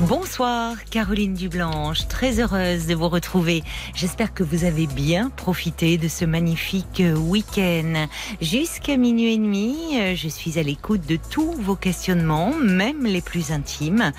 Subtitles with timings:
[0.00, 3.64] Bonsoir Caroline Dublanche, très heureuse de vous retrouver.
[3.94, 8.06] J'espère que vous avez bien profité de ce magnifique week-end.
[8.42, 13.52] Jusqu'à minuit et demi, je suis à l'écoute de tous vos questionnements, même les plus
[13.52, 14.12] intimes.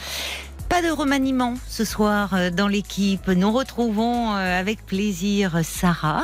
[0.68, 3.28] Pas de remaniement ce soir dans l'équipe.
[3.28, 6.24] Nous retrouvons euh, avec plaisir Sarah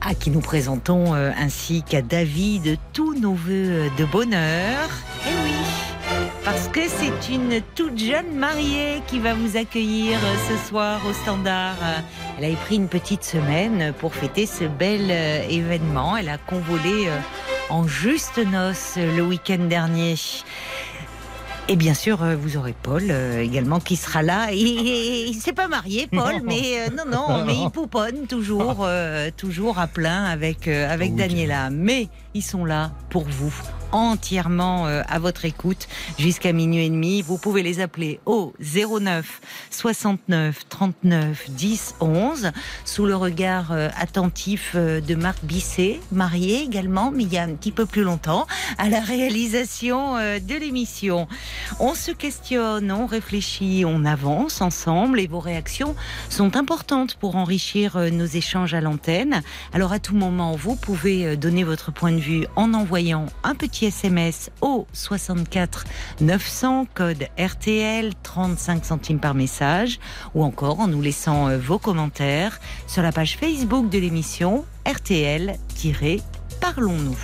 [0.00, 4.90] à qui nous présentons euh, ainsi qu'à David tous nos voeux de bonheur.
[5.24, 5.91] Eh oui,
[6.44, 11.12] parce que c'est une toute jeune mariée qui va vous accueillir euh, ce soir au
[11.12, 11.76] standard.
[12.38, 16.16] Elle a pris une petite semaine pour fêter ce bel euh, événement.
[16.16, 17.08] Elle a convolé
[17.70, 20.16] en juste noces le week-end dernier.
[21.68, 24.48] Et bien sûr, euh, vous aurez Paul euh, également qui sera là.
[24.52, 28.86] Il ne s'est pas marié, Paul, mais euh, non, non, mais il pouponne toujours,
[29.36, 31.70] toujours à plein avec, avec Daniela.
[31.70, 33.54] Mais ils sont là pour vous
[33.92, 37.22] entièrement euh, à votre écoute jusqu'à minuit et demi.
[37.22, 39.40] Vous pouvez les appeler au 09
[39.70, 42.50] 69 39 10 11
[42.84, 47.42] sous le regard euh, attentif euh, de Marc Bisset, marié également, mais il y a
[47.42, 48.46] un petit peu plus longtemps,
[48.78, 51.28] à la réalisation de l'émission.
[51.78, 55.94] On se questionne, on réfléchit, on avance ensemble et vos réactions
[56.28, 59.42] sont importantes pour enrichir nos échanges à l'antenne.
[59.72, 63.81] Alors à tout moment, vous pouvez donner votre point de vue en envoyant un petit
[63.82, 65.84] SMS au 64
[66.20, 69.98] 900 code RTL 35 centimes par message
[70.34, 77.18] ou encore en nous laissant euh, vos commentaires sur la page Facebook de l'émission RTL-Parlons-nous.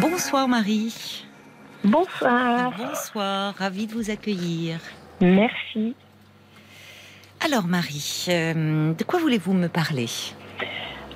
[0.00, 1.26] Bonsoir Marie.
[1.84, 2.72] Bonsoir.
[2.78, 4.80] Bonsoir, ravie de vous accueillir.
[5.20, 5.94] Merci.
[7.44, 10.06] Alors Marie, euh, de quoi voulez-vous me parler?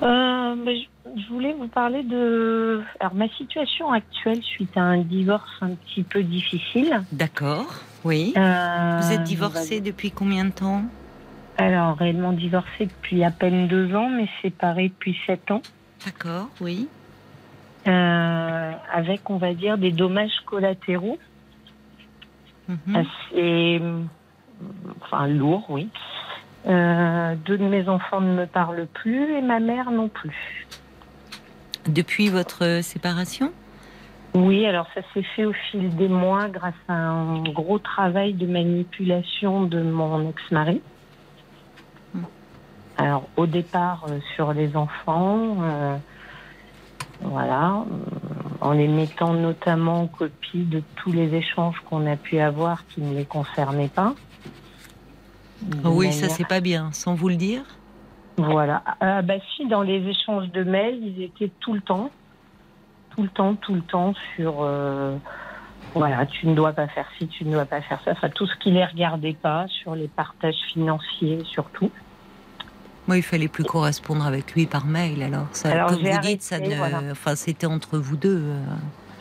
[0.03, 0.77] Euh, ben,
[1.17, 6.03] je voulais vous parler de alors ma situation actuelle suite à un divorce un petit
[6.03, 7.03] peu difficile.
[7.13, 7.81] D'accord.
[8.05, 8.35] Oui.
[8.37, 10.83] Euh, vous êtes divorcée depuis combien de temps?
[11.57, 15.63] Alors réellement divorcée depuis à peine deux ans, mais séparée depuis sept ans.
[16.05, 16.49] D'accord.
[16.61, 16.89] Oui.
[17.87, 21.19] Euh, avec on va dire des dommages collatéraux
[22.69, 22.97] mhm.
[22.97, 23.81] assez
[25.01, 25.89] enfin lourds, oui.
[26.67, 30.67] Euh, deux de mes enfants ne me parlent plus et ma mère non plus.
[31.89, 33.53] Depuis votre séparation?
[34.35, 38.47] Oui, alors ça s'est fait au fil des mois grâce à un gros travail de
[38.47, 40.83] manipulation de mon ex-mari.
[42.13, 42.25] Hmm.
[42.99, 45.97] Alors au départ euh, sur les enfants, euh,
[47.23, 47.85] voilà,
[48.61, 53.01] en les mettant notamment en copie de tous les échanges qu'on a pu avoir qui
[53.01, 54.15] ne les concernaient pas.
[55.85, 57.63] Oui, ça c'est pas bien, sans vous le dire.
[58.37, 58.83] Voilà.
[59.03, 62.11] Euh, bah si, dans les échanges de mails, ils étaient tout le temps,
[63.15, 65.17] tout le temps, tout le temps sur, euh,
[65.95, 68.13] voilà, tu ne dois pas faire ci, tu ne dois pas faire ça.
[68.13, 71.91] Enfin, tout ce qui les regardait pas, sur les partages financiers surtout.
[73.07, 75.23] Moi, il fallait plus correspondre avec lui par mail.
[75.23, 78.43] Alors, ça, alors comme vous dites, ça ne, enfin, c'était entre vous deux.
[78.43, 78.61] Euh.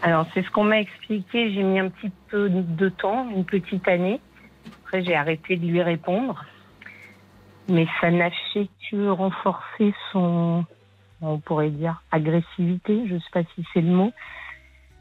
[0.01, 1.53] Alors, c'est ce qu'on m'a expliqué.
[1.53, 4.19] J'ai mis un petit peu de temps, une petite année.
[4.83, 6.43] Après, j'ai arrêté de lui répondre.
[7.67, 10.65] Mais ça n'a fait que renforcer son,
[11.21, 13.07] on pourrait dire, agressivité.
[13.07, 14.11] Je ne sais pas si c'est le mot.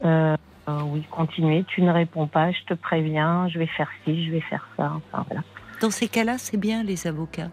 [0.03, 0.35] Euh,
[0.67, 1.63] euh, oui, continuez.
[1.67, 2.51] Tu ne réponds pas.
[2.51, 3.47] Je te préviens.
[3.49, 4.93] Je vais faire ci, je vais faire ça.
[4.95, 5.43] Enfin, voilà.
[5.81, 7.51] Dans ces cas-là, c'est bien les avocats.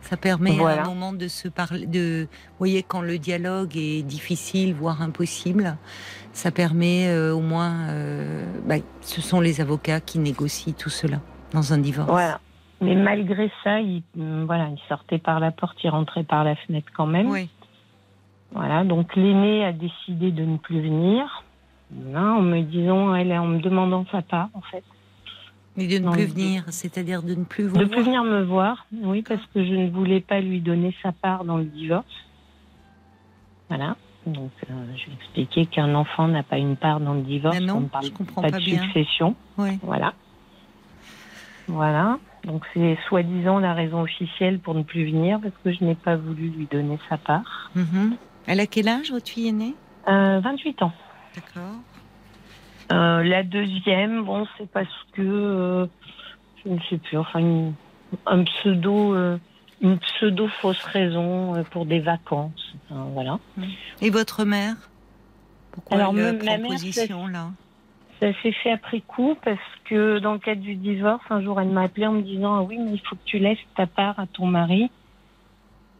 [0.00, 1.86] Ça permet à un moment de se parler.
[1.86, 5.76] De, vous voyez, quand le dialogue est difficile, voire impossible,
[6.32, 7.88] ça permet euh, au moins.
[8.66, 11.20] Bah, ce sont les avocats qui négocient tout cela
[11.52, 12.08] dans un divorce.
[12.08, 12.40] Voilà.
[12.80, 16.88] Mais malgré ça, il, voilà, il sortait par la porte, il rentrait par la fenêtre
[16.94, 17.30] quand même.
[17.30, 17.48] Oui.
[18.52, 21.44] Voilà, donc l'aîné a décidé de ne plus venir,
[22.14, 24.84] en me disant, elle, en me demandant sa part, en fait.
[25.76, 28.42] Mais de ne plus venir, c'est-à-dire de ne plus vous De ne plus venir me
[28.42, 32.04] voir, oui, parce que je ne voulais pas lui donner sa part dans le divorce.
[33.68, 33.96] Voilà.
[34.26, 37.60] Donc, euh, je vais expliquer qu'un enfant n'a pas une part dans le divorce.
[37.60, 38.82] non, on ne parle comprends pas, de bien.
[38.82, 39.36] succession.
[39.58, 39.78] Oui.
[39.82, 40.14] Voilà.
[41.68, 42.18] Voilà.
[42.44, 46.16] Donc c'est soi-disant la raison officielle pour ne plus venir parce que je n'ai pas
[46.16, 47.70] voulu lui donner sa part.
[47.74, 48.16] Mhm.
[48.46, 49.74] Elle a quel âge votre fille aînée?
[50.08, 50.92] Euh, 28 ans.
[51.34, 51.74] D'accord.
[52.92, 55.86] Euh, la deuxième, bon, c'est parce que euh,
[56.64, 57.72] je ne sais plus, enfin
[58.26, 59.36] un pseudo, euh,
[59.80, 62.74] une pseudo fausse raison pour des vacances.
[62.90, 63.40] voilà.
[64.00, 64.76] Et votre mère?
[65.72, 67.50] Pourquoi Alors, la proposition là?
[68.20, 71.68] Ça s'est fait après coup parce que dans le cadre du divorce, un jour, elle
[71.68, 74.18] m'a appelé en me disant ah oui, mais il faut que tu laisses ta part
[74.18, 74.90] à ton mari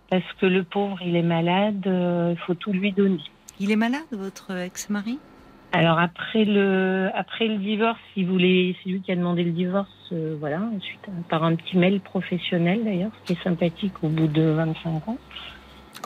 [0.09, 3.21] parce que le pauvre, il est malade, euh, il faut tout lui donner.
[3.59, 5.19] Il est malade, votre ex-mari?
[5.73, 9.51] Alors après le après le divorce, si vous voulez, c'est lui qui a demandé le
[9.51, 14.09] divorce, euh, voilà, ensuite par un petit mail professionnel d'ailleurs, ce qui est sympathique au
[14.09, 15.19] bout de 25 ans.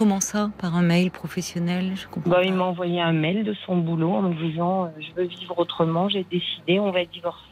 [0.01, 2.31] Comment ça Par un mail professionnel Je comprends.
[2.31, 2.45] Bah, pas.
[2.45, 5.59] il m'a envoyé un mail de son boulot en me disant euh, je veux vivre
[5.59, 7.45] autrement, j'ai décidé, on va divorcer.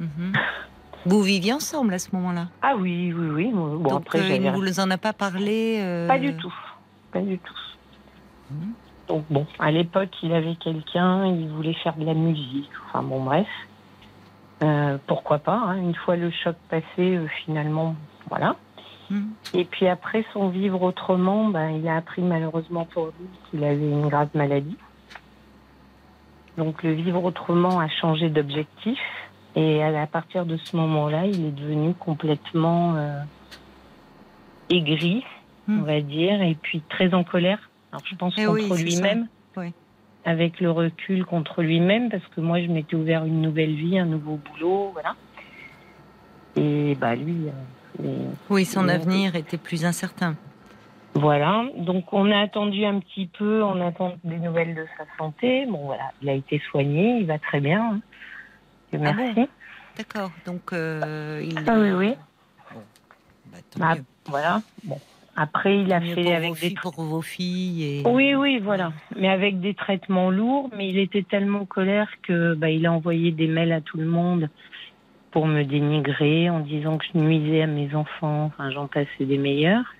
[0.00, 0.32] Mhm.
[1.04, 2.48] Vous viviez ensemble à ce moment-là?
[2.62, 3.50] Ah oui, oui, oui.
[3.52, 6.54] Bon, Donc après, euh, il ne vous en a pas parlé euh, Pas du tout.
[7.12, 7.54] Pas du tout.
[8.50, 8.72] Mhm.
[9.08, 12.70] Donc bon, à l'époque, il avait quelqu'un, il voulait faire de la musique.
[12.88, 13.46] Enfin bon, bref.
[15.06, 15.76] Pourquoi pas hein.
[15.76, 17.94] Une fois le choc passé, finalement,
[18.30, 18.56] voilà.
[19.12, 19.30] Mhm.
[19.54, 23.76] Et puis après son vivre autrement, ben, il a appris malheureusement pour lui qu'il avait
[23.88, 24.76] une grave maladie.
[26.58, 28.98] Donc le vivre autrement a changé d'objectif.
[29.54, 33.20] Et à partir de ce moment-là, il est devenu complètement euh,
[34.70, 35.24] aigri,
[35.68, 35.78] Hmm.
[35.78, 37.70] on va dire, et puis très en colère.
[37.92, 39.28] Alors je pense Eh contre oui, lui-même.
[39.56, 39.72] Oui.
[40.24, 44.06] avec le recul contre lui-même, parce que moi je m'étais ouvert une nouvelle vie, un
[44.06, 45.14] nouveau boulot, voilà.
[46.56, 47.52] Et bah lui, euh,
[48.50, 50.34] Oui, son avenir était plus incertain.
[51.14, 51.64] voilà.
[51.76, 55.66] Donc on a attendu un petit peu, on attend des nouvelles de sa santé.
[55.66, 57.94] Bon voilà, il a été soigné, il va très bien.
[57.94, 58.00] hein.
[58.94, 59.48] Ah merci.
[59.96, 60.30] D'accord.
[60.46, 61.58] Donc euh, il.
[61.66, 62.14] Ah oui, oui.
[63.50, 64.04] Bah, Ah, mieux.
[64.26, 64.62] Voilà.
[64.84, 64.98] Bon.
[65.34, 68.02] Après, il a mieux fait pour avec vos des filles, pour vos filles et.
[68.06, 68.92] Oui, oui, voilà.
[69.16, 72.92] Mais avec des traitements lourds, mais il était tellement en colère que bah, il a
[72.92, 74.50] envoyé des mails à tout le monde
[75.32, 78.44] pour me dénigrer en disant que je nuisais à mes enfants.
[78.44, 79.94] Enfin, j'en passais des meilleurs.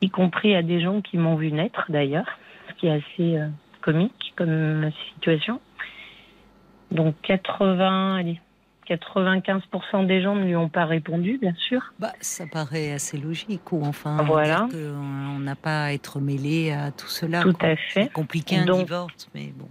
[0.00, 2.26] Y compris à des gens qui m'ont vu naître d'ailleurs,
[2.68, 3.48] ce qui est assez euh,
[3.82, 5.60] comique comme situation.
[6.90, 8.40] Donc 80, allez,
[8.88, 11.80] 95% des gens ne lui ont pas répondu, bien sûr.
[11.98, 14.68] Bah, ça paraît assez logique, ou enfin, Voilà.
[14.74, 17.40] on n'a pas à être mêlé à tout cela.
[17.42, 17.70] Tout quoi.
[17.70, 18.04] à fait.
[18.04, 19.68] C'est compliqué un Donc- divorce, mais bon.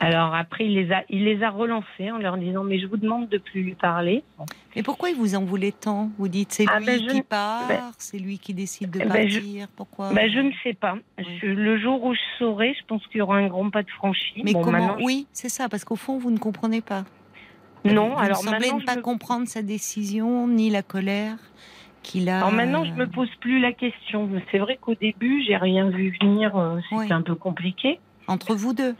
[0.00, 2.96] Alors après, il les a, il les a relancés en leur disant mais je vous
[2.96, 4.22] demande de plus lui parler.
[4.74, 6.10] Mais pourquoi il vous en voulait tant?
[6.18, 9.28] Vous dites c'est Ah, lui ben, qui part, ben- c'est lui qui décide de Ben,
[9.28, 9.68] je- partir.
[9.76, 10.12] Pourquoi?
[10.12, 10.96] Bah, je ne sais pas.
[11.18, 11.24] Oui.
[11.40, 13.90] Je- le jour où je saurai, je pense qu'il y aura un grand pas de
[13.90, 14.42] franchi.
[14.44, 17.04] Mais Bon, comment maintenant, Oui, c'est ça, parce qu'au fond, vous ne comprenez pas.
[17.84, 21.36] Non, vous alors ne semblez ne pas comprendre sa décision ni la colère
[22.02, 22.38] qu'il a.
[22.38, 24.28] alors maintenant, je me pose plus la question.
[24.50, 26.56] C'est vrai qu'au début, j'ai rien vu venir.
[26.56, 27.12] euh, C'était Oui.
[27.12, 28.00] un peu compliqué.
[28.26, 28.94] entre vous deux.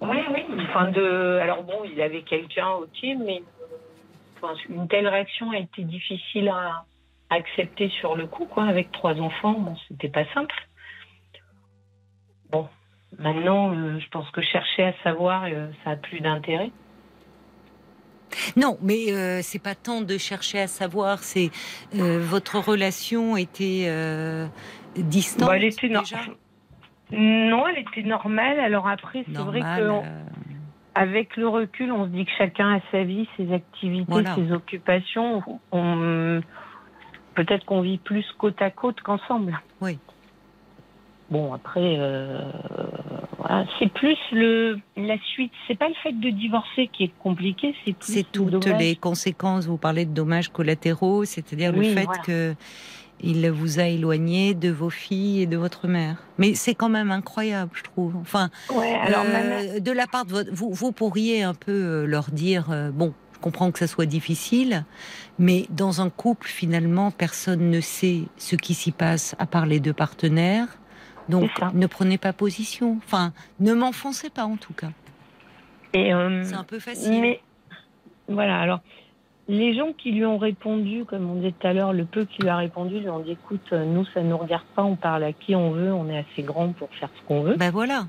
[0.00, 0.44] Oui, oui.
[0.68, 1.38] Enfin, de...
[1.42, 3.42] Alors bon, il avait quelqu'un, ok, mais
[4.36, 6.84] enfin, une telle réaction a été difficile à
[7.30, 8.64] accepter sur le coup, quoi.
[8.64, 10.54] Avec trois enfants, bon, c'était pas simple.
[12.50, 12.68] Bon,
[13.18, 16.70] maintenant, euh, je pense que chercher à savoir, euh, ça a plus d'intérêt.
[18.56, 21.18] Non, mais euh, c'est pas tant de chercher à savoir.
[21.20, 21.50] C'est
[21.94, 23.90] euh, votre relation était
[24.96, 26.16] distante Bah, elle était déjà?
[26.26, 26.34] Non,
[27.12, 28.60] elle était normale.
[28.60, 30.00] Alors après, c'est vrai que euh,
[30.94, 34.34] avec le recul, on se dit que chacun a sa vie, ses activités, Voilà.
[34.34, 35.42] ses occupations.
[35.72, 36.40] On...
[37.34, 39.60] Peut-être qu'on vit plus côte à côte qu'ensemble.
[39.80, 39.98] Oui.
[41.30, 42.40] Bon, après, euh,
[43.36, 43.66] voilà.
[43.78, 45.52] c'est plus le la suite.
[45.66, 48.96] C'est pas le fait de divorcer qui est compliqué, c'est plus c'est le toutes les
[48.96, 49.66] conséquences.
[49.66, 52.22] Vous parlez de dommages collatéraux, c'est-à-dire Oui, le fait voilà.
[52.22, 52.54] que
[53.20, 56.16] il vous a éloigné de vos filles et de votre mère.
[56.38, 58.16] Mais c'est quand même incroyable, je trouve.
[58.16, 62.06] Enfin, Ouais, alors euh, de la part de votre, vous, vous pourriez un peu euh,
[62.06, 64.84] leur dire, euh, bon, je comprends que ça soit difficile,
[65.38, 69.80] mais dans un couple, finalement, personne ne sait ce qui s'y passe à part les
[69.80, 70.68] deux partenaires.
[71.28, 72.98] Donc, ne prenez pas position.
[73.04, 74.90] Enfin, ne m'enfoncez pas en tout cas.
[75.94, 77.20] Euh, C'est un peu facile.
[77.20, 77.40] Mais
[78.28, 78.80] voilà, alors
[79.48, 82.42] les gens qui lui ont répondu, comme on disait tout à l'heure, le peu qui
[82.42, 84.96] lui a répondu, lui ont dit écoute, euh, nous ça ne nous regarde pas, on
[84.96, 87.70] parle à qui on veut, on est assez grand pour faire ce qu'on veut Ben
[87.70, 88.04] voilà.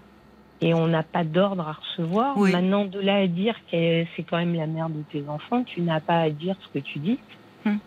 [0.61, 2.37] et on n'a pas d'ordre à recevoir.
[2.37, 2.51] Oui.
[2.51, 5.81] Maintenant, de là à dire que c'est quand même la mère de tes enfants, tu
[5.81, 7.19] n'as pas à dire ce que tu dis.
[7.65, 7.77] Hmm.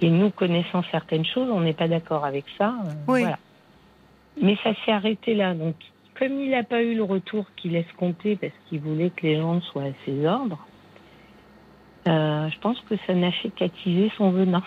[0.00, 2.74] Et nous, connaissant certaines choses, on n'est pas d'accord avec ça.
[2.86, 3.20] euh, Oui.
[3.20, 3.38] Voilà.
[4.40, 5.54] Mais ça s'est arrêté là.
[5.54, 5.74] Donc,
[6.18, 9.36] comme il n'a pas eu le retour qu'il laisse compter parce qu'il voulait que les
[9.36, 10.66] gens soient à ses ordres,
[12.06, 14.62] euh, je pense que ça n'a fait qu'attiser son venin.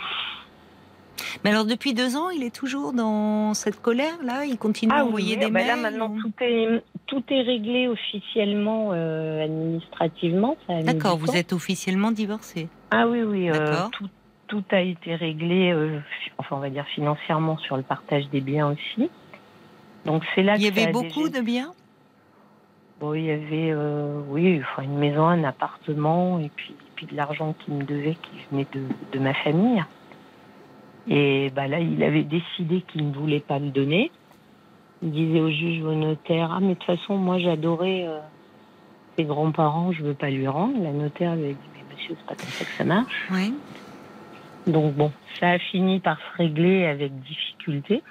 [1.43, 4.45] Mais alors, depuis deux ans, il est toujours dans cette colère-là?
[4.45, 7.41] Il continue à envoyer oui, des bah mails là maintenant ou- tout est tout est
[7.41, 10.57] réglé officiellement euh, administrativement.
[10.83, 12.67] D'accord, vous êtes officiellement divorcé.
[12.91, 14.07] Ah oui oui, euh, tout
[14.47, 18.41] tout a été réglé, euh, fi- enfin on va dire financièrement sur le partage des
[18.41, 19.09] biens aussi.
[20.05, 21.71] Donc c'est là Il y que avait beaucoup déjà- de biens?
[22.99, 23.73] Bon, il y avait,
[24.27, 28.31] oui, enfin, une maison, un appartement, et puis, puis de l'argent qu'il me devait, qui
[28.51, 28.81] venait de,
[29.13, 29.81] de ma famille.
[31.07, 34.11] Et bah là, il avait décidé qu'il ne voulait pas me donner.
[35.01, 38.19] Il disait au juge ou au notaire, ah mais de toute façon, moi j'adorais euh,
[39.17, 40.77] ses grands-parents, je veux pas lui rendre.
[40.83, 43.27] La notaire lui a dit, mais monsieur, c'est pas comme ça que ça marche.
[43.31, 43.53] Oui.
[44.67, 48.03] Donc bon, ça a fini par se régler avec difficulté.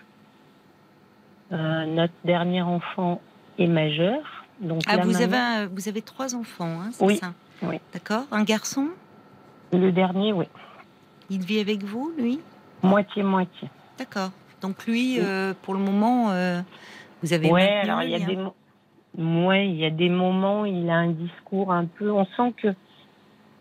[1.52, 3.21] Euh, notre dernier enfant
[3.59, 4.47] est majeur.
[4.61, 7.35] Donc Ah, là, vous, maintenant- avez, vous avez trois enfants, hein, c'est Oui, ça?
[7.62, 7.81] Oui.
[7.93, 8.25] D'accord.
[8.31, 8.88] Un garçon?
[9.73, 10.47] Le dernier, oui.
[11.31, 12.41] Il vit avec vous, lui?
[12.83, 13.69] Moitié-moitié.
[13.99, 14.31] D'accord.
[14.62, 15.21] Donc lui, Oui.
[15.21, 16.61] euh, pour le moment, euh,
[17.23, 18.55] vous avez maintenu alors il y a des mo-
[19.47, 22.11] ouais, il y a des moments, il a un discours un peu.
[22.11, 22.69] On sent que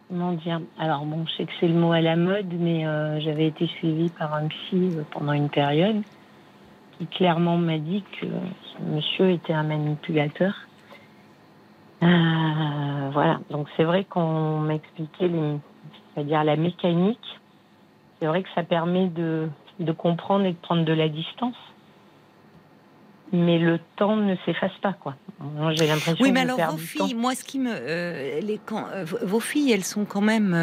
[0.08, 0.62] comment dire.
[0.80, 3.68] Alors bon, je sais que c'est le mot à la mode, mais euh, j'avais été
[3.68, 6.02] suivie par un psy pendant une période
[6.98, 10.54] qui clairement m'a dit que ce monsieur était un manipulateur.
[12.04, 13.40] Euh, voilà.
[13.50, 15.32] Donc c'est vrai qu'on m'expliquait
[16.14, 17.40] c'est-à-dire la mécanique.
[18.20, 19.50] C'est vrai que ça permet de
[19.80, 21.56] de comprendre et de prendre de la distance
[23.34, 25.16] mais le temps ne s'efface pas, quoi.
[25.74, 29.04] J'ai l'impression Oui, mais alors vos filles, moi, ce qui me, euh, les, quand, euh,
[29.04, 30.56] vos filles, elles sont quand même,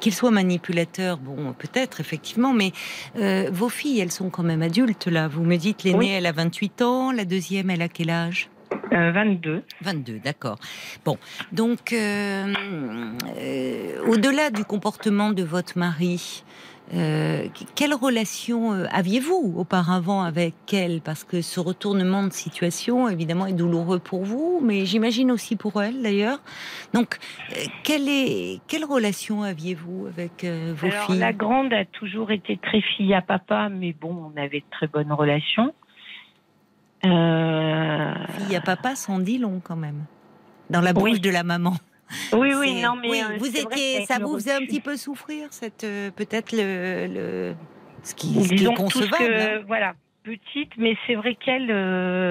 [0.00, 2.72] qu'ils soient manipulateurs, bon, peut-être effectivement, mais
[3.14, 5.28] vos filles, elles sont quand même adultes là.
[5.28, 6.08] Vous me dites, l'aînée, Oui.
[6.08, 8.50] elle a 28 ans, la deuxième, elle a quel âge?
[8.92, 9.62] Euh, 22.
[9.82, 10.58] 22, d'accord.
[11.04, 11.16] Bon,
[11.52, 12.52] donc, euh,
[13.38, 16.44] euh, au-delà du comportement de votre mari,
[17.76, 21.00] quelle relation aviez-vous auparavant avec elle?
[21.00, 25.80] Parce que ce retournement de situation, évidemment, est douloureux pour vous, mais j'imagine aussi pour
[25.80, 26.38] elle, d'ailleurs.
[26.92, 27.18] Donc,
[27.84, 31.20] quelle, est, quelle relation aviez-vous avec vos Alors, filles?
[31.20, 34.88] la grande a toujours été très fille à papa, mais bon, on avait de très
[34.88, 35.72] bonnes relations.
[37.04, 40.04] Euh, Fille à papa, s'en dit long quand même.
[40.68, 41.20] Dans la bouche Oui.
[41.20, 41.74] de la maman.
[42.32, 45.46] Oui, oui, non, mais oui, euh, vous étiez, ça vous faisait un petit peu souffrir,
[45.52, 47.54] cette euh, peut-être le, le
[48.02, 49.16] ce qui, ce qui est concevable.
[49.16, 49.62] que, hein.
[49.68, 49.92] voilà,
[50.24, 51.70] petite, mais c'est vrai qu'elle,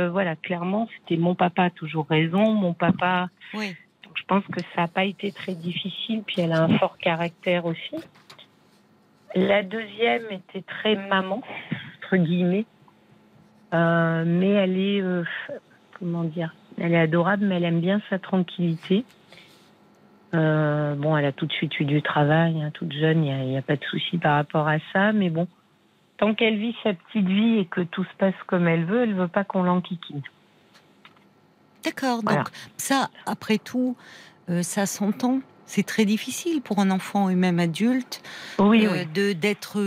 [0.10, 3.30] voilà, clairement, c'était mon papa a toujours raison, mon papa.
[3.54, 3.74] Oui.
[4.04, 6.98] Donc, je pense que ça n'a pas été très difficile, puis elle a un fort
[6.98, 7.96] caractère aussi.
[9.34, 11.42] La deuxième était très maman,
[12.04, 12.66] entre guillemets,
[13.74, 15.24] Euh, mais elle est, euh,
[15.98, 19.06] comment dire, elle est adorable, mais elle aime bien sa tranquillité.
[20.34, 23.58] Euh, bon, elle a tout de suite eu du travail, hein, toute jeune, il n'y
[23.58, 25.48] a, pas de souci par rapport à ça, mais bon,
[26.18, 29.16] tant qu'elle vit sa petite vie et que tout se passe comme elle veut, elle
[29.16, 30.22] veut pas qu'on l'enquiquine.
[31.84, 32.20] D'accord.
[32.24, 32.40] Voilà.
[32.40, 33.96] Donc ça, après tout,
[34.62, 35.40] ça s'entend.
[35.66, 38.22] C'est très difficile pour un enfant et même adulte
[38.58, 39.06] Oui, oui.
[39.14, 39.80] de d'être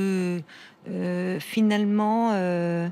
[0.89, 2.89] euh, finalement euh,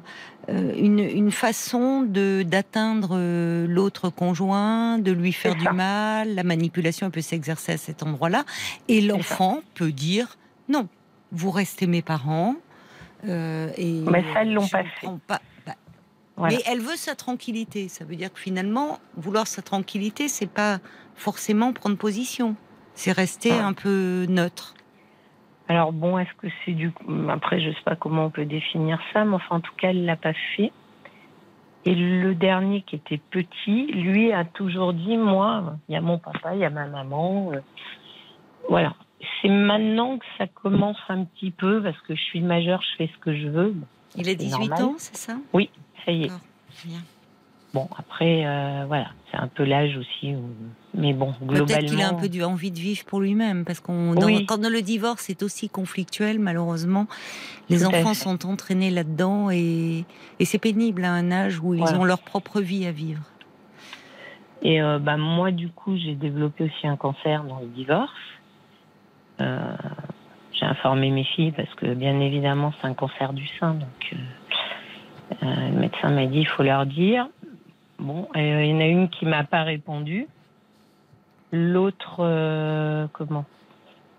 [0.48, 3.18] euh, une, une façon de d'atteindre
[3.66, 6.34] l'autre conjoint, de lui faire du mal.
[6.34, 8.44] La manipulation peut s'exercer à cet endroit-là,
[8.88, 10.36] et l'enfant peut dire
[10.68, 10.88] non.
[11.32, 12.54] Vous restez mes parents.
[13.28, 15.06] euh, et Mais ça, elles l'ont pas fait.
[15.28, 15.40] bah,
[16.36, 16.56] Voilà.
[16.56, 17.88] mais elle veut sa tranquillité.
[17.88, 20.78] Ça veut dire que finalement, vouloir sa tranquillité, c'est pas
[21.14, 22.56] forcément prendre position.
[22.94, 24.74] C'est rester un peu neutre.
[25.70, 26.92] Alors bon, est-ce que c'est du
[27.28, 30.04] après je sais pas comment on peut définir ça, mais enfin en tout cas elle
[30.04, 30.72] l'a pas fait.
[31.84, 36.18] Et le dernier qui était petit, lui a toujours dit moi, il y a mon
[36.18, 37.60] papa, il y a ma maman, euh,
[38.68, 38.94] voilà.
[39.40, 43.10] C'est maintenant que ça commence un petit peu parce que je suis majeure, je fais
[43.14, 43.76] ce que je veux.
[44.16, 44.82] Il a 18 normal.
[44.82, 45.36] ans, c'est ça?
[46.04, 46.32] Ça y est.
[46.84, 46.98] Bien.
[47.72, 50.34] Bon après euh, voilà, c'est un peu l'âge aussi.
[50.34, 50.50] où-
[50.94, 51.66] Mais bon, globalement.
[51.66, 54.44] Peut-être qu'il a un peu envie de vivre pour lui-même, parce qu'on Oui.
[54.46, 57.06] quand le divorce c'est aussi conflictuel, malheureusement,
[57.68, 60.04] les Tout enfants sont entraînés là-dedans et,
[60.40, 61.98] et c'est pénible à un âge où ils Voilà.
[62.00, 63.22] ont leur propre vie à vivre.
[64.62, 68.10] Et euh, bah, moi, du coup, j'ai développé aussi un cancer dans le divorce.
[69.40, 69.58] Euh,
[70.52, 73.72] j'ai informé mes filles parce que, bien évidemment, c'est un cancer du sein.
[73.74, 74.16] Donc,
[75.42, 77.28] euh, le médecin m'a dit il faut leur dire.
[78.00, 80.26] Bon, euh, il y en a une qui m'a pas répondu.
[81.52, 83.44] L'autre, euh, comment?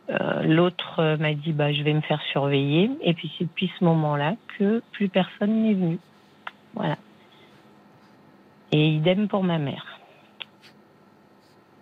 [0.09, 2.91] Euh, L'autre m'a dit bah, je vais me faire surveiller.
[3.01, 5.99] Et puis, c'est depuis ce moment-là que plus personne n'est venu.
[6.75, 6.97] Voilà.
[8.71, 9.85] Et idem pour ma mère.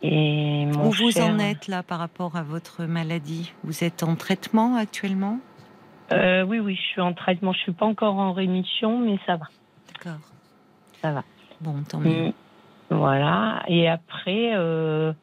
[0.01, 3.51] Et mon Où vous cher- en êtes là par rapport à votre maladie?
[3.63, 5.39] Vous êtes en traitement actuellement?
[6.11, 7.51] Oui, oui, je suis en traitement.
[7.53, 9.45] Je suis pas encore en rémission, mais ça va.
[9.93, 10.19] D'accord.
[11.01, 11.23] Ça va.
[11.61, 12.27] Bon, tant mieux.
[12.29, 12.33] Mm.
[12.91, 13.63] Voilà.
[13.67, 15.13] Et après, euh,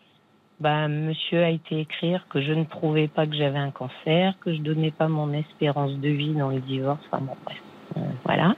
[0.61, 4.55] bah, monsieur a été écrire que je ne prouvais pas que j'avais un cancer, que
[4.55, 7.00] je donnais pas mon espérance de vie dans le divorce.
[7.11, 7.59] Enfin bon, bref.
[7.97, 8.55] Euh, voilà.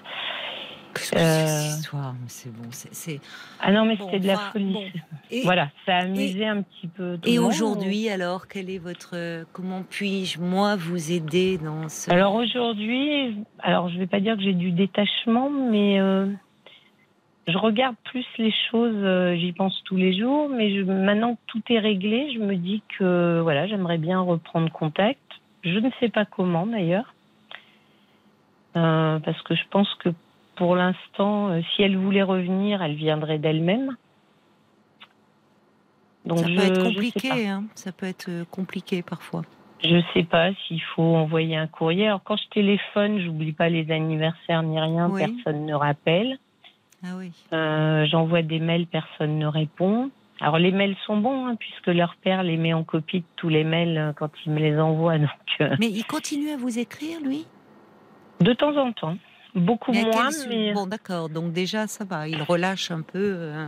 [0.94, 2.14] Qu'est-ce que c'est cette histoire?
[2.26, 3.20] C'est bon, c'est.
[3.60, 4.72] Ah non, mais Bon, c'était de la enfin, folie.
[4.72, 4.84] bon.
[5.30, 7.18] Et, Voilà, ça a amusé un petit peu.
[7.22, 9.44] tout et aujourd'hui, alors, quel est votre.
[9.52, 12.10] Comment puis-je, moi, vous aider dans ce.
[12.10, 16.26] Alors aujourd'hui, alors je vais pas dire que j'ai du détachement, mais euh,
[17.48, 18.94] je regarde plus les choses.
[19.02, 22.54] euh, J'y pense tous les jours, mais je, maintenant que tout est réglé, je me
[22.54, 25.20] dis que voilà, j'aimerais bien reprendre contact.
[25.64, 27.14] Je ne sais pas comment d'ailleurs,
[28.76, 30.10] Euh, parce que je pense que
[30.54, 33.96] pour l'instant, euh, si elle voulait revenir, elle viendrait d'elle-même.
[36.24, 37.64] Donc ça je- peut être compliqué, hein.
[37.74, 39.42] Ça peut être compliqué parfois.
[39.82, 42.06] Je sais pas s'il faut envoyer un courrier.
[42.08, 45.20] Alors quand je téléphone, j'oublie pas les anniversaires ni rien, Oui.
[45.20, 46.38] personne ne rappelle.
[47.04, 47.30] Ah oui.
[47.52, 50.10] Euh, J'envoie des mails, personne ne répond.
[50.40, 53.48] Alors les mails sont bons hein, puisque leur père les met en copie de tous
[53.48, 55.18] les mails euh, quand il me les envoie.
[55.18, 55.28] Donc
[55.60, 57.44] euh, Mais il continue à vous écrire, lui?
[58.40, 59.16] De temps en temps,
[59.56, 61.28] beaucoup Mais moins, mais Bon, d'accord.
[61.28, 62.28] Donc déjà, ça va.
[62.28, 63.18] Il relâche un peu.
[63.36, 63.66] euh,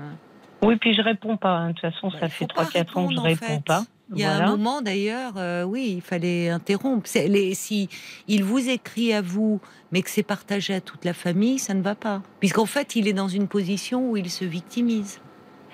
[0.63, 0.77] oui.
[0.77, 1.51] Puis je réponds pas.
[1.57, 1.69] hein.
[1.71, 3.65] De toute façon, Bah, ça fait faut pas 3-4 ans que je réponds fait.
[3.65, 3.83] pas.
[4.13, 4.47] Il y a Voilà.
[4.49, 7.09] un moment d'ailleurs, euh, oui, il fallait interrompre.
[7.15, 7.89] Les, si
[8.29, 9.61] il vous écrit à vous,
[9.93, 12.23] mais que c'est partagé à toute la famille, ça ne va pas.
[12.41, 15.21] Puisqu'en fait, il est dans une position où il se victimise.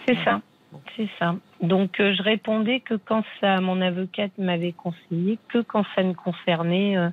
[0.07, 0.41] C'est ça.
[0.73, 0.81] Bon.
[0.97, 1.35] C'est ça.
[1.63, 6.13] Donc euh, je répondais que quand ça, mon avocate m'avait conseillé que quand ça ne
[6.13, 7.09] concernait euh,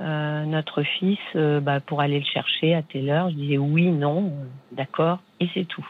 [0.00, 3.90] euh, notre fils, euh, bah, pour aller le chercher à telle heure, je disais oui,
[3.90, 5.84] non, euh, d'accord, et c'est tout.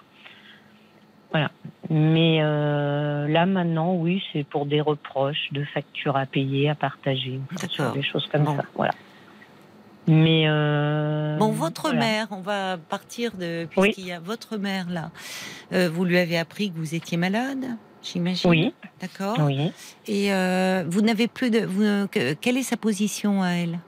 [1.30, 1.50] Voilà.
[1.90, 7.40] Mais euh, là maintenant, oui, c'est pour des reproches, de factures à payer, à partager,
[7.70, 8.56] sur des choses comme Bon.
[8.56, 8.64] ça.
[8.74, 8.92] Voilà.
[10.06, 11.98] Mais euh, Bon, votre voilà.
[12.00, 13.88] mère, on va partir de Oui.
[13.92, 15.10] puisqu'il y a votre mère là.
[15.72, 17.64] euh, vous lui avez appris que vous étiez malade,
[18.02, 18.48] j'imagine.
[18.50, 19.36] Oui, D'accord.
[19.40, 19.70] oui.
[20.06, 20.30] Et
[20.88, 21.60] vous n'avez plus de.
[21.60, 22.08] vous-
[22.40, 23.78] quelle est sa position à elle?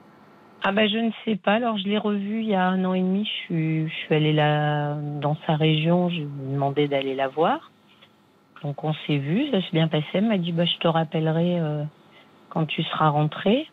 [0.63, 1.53] Ah bah je ne sais pas.
[1.53, 3.25] Alors je l'ai revu il y a un an et demi.
[3.25, 6.09] Je suis, je suis allée là dans sa région.
[6.09, 7.71] Je lui ai demandé d'aller la voir.
[8.63, 10.05] Donc on s'est vu, ça s'est bien passé.
[10.13, 11.83] Elle m'a dit bah je te rappellerai euh,
[12.49, 13.67] quand tu seras rentrée.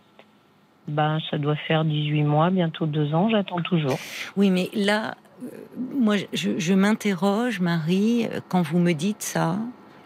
[0.86, 3.28] Ben ça doit faire 18 mois, bientôt deux ans.
[3.28, 3.98] J'attends toujours.
[4.38, 5.46] Oui, mais là, euh,
[5.94, 9.56] moi, je, je m'interroge, Marie, quand vous me dites ça,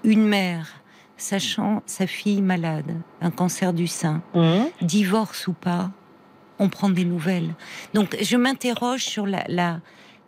[0.03, 0.66] une mère,
[1.16, 5.90] sachant sa fille malade, un cancer du sein, Hum, divorce ou pas,
[6.62, 7.55] on prend des nouvelles.
[7.94, 9.81] Donc, je m'interroge sur la, la,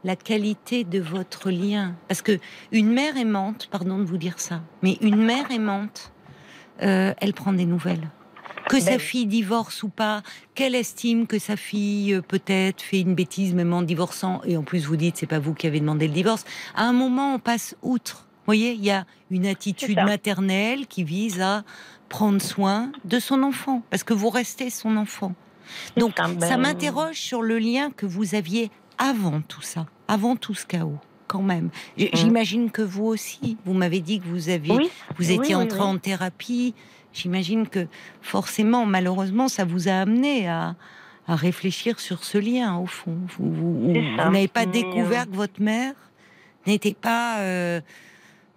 [0.02, 1.94] la qualité de votre lien.
[2.08, 2.38] Parce que
[2.72, 6.12] une mère aimante, pardon de vous dire ça, mais une mère aimante,
[6.82, 8.10] euh, elle prend des nouvelles.
[8.68, 10.22] Que sa Ben- fille divorce ou pas,
[10.54, 14.62] qu'elle estime que sa fille euh, peut-être fait une bêtise même en divorçant, et en
[14.62, 16.44] plus vous dites c'est pas vous qui avez demandé le divorce.
[16.74, 18.26] À un moment, on passe outre.
[18.38, 21.62] Vous voyez, il y a une attitude maternelle qui vise à
[22.08, 25.34] prendre soin de son enfant, parce que vous restez son enfant.
[25.96, 30.54] Donc, ça, ça m'interroge sur le lien que vous aviez avant tout ça, avant tout
[30.54, 31.70] ce chaos, quand même.
[31.98, 32.04] Mm.
[32.14, 34.90] J'imagine que vous aussi, vous m'avez dit que vous aviez, Oui.
[35.18, 35.84] vous étiez oui, entré oui.
[35.86, 36.74] en thérapie.
[37.12, 37.86] J'imagine que
[38.22, 40.74] forcément, malheureusement, ça vous a amené à,
[41.28, 43.16] à réfléchir sur ce lien, au fond.
[43.38, 45.94] Vous, vous- n'avez pas Mais, découvert que votre mère
[46.66, 47.80] n'était pas, euh,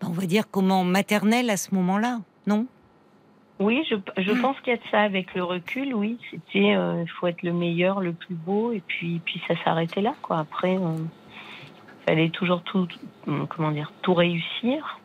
[0.04, 2.66] on va dire, comment maternelle à ce moment-là, non?
[3.60, 4.42] Oui, je, je Mm.
[4.42, 5.94] pense qu'il y a de ça avec le recul.
[5.96, 9.56] Oui, c'était euh, il faut être le meilleur, le plus beau, et puis puis ça
[9.64, 10.40] s'arrêtait là quoi.
[10.40, 11.08] Après, il
[12.06, 15.00] fallait toujours tout, tout- comment dire, tout réussir.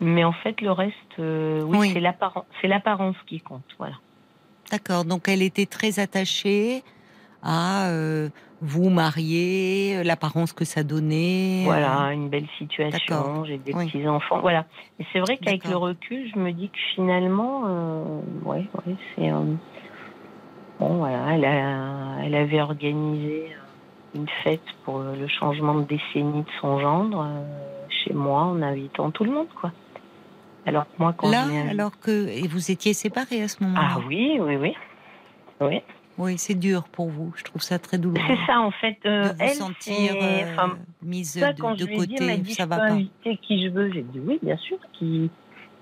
[0.00, 1.90] Mais en fait, le reste, euh, oui, Oui.
[1.92, 3.64] c'est l'apparence, c'est l'apparence qui compte.
[3.78, 3.96] Voilà.
[4.70, 6.82] D'accord, donc elle était très attachée
[7.42, 8.28] à euh,
[8.60, 11.62] vous marier, euh, l'apparence que ça donnait.
[11.62, 13.44] euh, Voilà, une belle situation.
[13.44, 13.86] J'ai des Oui.
[13.86, 14.40] petits enfants.
[14.40, 14.66] Voilà.
[14.98, 19.30] Et c'est vrai qu'avec le recul, je me dis que finalement, euh, ouais, ouais, c'est
[19.30, 19.40] euh,
[20.78, 20.98] bon.
[20.98, 26.50] Voilà, elle, a, elle avait organisé euh, une fête pour le changement de décennie de
[26.60, 29.72] son gendre euh, chez moi, en invitant tout le monde, quoi.
[30.66, 33.88] Alors que moi, quand Là, je alors que et vous étiez séparés à ce moment-là?
[33.96, 34.74] ah oui, oui, oui,
[35.62, 35.80] oui.
[36.20, 37.32] Oui, c'est dur pour vous.
[37.36, 38.22] Je trouve ça très douloureux.
[38.28, 38.98] C'est ça en fait.
[39.06, 42.54] euh, de vous elle, sentir euh, enfin, mise de, quand de je dit, côté, dit,
[42.54, 42.92] ça je va peux pas.
[42.92, 43.90] inviter qui je veux.
[43.92, 45.30] J'ai dit oui, bien sûr, qui,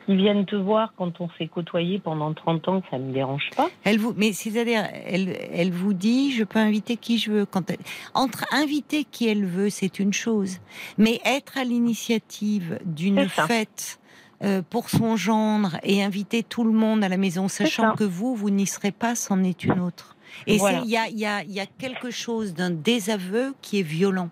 [0.07, 3.69] qui viennent te voir quand on s'est côtoyé pendant 30 ans, ça me dérange pas.
[3.85, 7.45] Elle vous, mais c'est-à-dire, elle, elle vous dit, je peux inviter qui je veux.
[7.45, 7.77] Quand elle-
[8.15, 10.59] entre inviter qui elle veut, c'est une chose,
[10.99, 13.99] mais être à l'initiative d'une fête
[14.45, 18.37] euh, pour son gendre et inviter tout le monde à la maison, sachant que vous,
[18.37, 20.15] vous n'y serez pas, c'en est une autre.
[20.47, 20.81] Et Voilà.
[20.85, 23.83] il y a, il y, a, il y a quelque chose d'un désaveu qui est
[23.83, 24.31] violent.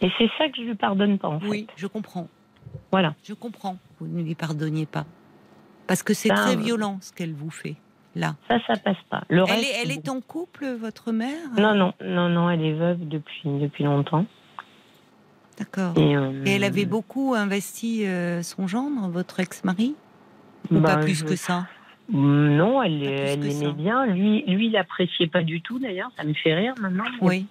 [0.00, 1.46] Et c'est ça que je lui pardonne pas, en fait.
[1.46, 2.28] Oui, je comprends.
[2.92, 3.14] Voilà.
[3.24, 3.78] Je comprends.
[4.00, 5.06] Vous ne lui pardonniez pas.
[5.86, 7.76] Parce que c'est très euh, violent ce qu'elle vous fait.
[8.14, 8.34] là.
[8.48, 9.24] Ça, ça passe pas.
[9.28, 11.48] Le Elle reste, est, elle est en couple, votre mère?
[11.56, 14.26] Non, non, non, non, elle est veuve depuis, depuis longtemps.
[15.58, 15.92] D'accord.
[15.96, 19.94] Et, euh, Et elle avait beaucoup investi euh, son gendre, votre ex-mari?
[20.70, 21.66] Ou bah, pas plus je- que ça?
[22.12, 24.06] Non, elle, l'aimait bien.
[24.06, 26.10] Lui, lui, il l'appréciait pas du tout, d'ailleurs.
[26.16, 27.04] Ça me fait rire maintenant.
[27.20, 27.46] Oui.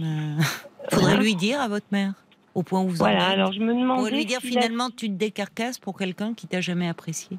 [0.00, 0.36] Euh,
[0.92, 2.12] faudrait lui dire à votre mère,
[2.54, 3.32] au point où vous Voilà, en êtes.
[3.34, 4.00] alors je me demandais.
[4.02, 7.38] Faudrait lui dire a- finalement tu te décarcasses pour quelqu'un qui t'a jamais apprécié.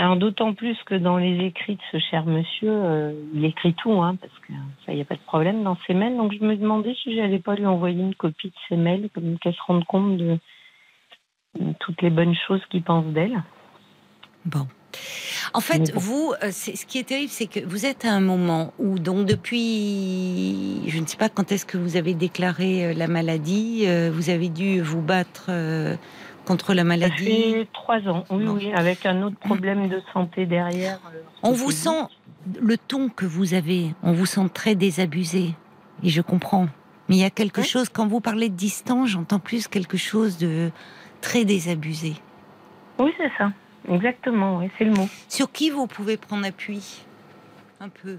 [0.00, 4.00] Alors d'autant plus que dans les écrits de ce cher monsieur, euh, il écrit tout,
[4.00, 4.52] hein, parce que
[4.86, 6.16] ça, il n'y a pas de problème dans ses mails.
[6.16, 9.36] Donc je me demandais si j'allais pas lui envoyer une copie de ses mails, comme
[9.40, 10.38] qu'elle se rende compte de,
[11.58, 13.42] de toutes les bonnes choses qu'il pense d'elle.
[14.44, 14.68] Bon.
[15.54, 18.72] En fait, vous, euh, ce qui est terrible, c'est que vous êtes à un moment
[18.78, 23.06] où, donc depuis, je ne sais pas quand est-ce que vous avez déclaré euh, la
[23.06, 25.50] maladie, euh, vous avez dû vous battre
[26.44, 27.24] contre la Ça maladie.
[27.52, 30.98] fait trois ans, oui, avec un autre problème de santé derrière.
[31.42, 32.04] On vous sent,
[32.60, 35.54] le ton que vous avez, on vous sent très désabusé.
[36.02, 36.68] Et je comprends.
[37.08, 37.66] Mais il y a quelque Oui.
[37.66, 40.70] chose, quand vous parlez de distance, j'entends plus quelque chose de
[41.20, 42.14] très désabusé.
[42.98, 43.50] Oui, c'est ça.
[43.90, 45.08] Exactement, oui, c'est le mot.
[45.28, 47.02] Sur qui vous pouvez prendre appui
[47.80, 48.16] Un peu?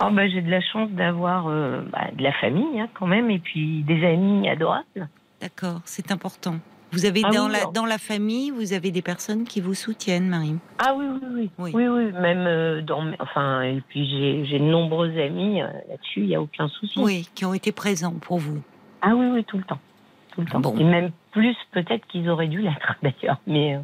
[0.00, 3.30] Oh, bah, j'ai de la chance d'avoir euh, bah, de la famille hein, quand même,
[3.30, 5.08] et puis des amis adorables.
[5.40, 6.56] D'accord, c'est important.
[6.92, 9.74] Vous avez Ah dans, oui, la, dans la famille, vous avez des personnes qui vous
[9.74, 10.56] soutiennent, Marie?
[10.78, 11.50] Ah oui, oui, oui.
[11.58, 11.70] Oui.
[11.74, 13.02] Oui, oui, même euh, dans.
[13.18, 16.98] Enfin, et puis j'ai j'ai de nombreux amis euh, là-dessus, il n'y a aucun souci.
[16.98, 18.60] Oui, qui ont été présents pour vous.
[19.00, 19.80] Ah oui, oui, tout le temps.
[20.32, 20.60] Tout le temps.
[20.60, 20.76] Bon.
[20.78, 23.40] Et même plus peut-être qu'ils auraient dû l'être d'ailleurs.
[23.46, 23.78] Mais.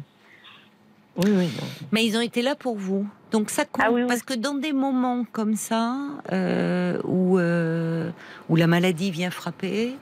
[1.19, 1.49] Oui, oui.
[1.91, 3.07] Mais ils ont été là pour vous.
[3.31, 3.83] Donc ça compte.
[3.85, 4.07] Ah oui, oui.
[4.07, 5.95] Parce que dans des moments comme ça,
[6.31, 8.09] euh, où, euh,
[8.47, 9.95] où la maladie vient frapper,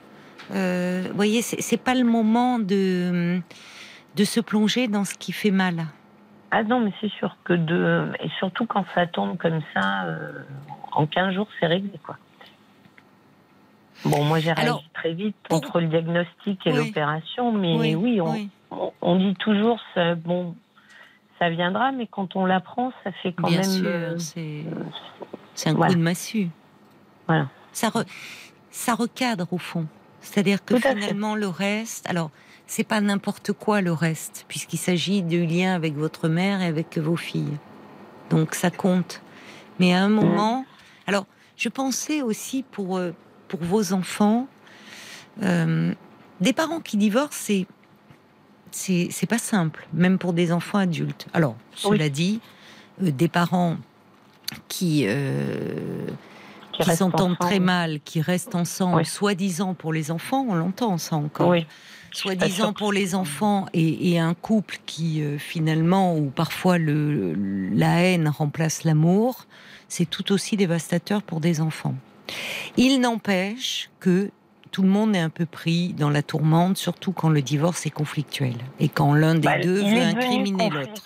[0.54, 3.40] euh, vous voyez, c'est pas le moment de,
[4.16, 5.86] de se plonger dans ce qui fait mal.
[6.50, 8.10] Ah non, mais c'est sûr que de.
[8.22, 10.32] Et surtout quand ça tombe comme ça, euh,
[10.92, 12.16] en 15 jours, c'est réglé, quoi.
[14.04, 16.76] Bon, moi j'ai réagi Alors, très vite pour- entre le diagnostic et Oui.
[16.78, 20.54] l'opération, mais oui, on, on, on dit toujours, ça, bon,
[21.38, 23.70] ça viendra, mais quand on l'apprend, ça fait quand bien même.
[23.70, 24.64] sûr, euh, c'est
[25.54, 25.92] c'est un voilà.
[25.92, 26.48] coup de massue.
[27.26, 27.48] Voilà.
[27.72, 28.06] Ça, re-
[28.70, 29.86] ça recadre au fond.
[30.20, 30.94] C'est-à-dire que fait.
[30.94, 32.30] finalement le reste, alors
[32.66, 36.98] c'est pas n'importe quoi le reste, puisqu'il s'agit du lien avec votre mère et avec
[36.98, 37.56] vos filles.
[38.30, 39.22] Donc ça compte.
[39.78, 40.64] Mais à un moment,
[41.06, 43.12] alors je pensais aussi pour euh,
[43.48, 44.48] pour vos enfants,
[45.42, 45.94] euh,
[46.40, 47.66] des parents qui divorcent, c'est
[48.72, 51.26] c'est pas simple, même pour des enfants adultes.
[51.32, 52.40] Alors cela dit,
[53.02, 53.76] euh, des parents
[54.68, 56.06] qui euh,
[56.72, 59.04] qui s'entendent très mal, qui restent ensemble, Oui.
[59.04, 61.48] soi-disant pour les enfants, on l'entend ça encore.
[61.48, 61.66] Oui.
[62.12, 67.34] Soi-disant pour les enfants et, et un couple qui euh, finalement, où parfois le,
[67.74, 69.46] la haine remplace l'amour,
[69.88, 71.94] c'est tout aussi dévastateur pour des enfants.
[72.76, 74.30] Il n'empêche que
[74.70, 77.90] tout le monde est un peu pris dans la tourmente, surtout quand le divorce est
[77.90, 81.02] conflictuel et quand l'un des Bah, deux veut incriminer l'autre.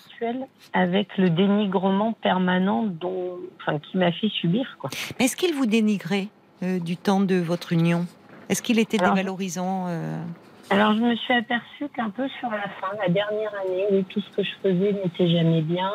[0.71, 4.89] Avec le dénigrement permanent dont, enfin, qui m'a fait subir, quoi.
[5.19, 6.27] Mais Est-ce qu'il vous dénigrait
[6.63, 8.05] euh, du temps de votre union?
[8.47, 10.23] Est-ce qu'il était Alors, dévalorisant euh,
[10.69, 14.21] Alors, je me suis aperçue qu'un peu sur la fin, la dernière année, oui, tout
[14.21, 15.91] ce que je faisais n'était jamais bien.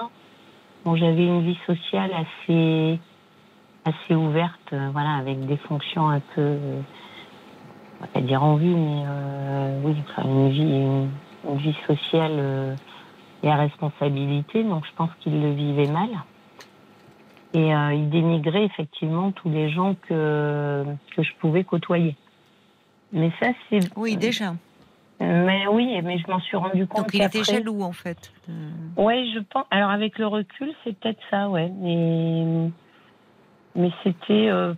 [0.85, 2.98] Bon, j'avais une vie sociale assez,
[3.85, 6.57] assez ouverte, euh, voilà, avec des fonctions un peu,
[7.98, 11.08] on va pas dire en vie, mais euh, oui, enfin, une vie, une,
[11.48, 12.76] une vie sociale euh,
[13.42, 14.62] et à responsabilité.
[14.64, 16.11] Donc, je pense qu'il le vivait mal.
[17.54, 20.84] Et euh, il dénigrait effectivement tous les gens que,
[21.16, 22.14] que je pouvais côtoyer.
[23.12, 23.80] Mais ça, c'est.
[23.96, 24.54] Oui, déjà.
[25.20, 27.02] Mais oui, mais je m'en suis rendu compte.
[27.02, 28.32] Donc il était jaloux en fait.
[28.96, 29.64] Ouais, je pense.
[29.70, 31.72] Alors avec le recul, c'est peut-être ça, ouais.
[31.80, 32.70] Mais
[33.74, 34.74] mais c'était euh,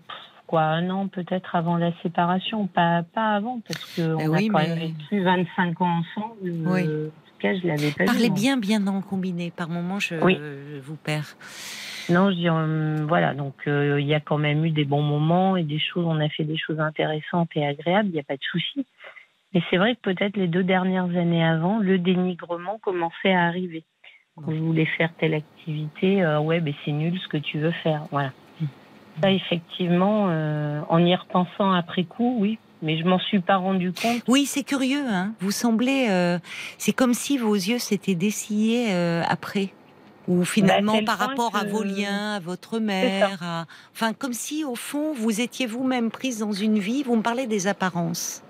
[0.51, 4.53] quoi, un an peut-être avant la séparation, pas pas avant, parce que Eh oui, a
[4.53, 6.35] quand mais- même vécu 25 ans ensemble.
[6.67, 6.83] Oui.
[6.87, 8.03] Euh, en tout cas, je l'avais pas.
[8.03, 8.37] vu, Parlez moi.
[8.39, 9.53] bien, bien le combiné.
[9.57, 10.37] Par moments, je, Oui.
[10.39, 11.37] je vous perds.
[12.09, 13.35] Non, je dis euh, voilà.
[13.35, 16.05] Donc euh, il y a quand même eu des bons moments et des choses.
[16.07, 18.09] On a fait des choses intéressantes et agréables.
[18.09, 18.85] Il n'y a pas de souci.
[19.55, 23.85] Mais c'est vrai que peut-être les deux dernières années avant, le dénigrement commençait à arriver.
[24.37, 27.73] Quand je voulais faire telle activité, euh, ouais, ben c'est nul ce que tu veux
[27.73, 28.03] faire.
[28.11, 28.33] Voilà.
[29.23, 32.59] Ça, effectivement, euh, en y repensant après coup, oui.
[32.83, 34.23] Mais je m'en suis pas rendu compte.
[34.27, 35.05] Oui, c'est curieux.
[35.07, 36.07] Hein vous semblez.
[36.09, 36.39] euh,
[36.79, 39.69] c'est comme si vos yeux s'étaient dessillés euh, après.
[40.29, 43.39] Ou finalement, tel par rapport à vos liens, à votre mère.
[43.43, 47.03] à- Enfin, comme si, au fond, vous étiez vous-même prise dans une vie.
[47.03, 48.43] Vous me parlez des apparences.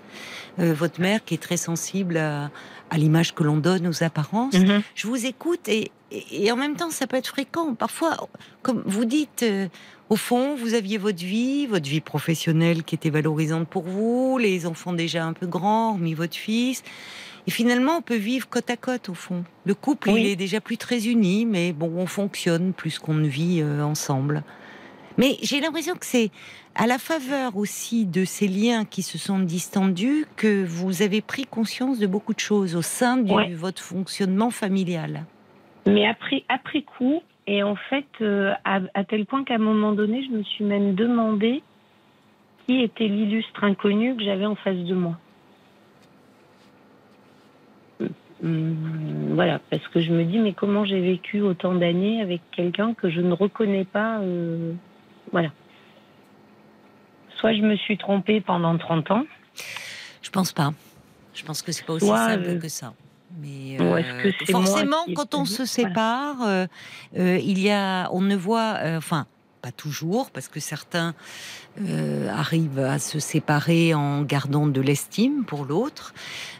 [0.59, 2.49] euh, votre mère qui est très sensible à,
[2.97, 4.53] l'image que l'on donne aux apparences.
[4.53, 4.81] Mhm.
[4.95, 7.73] Je vous écoute et, et, en même temps, ça peut être fréquent.
[7.73, 8.27] Parfois,
[8.61, 9.67] comme vous dites, euh,
[10.11, 14.65] au fond, vous aviez votre vie, votre vie professionnelle qui était valorisante pour vous, les
[14.65, 16.83] enfants déjà un peu grands, mis votre fils.
[17.47, 19.45] Et finalement, on peut vivre côte à côte, au fond.
[19.63, 23.27] Le couple, il est déjà plus très uni, mais bon, on fonctionne plus qu'on ne
[23.29, 24.43] vit euh, ensemble.
[25.17, 26.29] Mais j'ai l'impression que c'est
[26.75, 31.45] à la faveur aussi de ces liens qui se sont distendus que vous avez pris
[31.45, 35.23] conscience de beaucoup de choses au sein de votre fonctionnement familial.
[35.85, 40.23] Mais après, après coup, et en fait, euh, à, tel point qu'à un moment donné,
[40.23, 41.61] je me suis même demandé
[42.65, 45.17] qui était l'illustre inconnu que j'avais en face de moi.
[48.41, 52.93] Hum, voilà, parce que je me dis, mais comment j'ai vécu autant d'années avec quelqu'un
[52.93, 54.71] que je ne reconnais pas euh,
[55.33, 55.49] Voilà.
[57.35, 59.25] Soit je me suis trompée pendant 30 ans.
[60.21, 60.71] Je pense pas.
[61.33, 62.93] Je pense que c'est pas aussi simple euh, que ça.
[63.39, 66.67] Mais euh, forcément, quand on se sépare,
[67.15, 69.25] il y a, on ne voit, enfin,
[69.61, 71.13] pas toujours, parce que certains
[71.79, 76.13] euh, arrivent à se séparer en gardant de l'estime pour l'autre.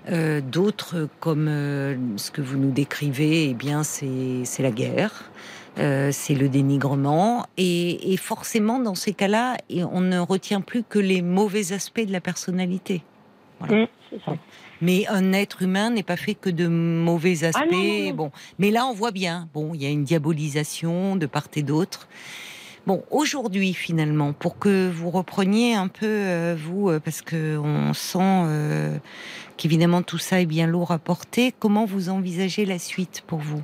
[0.10, 5.32] Euh, d'autres, comme euh, ce que vous nous décrivez, eh bien, c'est la guerre.
[5.78, 11.74] c'est le dénigrement et, forcément dans ces cas-là, on ne retient plus que les mauvais
[11.74, 13.04] aspects de la personnalité.
[13.62, 13.86] Mmh,
[14.82, 18.16] Mais un être humain n'est pas fait que de mauvais ah aspects.
[18.16, 19.48] Bon, mais là on voit bien.
[19.54, 22.08] Bon, il y a une diabolisation de part et d'autre.
[22.88, 27.94] Bon, aujourd'hui finalement, pour que vous repreniez un peu euh, vous, euh, parce que on
[27.94, 28.98] sent euh,
[29.58, 31.54] qu'évidemment tout ça est bien lourd à porter.
[31.58, 33.62] Comment vous envisagez la suite pour vous?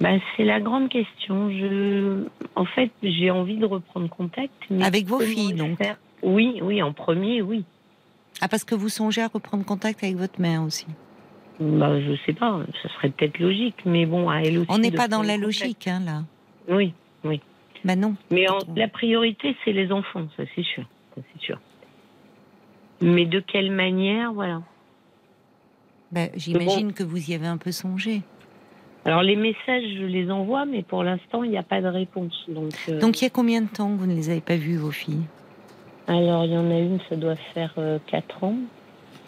[0.00, 1.50] Ben, c'est la grande question.
[1.50, 2.24] Je,
[2.56, 4.54] en fait, j'ai envie de reprendre contact.
[4.80, 5.78] Avec vos filles, donc.
[6.22, 7.64] Oui, oui, en premier, oui.
[8.40, 10.86] Ah, parce que vous songez à reprendre contact avec votre mère aussi.
[11.60, 14.70] Bah, je sais pas, ça serait peut-être logique, mais bon, à elle aussi.
[14.70, 16.22] On n'est pas dans la logique, hein, là.
[16.68, 17.40] Oui, oui.
[17.84, 18.14] Ben non.
[18.30, 20.84] Mais la priorité, c'est les enfants, ça c'est sûr.
[21.14, 21.58] c'est sûr.
[23.02, 24.62] Mais de quelle manière, voilà.
[26.12, 28.22] Ben, J'imagine que vous y avez un peu songé.
[29.04, 32.44] Alors les messages, je les envoie, mais pour l'instant, il n'y a pas de réponse.
[32.48, 34.56] Donc, euh, donc il y a combien de temps que vous ne les avez pas
[34.56, 35.24] vues, vos filles?
[36.10, 37.78] Alors il y en a une, ça doit faire 4
[38.42, 38.56] euh, ans.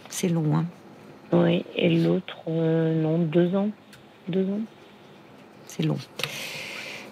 [0.09, 0.65] C'est long, hein
[1.31, 3.69] Oui, et l'autre, euh, non, 2 ans.
[4.27, 4.61] 2 ans.
[5.69, 5.99] C'est long.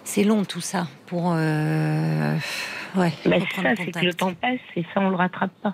[0.03, 1.31] C'est long tout ça pour.
[1.33, 2.35] Euh...
[2.97, 3.13] Ouais.
[3.25, 5.73] Bah, ça, c'est que le temps passe et ça, on le rattrape pas.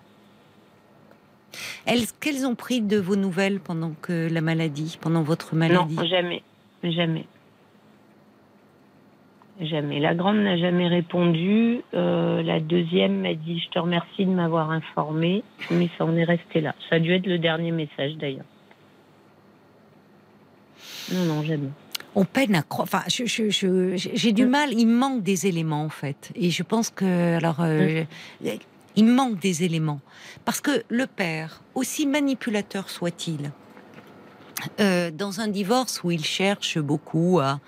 [1.87, 5.95] Elles, qu'elles ont pris de vos nouvelles pendant que la maladie, pendant votre maladie?
[5.95, 6.43] Non, jamais,
[6.83, 7.25] jamais,
[9.61, 9.99] jamais.
[9.99, 11.81] La grande n'a jamais répondu.
[11.93, 16.23] Euh, la deuxième m'a dit je te remercie de m'avoir informé, mais ça en est
[16.23, 16.75] resté là.
[16.89, 18.45] Ça a dû être le dernier message d'ailleurs.
[21.13, 21.69] Non, non, jamais
[22.15, 22.87] on peine à croire.
[22.91, 24.73] Enfin, j'ai du mal.
[24.73, 27.57] Il manque des éléments en fait, et je pense que alors.
[27.59, 28.03] Euh,
[28.97, 30.01] il manque des éléments.
[30.43, 33.51] Parce que le père, aussi manipulateur soit-il,
[34.79, 37.59] euh, dans un divorce où il cherche beaucoup à,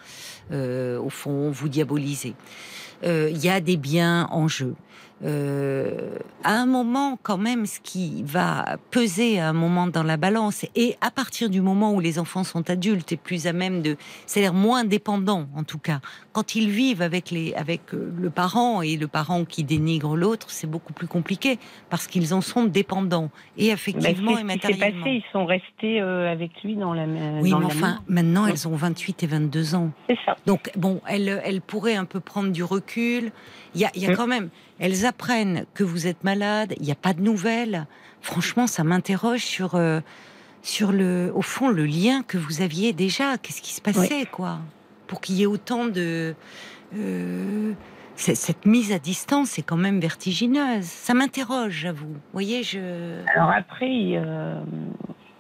[0.52, 2.36] euh, au fond, vous diaboliser,
[3.04, 4.76] il y a des biens en jeu.
[5.26, 10.16] Euh, à un moment quand même ce qui va peser à un moment dans la
[10.16, 13.82] balance et à partir du moment où les enfants sont adultes et plus à même
[13.82, 16.00] de c'est-à-dire moins dépendants en tout cas
[16.32, 20.52] quand ils vivent avec les avec euh, le parent et le parent qui dénigre l'autre
[20.52, 25.32] c'est beaucoup plus compliqué parce qu'ils en sont dépendants et affectivement et matériellement passé, ils
[25.34, 27.04] sont restés euh, avec lui dans la
[27.42, 29.92] oui mais enfin maintenant elles ont 28 et 22 ans.
[30.08, 30.38] C'est ça.
[30.46, 33.34] Donc bon elles, elles pourraient un peu prendre du recul
[33.76, 34.16] il y a, il y a mm.
[34.16, 37.86] quand même elles apprennent que vous êtes malade, il n'y a pas de nouvelles.
[38.22, 40.00] Franchement, ça m'interroge sur, euh,
[40.62, 43.38] sur le, au fond, le lien que vous aviez déjà.
[43.38, 44.60] Qu'est-ce qui se passait, quoi?
[45.08, 46.34] Pour qu'il y ait autant de.
[46.96, 47.74] Euh,
[48.16, 50.84] cette mise à distance est quand même vertigineuse.
[50.84, 52.08] Ça m'interroge, j'avoue.
[52.08, 53.22] Vous voyez, je.
[53.36, 54.62] Alors après, il, euh,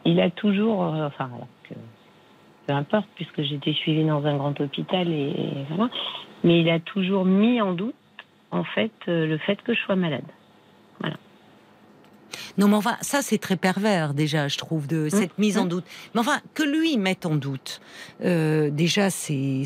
[0.05, 0.81] a toujours.
[0.81, 1.29] enfin,
[2.67, 5.33] peu importe, puisque j'étais suivie dans un grand hôpital et
[5.69, 5.89] voilà.
[6.43, 7.95] Mais il a toujours mis en doute
[8.51, 10.25] en fait, euh, le fait que je sois malade.
[10.99, 11.17] Voilà.
[12.57, 15.65] Non, mais enfin, ça c'est très pervers déjà, je trouve, de mmh, cette mise en
[15.65, 15.69] mmh.
[15.69, 15.85] doute.
[16.13, 17.81] Mais enfin, que lui mette en doute,
[18.23, 19.63] euh, déjà c'est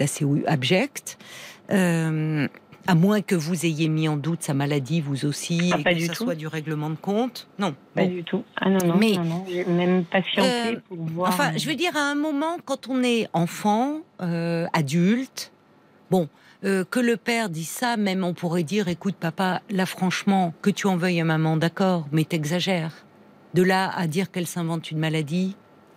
[0.00, 1.18] assez abject.
[1.70, 2.48] Euh,
[2.88, 6.06] à moins que vous ayez mis en doute sa maladie, vous aussi, ah, et que
[6.06, 7.48] ce soit du règlement de compte.
[7.58, 7.74] Non.
[7.96, 8.44] Pas du tout.
[8.54, 11.30] Ah non, non, mais, non, J'ai même patienté pour voir.
[11.30, 15.50] Enfin, je veux dire, à un moment, quand on est enfant, adulte,
[16.12, 16.28] bon,
[16.64, 20.70] euh, que le père dit ça, même on pourrait dire, écoute papa, là franchement, que
[20.70, 22.92] tu en veuilles à maman, d'accord, mais t'exagères.
[23.54, 25.56] De là à dire qu'elle s'invente une maladie.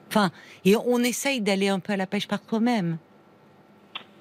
[0.09, 0.31] Enfin,
[0.65, 2.97] et on essaye d'aller un peu à la pêche par toi-même.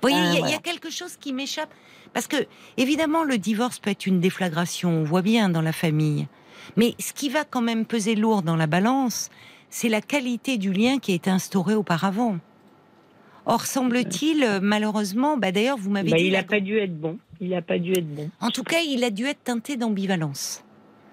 [0.00, 1.70] Vous voyez, il y a- y, a quelque chose qui m'échappe.
[2.12, 2.36] Parce que,
[2.76, 6.26] évidemment, le divorce peut être une déflagration, on voit bien dans la famille.
[6.76, 9.30] Mais ce qui va quand même peser lourd dans la balance,
[9.70, 12.38] c'est la qualité du lien qui a été instauré auparavant.
[13.48, 16.24] Or, semble-t-il, malheureusement, bah d'ailleurs, vous m'avez Bah, dit.
[16.26, 17.18] il n'a pas dû être bon.
[17.40, 18.28] Il n'a pas dû être bon.
[18.40, 20.64] en tout cas, il a dû être teinté d'ambivalence.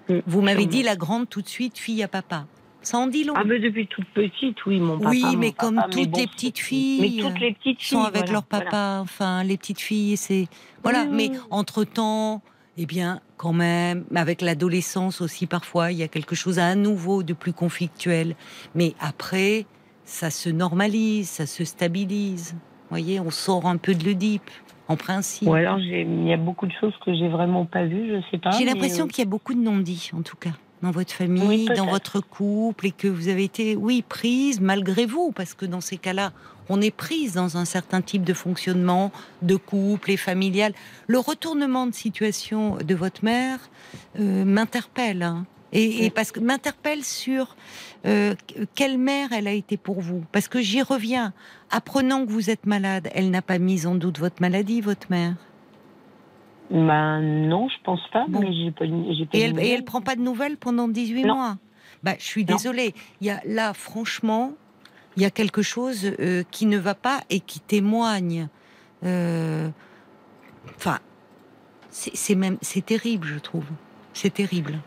[0.08, 2.46] Mm, Vous m'avez dit la grande tout de suite, fille à papa.
[2.82, 3.34] Ça en dit long.
[3.36, 5.10] Ah, mais depuis toute petite, oui, mon papa.
[5.10, 8.06] oui, mais comme mais toutes bon, les petites filles, Mais toutes les petites sont filles.
[8.06, 9.00] avec voilà, leur papa, voilà.
[9.00, 10.46] enfin les petites filles, c'est
[10.84, 11.04] voilà.
[11.06, 11.38] Mais oui.
[11.50, 12.42] entre temps,
[12.76, 17.22] eh bien, quand même, avec l'adolescence aussi parfois, il y a quelque chose à nouveau
[17.24, 18.36] de plus conflictuel.
[18.76, 19.66] Mais après,
[20.06, 22.52] ça se normalise, ça se stabilise.
[22.54, 24.50] Vous voyez, on sort un peu de l'Oedipe,
[24.88, 25.48] en principe.
[25.48, 28.38] Ou alors, il y a beaucoup de choses que j'ai vraiment pas vues, je sais
[28.38, 28.52] pas.
[28.52, 31.26] J'ai l'impression euh, qu'il y a beaucoup de non-dits, en tout cas, dans votre Oui,
[31.26, 35.66] famille, dans votre couple, et que vous avez été, oui, prise malgré vous, parce que
[35.66, 36.32] dans ces cas-là,
[36.68, 39.10] on est prise dans un certain type de fonctionnement
[39.42, 40.72] de couple et familial.
[41.08, 43.58] Le retournement de situation de votre mère
[44.20, 45.46] euh, m'interpelle, hein.
[45.72, 47.56] et, parce que m'interpelle sur
[48.06, 48.34] euh,
[48.74, 50.22] quelle mère elle a été pour vous?
[50.32, 51.32] Parce que j'y reviens.
[51.70, 55.34] Apprenant que vous êtes malade, elle n'a pas mis en doute votre maladie, votre mère?
[56.70, 58.40] Ben non, je pense pas, Bon.
[58.40, 61.24] mais j'ai pas, j'ai pas Et elle, et elle prend pas de nouvelles pendant 18
[61.24, 61.34] Non.
[61.34, 61.56] mois?
[62.02, 62.94] Bah, je suis désolée.
[63.20, 64.52] Il y a là, franchement,
[65.16, 68.48] il y a quelque chose euh, qui ne va pas et qui témoigne.
[69.04, 69.68] euh,
[70.76, 70.98] Enfin,
[71.90, 73.64] c'est c'est même, c'est terrible, je trouve.
[74.12, 74.78] C'est terrible.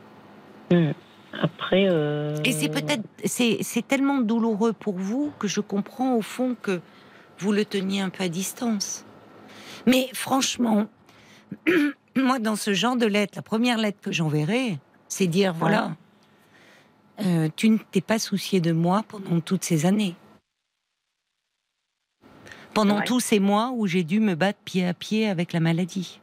[1.33, 1.85] Après.
[1.87, 6.81] euh, Et c'est peut-être, c'est tellement douloureux pour vous que je comprends au fond que
[7.39, 9.05] vous le teniez un peu à distance.
[9.85, 10.87] Mais franchement,
[12.15, 15.95] moi, dans ce genre de lettre, la première lettre que j'enverrai, c'est dire voilà,
[17.25, 20.15] euh, tu ne t'es pas soucié de moi pendant toutes ces années.
[22.73, 23.03] Pendant Ouais.
[23.05, 26.21] tous ces mois où j'ai dû me battre pied à pied avec la maladie.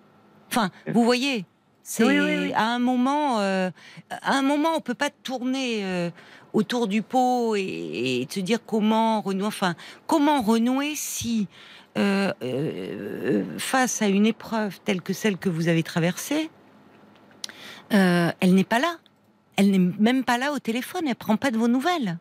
[0.49, 1.45] Enfin, vous voyez,
[1.89, 2.53] c'est Oui, oui, oui.
[2.55, 3.71] à un moment, euh,
[4.11, 6.11] à un moment, on peut pas tourner euh,
[6.53, 9.47] autour du pot et, et se dire comment renouer.
[9.47, 9.77] Enfin,
[10.09, 11.47] comment renouer si
[11.97, 16.51] euh, euh, face à une épreuve telle que celle que vous avez traversée,
[17.91, 18.97] elle n'est pas là.
[19.55, 21.05] Elle n'est même pas là au téléphone.
[21.07, 22.19] Elle prend pas de vos nouvelles.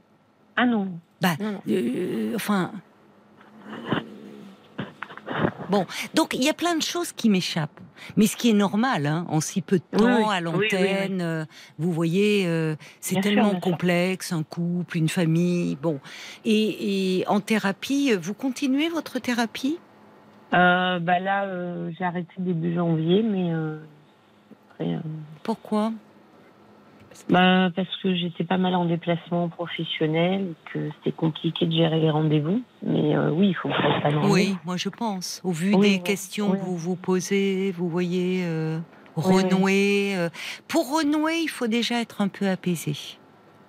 [0.57, 0.91] Ah non.
[1.21, 2.35] Bah, Non, non.
[2.35, 2.71] enfin.
[5.71, 7.81] Bon, donc il y a plein de choses qui m'échappent.
[8.17, 10.23] Mais ce qui est normal, hein, en si peu de temps, oui.
[10.29, 11.45] à Oui, oui, l'antenne, euh,
[11.77, 13.59] vous voyez, euh, c'est tellement sûr.
[13.61, 15.75] complexe, un couple, une famille.
[15.75, 15.99] Bon,
[16.43, 19.77] et, et en thérapie, vous continuez votre thérapie?
[20.53, 21.47] Euh, bah là,
[21.97, 23.51] j'ai arrêté début janvier, mais
[24.71, 24.97] après,
[25.43, 25.91] Pourquoi?
[27.29, 32.09] Bah, parce que j'étais pas mal en déplacement professionnel, que c'était compliqué de gérer les
[32.09, 32.61] rendez-vous.
[32.83, 34.33] Mais euh, oui, il faut que à Normandie.
[34.33, 35.41] Oui, moi je pense.
[35.43, 36.59] Au vu Oui, des oui, questions oui.
[36.59, 38.79] que vous vous posez, vous voyez, euh,
[39.15, 40.13] renouer.
[40.15, 40.29] euh,
[40.67, 42.95] pour renouer, il faut déjà être un peu apaisé.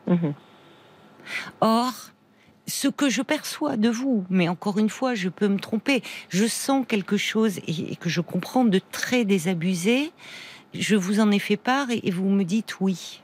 [0.07, 0.35] Mhm.
[1.61, 1.93] Or,
[2.67, 6.47] ce que je perçois de vous, mais encore une fois, je peux me tromper, je
[6.47, 10.13] sens quelque chose et, que je comprends de très désabusé.
[10.75, 13.23] Je vous en ai fait part et vous me dites oui.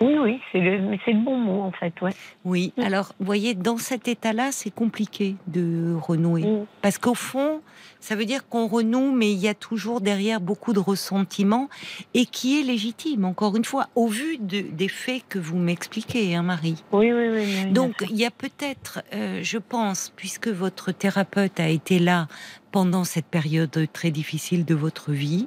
[0.00, 2.12] Oui, oui, c'est le, c'est le bon mot en fait, ouais.
[2.44, 2.72] Oui.
[2.76, 6.42] Alors, vous voyez, dans cet état-là, c'est compliqué de renouer.
[6.42, 6.66] Mm.
[6.82, 7.60] Parce qu'au fond,
[8.00, 11.68] ça veut dire qu'on renoue, mais il y a toujours derrière beaucoup de ressentiment
[12.12, 16.34] et qui est légitime, encore une fois, au vu de- des faits que vous m'expliquez,
[16.36, 16.82] hein, Marie.
[16.92, 17.44] Oui, oui, oui.
[17.64, 22.28] oui, Donc, il y a peut-être, euh, je pense, puisque votre thérapeute a été là
[22.70, 25.46] pendant cette période très difficile de votre vie,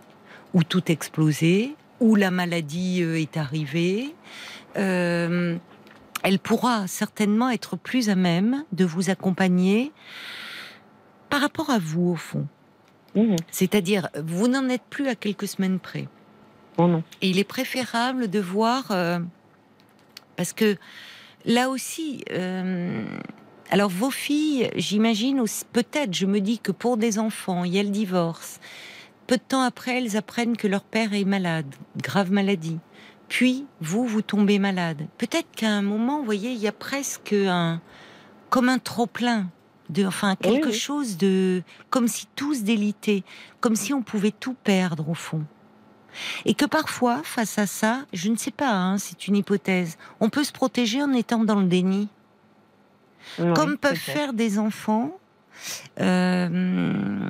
[0.55, 4.15] où tout explosait, où la maladie euh, est arrivée,
[4.77, 5.57] euh,
[6.23, 9.91] elle pourra certainement être plus à même de vous accompagner
[11.29, 12.47] par rapport à vous, au fond.
[13.15, 13.35] Mhm.
[13.51, 16.07] C'est-à-dire, vous n'en êtes plus à quelques semaines près.
[16.77, 17.03] Non, non.
[17.21, 19.19] Et il est préférable de voir, euh,
[20.35, 20.77] parce que
[21.45, 23.05] là aussi, euh,
[23.69, 27.79] alors vos filles, j'imagine aussi, peut-être, je me dis que pour des enfants, il y
[27.79, 28.59] a le divorce.
[29.29, 32.79] Peu de temps après, elles apprennent que leur père est malade, grave maladie.
[33.27, 35.05] Puis, vous, vous tombez malade.
[35.19, 37.79] Peut-être qu'à un moment, vous voyez, il y a presque un,
[38.49, 39.51] comme un trop-plein.
[39.91, 40.73] De, enfin, quelque oui.
[40.73, 43.23] chose de, comme si tout se délitait,
[43.59, 45.43] comme si on pouvait tout perdre au fond.
[46.45, 50.31] Et que parfois, face à ça, je ne sais pas, hein, c'est une hypothèse, on
[50.31, 52.07] peut se protéger en étant dans le déni,
[53.37, 55.19] Oui, comme peuvent faire des enfants
[55.99, 57.29] euh,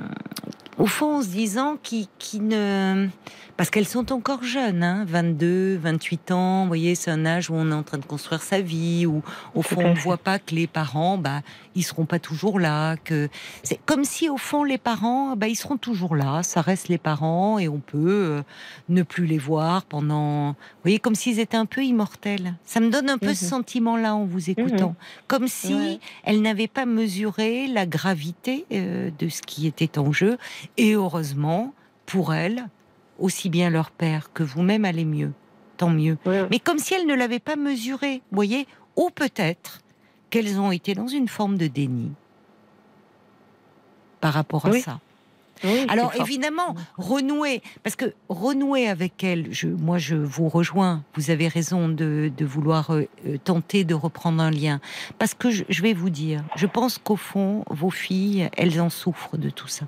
[0.78, 3.08] au fond, en se disant qui, qui ne.
[3.56, 7.54] Parce qu'elles sont encore jeunes, hein, 22, 28 ans, vous voyez, c'est un âge où
[7.54, 9.22] on est en train de construire sa vie, où
[9.54, 11.42] au fond on ne voit pas que les parents, bah,
[11.74, 13.28] ils seront pas toujours là, que
[13.62, 16.96] c'est comme si au fond les parents, bah, ils seront toujours là, ça reste les
[16.96, 18.42] parents et on peut euh,
[18.88, 22.54] ne plus les voir pendant, vous voyez, comme s'ils étaient un peu immortels.
[22.64, 23.50] Ça me donne un peu ce mhm.
[23.50, 25.24] sentiment-là en vous écoutant, mhm.
[25.26, 30.38] comme si elles n'avaient pas mesuré la gravité euh, de ce qui était en jeu
[30.76, 31.74] et heureusement,
[32.06, 32.68] pour elles,
[33.18, 35.32] aussi bien leur père que vous-même allez mieux.
[35.76, 36.18] Tant mieux.
[36.50, 39.80] Mais comme si elles ne l'avaient pas mesuré, vous voyez, ou peut-être
[40.28, 42.12] qu'elles ont été dans une forme de déni
[44.20, 45.00] par rapport à ça.
[45.88, 51.48] Alors évidemment, renouer, parce que renouer avec elle, je, moi je vous rejoins, vous avez
[51.48, 54.80] raison de, vouloir euh, euh, tenter de reprendre un lien,
[55.18, 58.88] parce que je, je vais vous dire, je pense qu'au fond, vos filles, elles en
[58.88, 59.86] souffrent de tout ça.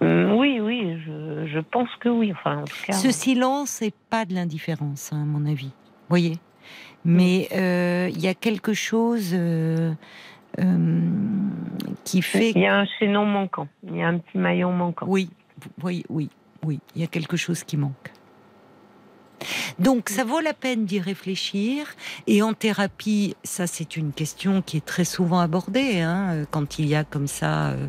[0.00, 0.98] Mm, oui, oui,
[1.58, 2.32] je, pense que oui.
[2.32, 5.70] Enfin, Ce silence n'est pas de l'indifférence, hein, à mon avis.
[6.08, 6.36] Voyez
[7.04, 9.92] Mais euh, il y a quelque chose euh,
[10.58, 11.00] euh,
[12.04, 12.50] qui fait.
[12.50, 13.68] Il y a un chaînon manquant.
[13.84, 15.06] Il y a un petit maillon manquant.
[15.08, 15.30] Oui,
[15.82, 16.30] oui, oui,
[16.64, 16.80] oui.
[16.94, 18.12] Il y a quelque chose qui manque.
[19.78, 21.86] Donc ça vaut la peine d'y réfléchir.
[22.26, 26.86] Et en thérapie, ça c'est une question qui est très souvent abordée hein, quand il
[26.86, 27.86] y a comme ça euh,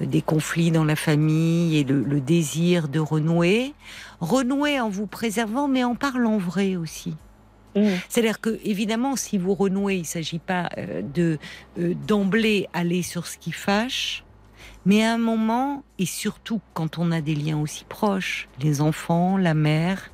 [0.00, 3.74] des conflits dans la famille et le, désir de renouer.
[4.20, 7.14] Renouer en vous préservant, mais en parlant vrai aussi.
[7.76, 7.86] Mmh.
[8.08, 11.38] C'est-à-dire que, évidemment, si vous renouez, il ne s'agit pas euh, de
[11.78, 14.24] euh, d'emblée aller sur ce qui fâche,
[14.84, 19.36] mais à un moment, et surtout quand on a des liens aussi proches, les enfants,
[19.36, 20.10] la mère,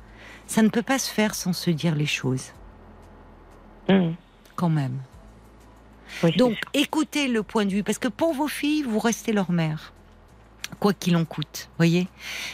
[0.47, 2.51] ça ne peut pas se faire sans se dire les choses.
[3.89, 4.11] Hmm.
[4.55, 4.99] Quand même.
[6.37, 9.93] Donc, écoutez le point de vue, parce que pour vos filles, vous restez leur mère,
[10.79, 12.07] quoi qu'il en coûte, voyez.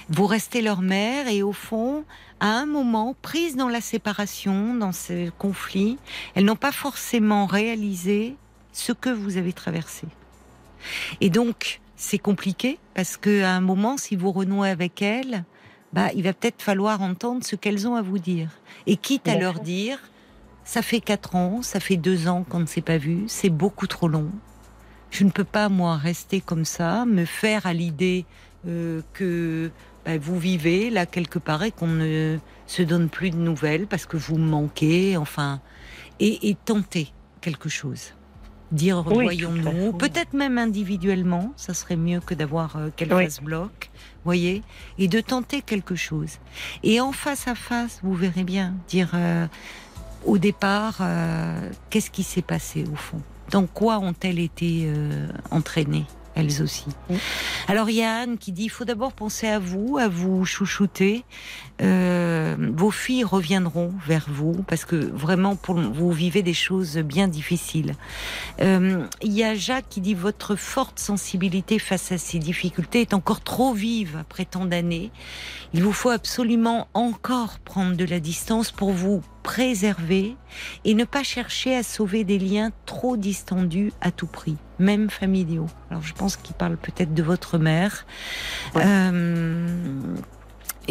[0.09, 2.03] Vous restez leur mère et au fond,
[2.39, 5.97] à un moment, prises dans la séparation, dans ce conflit,
[6.33, 8.35] elles n'ont pas forcément réalisé
[8.71, 10.07] ce que vous avez traversé.
[11.19, 15.43] Et donc, c'est compliqué parce que à un moment, si vous renouez avec elles,
[15.93, 18.49] bah, il va peut-être falloir entendre ce qu'elles ont à vous dire.
[18.87, 19.99] Et quitte à leur dire,
[20.63, 23.87] ça fait quatre ans, ça fait deux ans qu'on ne s'est pas vu, c'est beaucoup
[23.87, 24.29] trop long.
[25.09, 28.25] Je ne peux pas, moi, rester comme ça, me faire à l'idée
[28.65, 29.71] euh, que
[30.05, 34.05] bah, vous vivez là quelque part et qu'on ne se donne plus de nouvelles parce
[34.05, 35.59] que vous manquez, enfin,
[36.19, 37.11] et tenter
[37.41, 38.13] quelque chose.
[38.71, 43.90] Dire voyons-nous, peut-être même individuellement, ça serait mieux que d'avoir euh, qu'elle fasse bloc,
[44.23, 44.63] voyez,
[44.97, 46.37] et de tenter quelque chose.
[46.83, 49.47] Et en face à face, vous verrez bien, dire euh,
[50.25, 53.21] au départ, euh, qu'est-ce qui s'est passé au fond?
[53.49, 54.89] Dans quoi ont-elles été
[55.49, 56.05] entraînées
[56.35, 56.85] elles aussi?
[57.67, 60.45] Alors il y a Anne qui dit il faut d'abord penser à vous, à vous
[60.45, 61.25] chouchouter.
[61.81, 67.27] Euh, vos filles reviendront vers vous parce que vraiment pour vous vivez des choses bien
[67.27, 67.95] difficiles.
[68.61, 73.13] Euh, il y a Jacques qui dit votre forte sensibilité face à ces difficultés est
[73.13, 75.11] encore trop vive après tant d'années.
[75.73, 80.35] Il vous faut absolument encore prendre de la distance pour vous préserver
[80.85, 85.67] et ne pas chercher à sauver des liens trop distendus à tout prix, même familiaux.
[85.89, 88.05] Alors je pense qu'il parle peut-être de votre mère.
[88.75, 89.97] Euh,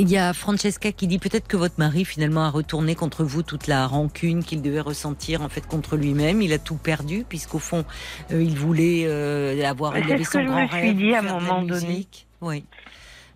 [0.00, 3.42] il y a Francesca qui dit peut-être que votre mari finalement a retourné contre vous
[3.42, 6.40] toute la rancune qu'il devait ressentir en fait contre lui-même.
[6.40, 7.84] Il a tout perdu puisqu'au fond
[8.32, 9.92] euh, il voulait euh, avoir.
[9.94, 12.06] C'est ce que je me suis dit à un moment donné.
[12.40, 12.64] Oui.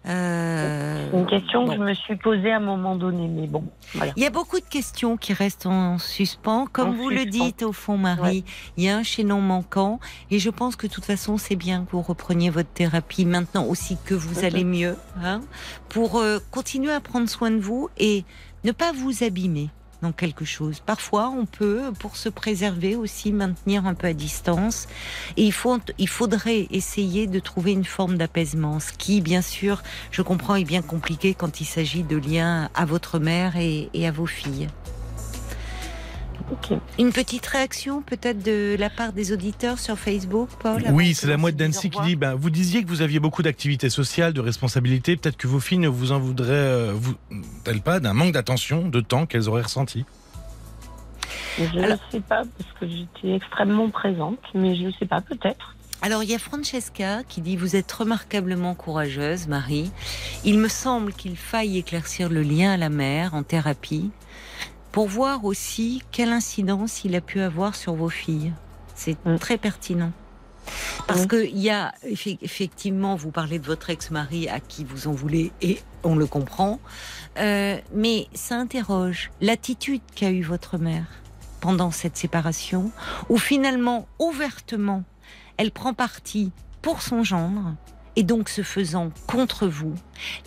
[0.07, 3.65] Euh, une question que je me suis posée à un moment donné, mais bon.
[3.95, 6.67] Il y a beaucoup de questions qui restent en suspens.
[6.71, 8.45] Comme vous le dites, au fond, Marie,
[8.77, 10.01] il y a un chaînon manquant.
[10.31, 13.65] Et je pense que de toute façon, c'est bien que vous repreniez votre thérapie maintenant
[13.65, 14.45] aussi que vous mhm.
[14.45, 15.41] allez mieux, hein,
[15.89, 18.25] pour euh, continuer à prendre soin de vous et
[18.65, 19.71] ne pas vous abîmer
[20.13, 20.81] quelque chose.
[20.81, 24.87] Parfois, on peut, pour se préserver aussi, maintenir un peu à distance.
[25.37, 29.83] Et il, faut, il faudrait essayer de trouver une forme d'apaisement, ce qui, bien sûr,
[30.11, 34.11] je comprends, est bien compliqué quand il s'agit de liens à votre mère et à
[34.11, 34.69] vos filles.
[36.99, 41.37] Une petite réaction peut-être de la part des auditeurs sur Facebook, Paul Oui, c'est la
[41.37, 45.17] mouette d'Annecy qui dit ben, Vous disiez que vous aviez beaucoup d'activités sociales, de responsabilités.
[45.17, 47.15] Peut-être que vos filles ne vous en voudraient euh, vous,
[47.83, 50.05] pas d'un manque d'attention, de temps qu'elles auraient ressenti
[51.59, 55.75] Je ne sais pas, parce que j'étais extrêmement présente, mais je ne sais pas, peut-être.
[56.03, 59.91] Alors il y a Francesca qui dit Vous êtes remarquablement courageuse, Marie.
[60.45, 64.11] Il me semble qu'il faille éclaircir le lien à la mère en thérapie
[64.95, 68.53] pour voir aussi quelle incidence il a pu avoir sur vos filles.
[68.95, 69.41] C'est mm.
[69.41, 70.13] très pertinent.
[71.09, 75.13] Parce que il y a effectivement, vous parlez de votre ex-mari à qui vous en
[75.13, 76.79] voulez et on le comprend,
[77.39, 81.07] euh, mais ça interroge l'attitude qu'a eue votre mère
[81.61, 82.93] pendant cette séparation,
[83.29, 85.03] où finalement, ouvertement,
[85.57, 87.75] elle prend parti pour son gendre
[88.15, 89.95] et donc se faisant contre vous.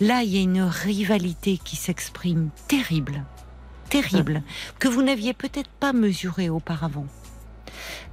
[0.00, 3.24] Là, il y a une rivalité qui s'exprime terrible,
[3.88, 4.42] terrible,
[4.78, 7.06] que vous n'aviez peut-être pas mesurée auparavant.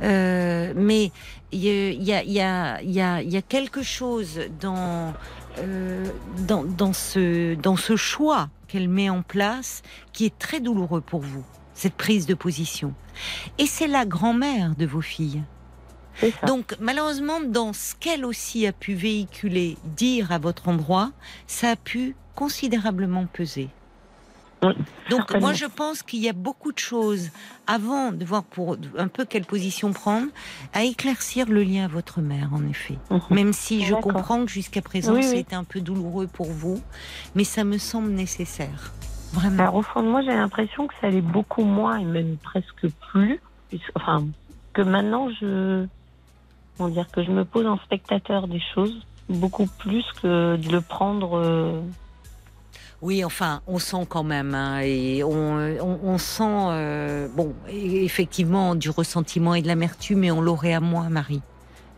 [0.02, 1.12] Euh, mais
[1.52, 5.14] il y a, y, a, y, a, y a, quelque chose dans,
[5.60, 6.06] euh,
[6.48, 11.22] dans, dans, ce, dans ce choix qu'elle met en place qui est très douloureux pour
[11.22, 12.94] vous cette prise de position.
[13.58, 15.44] Et c'est la grand-mère de vos filles.
[16.48, 21.12] Donc malheureusement, dans ce qu'elle aussi a pu véhiculer, dire à votre endroit,
[21.46, 23.70] ça a pu considérablement peser.
[25.10, 27.30] Donc moi je pense qu'il y a beaucoup de choses
[27.68, 30.28] avant de voir pour un peu quelle position prendre,
[30.74, 32.98] à éclaircir le lien à votre mère en effet.
[33.10, 33.22] Mhm.
[33.32, 36.82] Même si je comprends que jusqu'à présent c'était un peu douloureux pour vous,
[37.36, 38.94] mais ça me semble nécessaire.
[39.60, 42.88] Alors, au fond de moi, j'ai l'impression que ça allait beaucoup moins et même presque
[43.12, 43.42] plus.
[43.96, 44.26] Enfin,
[44.74, 45.86] que maintenant, je.
[46.78, 50.82] On dire que je me pose en spectateur des choses beaucoup plus que de le
[50.82, 51.38] prendre.
[51.38, 51.82] Euh,
[53.02, 59.54] oui, enfin, on sent quand même, hein, et on, sent, euh, bon, effectivement, du ressentiment
[59.54, 61.42] et de l'amertume, mais on l'aurait à moi, Marie.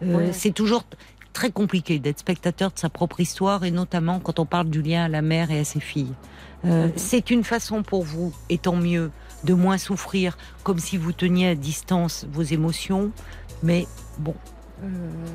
[0.03, 0.83] Euh, c'est toujours
[1.33, 5.05] très compliqué d'être spectateur de sa propre histoire, et notamment quand on parle du lien
[5.05, 6.13] à la mère et à ses filles.
[6.65, 9.11] Euh, c'est une façon pour vous, et tant mieux,
[9.43, 13.11] de moins souffrir, comme si vous teniez à distance vos émotions.
[13.61, 13.87] Mais
[14.17, 14.35] bon,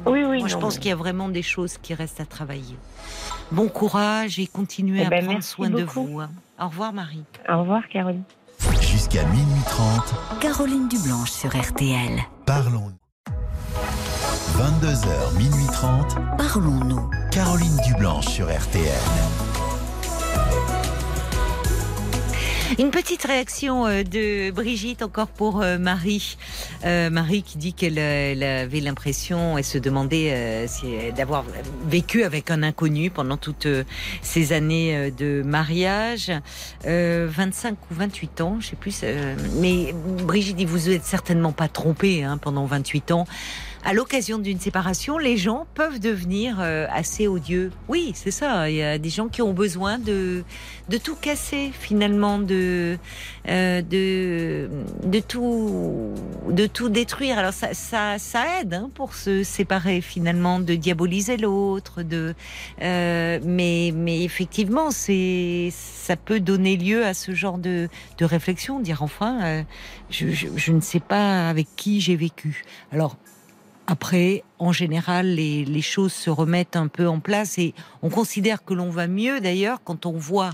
[0.06, 2.76] oui, oui, moi je pense qu'il y a vraiment des choses qui restent à travailler.
[3.52, 6.20] Bon courage et continuez eh à ben, prendre soin de vous.
[6.20, 6.30] Hein.
[6.58, 7.24] Au revoir Marie.
[7.50, 8.22] Au revoir Caroline.
[8.80, 10.40] Jusqu'à minuit 30.
[10.40, 12.18] Caroline Dublanche sur RTL.
[12.46, 12.92] Parlons.
[14.56, 16.16] 22h, minuit 30.
[16.38, 17.10] Parlons-nous.
[17.30, 18.88] Caroline Dublanche sur RTL.
[22.78, 26.38] Une petite réaction euh, de Brigitte encore pour euh, Marie.
[26.84, 30.66] Euh, Marie qui dit qu'elle avait l'impression, elle se demandait
[31.14, 31.44] d'avoir
[31.86, 33.68] vécu avec un inconnu pendant toutes
[34.22, 36.32] ces années de mariage.
[36.84, 39.04] 25 ou 28 ans, je sais plus.
[39.60, 39.94] mais
[40.24, 43.26] Brigitte dit, vous êtes certainement pas trompée hein, pendant 28 ans
[43.84, 47.72] à l'occasion d'une séparation, les gens peuvent devenir euh, assez odieux.
[47.88, 48.70] Oui, c'est ça.
[48.70, 50.44] Il y a des gens qui ont besoin de
[50.88, 52.98] de tout casser finalement, de
[53.48, 54.68] euh, de
[55.04, 56.14] de tout
[56.48, 57.38] de tout détruire.
[57.38, 62.34] Alors ça ça, ça aide hein, pour se séparer finalement, de diaboliser l'autre, de
[62.82, 68.80] euh, mais mais effectivement c'est ça peut donner lieu à ce genre de de réflexion,
[68.80, 69.62] dire enfin euh,
[70.10, 72.64] je, je, je ne sais pas avec qui j'ai vécu.
[72.92, 73.16] Alors
[73.92, 78.72] après, en général, les, choses se remettent un peu en place et on considère que
[78.72, 80.52] l'on va mieux d'ailleurs quand on voit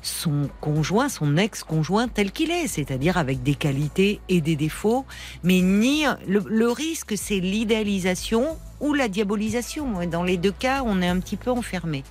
[0.00, 5.04] son conjoint, son ex-conjoint tel qu'il est, c'est-à-dire avec des qualités et des défauts,
[5.42, 10.06] mais ni le, risque, c'est l'idéalisation ou la diabolisation.
[10.06, 12.04] Dans les deux cas, on est un petit peu enfermé.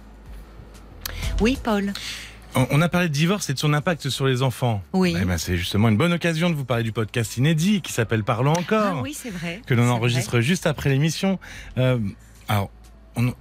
[1.40, 1.94] Oui, Paul.
[2.56, 4.82] On a parlé de divorce et de son impact sur les enfants.
[4.94, 5.16] Oui.
[5.20, 8.24] Eh ben, c'est justement une bonne occasion de vous parler du podcast inédit qui s'appelle
[8.24, 8.98] Parlons encore.
[8.98, 9.62] Ah oui, c'est vrai.
[9.68, 11.40] Que l'on enregistre juste après l'émission.
[11.78, 12.00] Euh,
[12.48, 12.72] alors,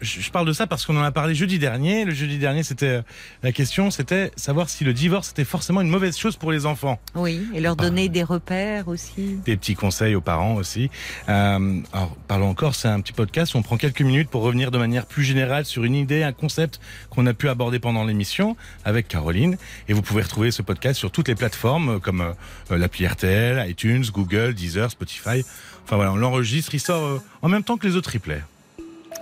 [0.01, 2.05] je parle de ça parce qu'on en a parlé jeudi dernier.
[2.05, 3.03] Le jeudi dernier, c'était euh,
[3.43, 6.99] la question, c'était savoir si le divorce était forcément une mauvaise chose pour les enfants.
[7.15, 9.39] Oui, et leur donner des repères aussi.
[9.45, 10.91] Des petits conseils aux parents aussi.
[11.29, 14.71] Euh, alors, parlons encore, c'est un petit podcast où on prend quelques minutes pour revenir
[14.71, 18.57] de manière plus générale sur une idée, un concept qu'on a pu aborder pendant l'émission
[18.85, 19.57] avec Caroline.
[19.89, 24.05] Et vous pouvez retrouver ce podcast sur toutes les plateformes comme euh, l'appli RTL, iTunes,
[24.13, 25.45] Google, Deezer, Spotify.
[25.85, 28.43] Enfin voilà, on l'enregistre, il sort en même temps que les autres replays.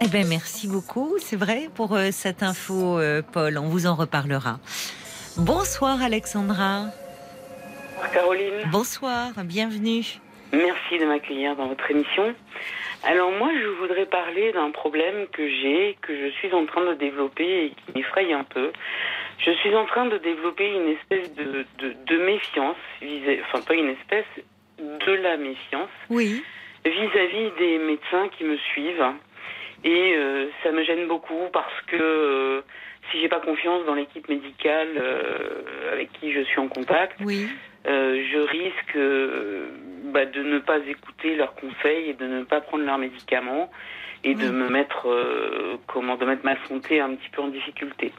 [0.01, 3.59] Eh bien, merci beaucoup, c'est vrai, pour euh, cette info, euh, Paul.
[3.59, 4.59] On vous en reparlera.
[5.37, 6.87] Bonsoir, Alexandra.
[7.95, 8.71] Bonsoir, Caroline.
[8.73, 10.05] Bonsoir, bienvenue.
[10.53, 12.35] Merci de m'accueillir dans votre émission.
[13.05, 16.95] Alors moi, je voudrais parler d'un problème que j'ai, que je suis en train de
[16.95, 18.73] développer et qui m'effraie un peu.
[19.39, 22.77] Je suis en train de développer une espèce de, de, méfiance,
[23.47, 24.27] enfin pas une espèce,
[24.79, 25.91] de la méfiance.
[26.11, 26.43] Oui.
[26.85, 29.15] Vis-à-vis -vis des médecins qui me suivent.
[29.85, 32.63] Et euh, ça me gêne beaucoup parce que euh,
[33.11, 37.47] si j'ai pas confiance dans l'équipe médicale euh, avec qui je suis en contact, oui.
[37.85, 38.99] je risque
[40.11, 43.71] bah, de ne pas écouter leurs conseils et de ne pas prendre leurs médicaments
[44.25, 45.07] et de me mettre
[45.87, 48.11] comment de mettre ma santé un petit peu en difficulté.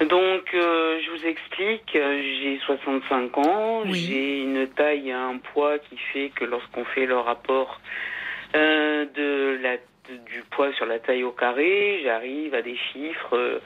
[0.00, 6.30] Donc, je vous explique, j'ai 65 ans, j'ai une taille et un poids qui fait
[6.34, 7.78] que lorsqu'on fait le rapport
[8.54, 9.76] de la
[10.08, 13.60] du poids sur la taille au carré, j'arrive à des chiffres euh,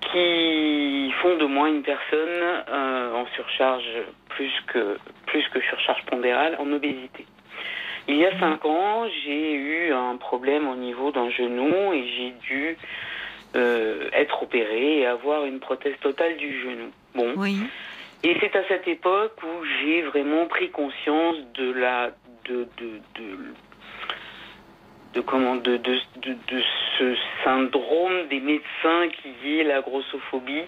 [0.00, 3.84] qui font de moi une personne euh, en surcharge
[4.30, 4.96] plus que
[5.26, 7.26] plus que surcharge pondérale en obésité.
[8.08, 12.30] Il y a cinq ans, j'ai eu un problème au niveau d'un genou et j'ai
[12.40, 12.76] dû
[13.54, 16.90] euh, être opéré et avoir une prothèse totale du genou.
[17.14, 17.34] Bon.
[17.36, 17.58] Oui.
[18.24, 22.10] Et c'est à cette époque où j'ai vraiment pris conscience de la
[22.46, 23.54] de de de,
[25.14, 25.80] de comment de,
[26.98, 30.64] ce syndrome des médecins qui est la grossophobie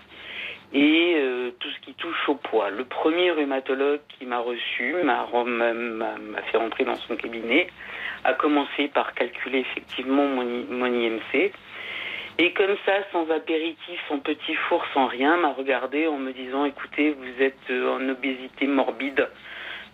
[0.73, 2.71] et euh, tout ce qui touche au poids.
[2.71, 5.27] Le premier rhumatologue qui m'a reçu m'a
[6.51, 7.69] fait rentrer dans son cabinet,
[8.25, 11.53] a commencé par calculer effectivement mon, mon IMC.
[12.39, 16.65] Et comme ça, sans apéritif, sans petit four, sans rien, m'a regardé en me disant
[16.65, 19.29] écoutez, vous êtes euh, en obésité morbide,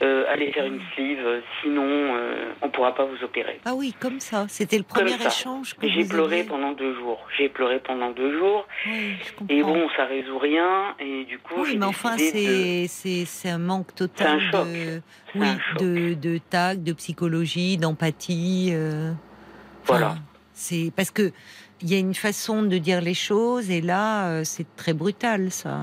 [0.02, 3.60] euh, allez faire une sleeve, euh, sinon euh, on pourra pas vous opérer.
[3.64, 4.46] Ah oui, comme ça.
[4.48, 6.48] C'était le premier échange J'ai pleuré aviez.
[6.48, 7.18] pendant deux jours.
[7.36, 8.66] J'ai pleuré pendant deux jours.
[8.86, 9.54] Oui, je comprends.
[9.54, 10.94] Et bon, ça résout rien.
[10.98, 14.66] Et du coup, oui, mais enfin, de- c'est un manque total un choc.
[14.66, 15.00] de
[15.34, 15.46] oui
[15.78, 18.70] de de tact, de psychologie, d'empathie.
[18.72, 19.12] euh,
[19.84, 20.16] Voilà.
[20.54, 21.32] C'est parce que
[21.82, 25.78] il y a une façon de dire les choses et là, c'est très brutal, ça.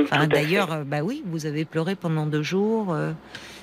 [0.00, 3.10] Enfin, d'ailleurs, bah oui, vous avez pleuré pendant deux jours euh,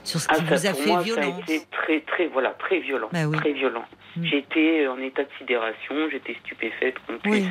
[0.07, 1.25] sur ce qui Ah, vous ça, a pour fait moi, violence.
[1.25, 3.09] ça a été très, très, voilà, très violent.
[3.11, 3.37] Bah oui.
[3.37, 3.83] Très violent.
[4.15, 4.23] Mm.
[4.25, 7.41] J'étais en état de sidération, j'étais stupéfaite qu'on Oui.
[7.41, 7.47] puisse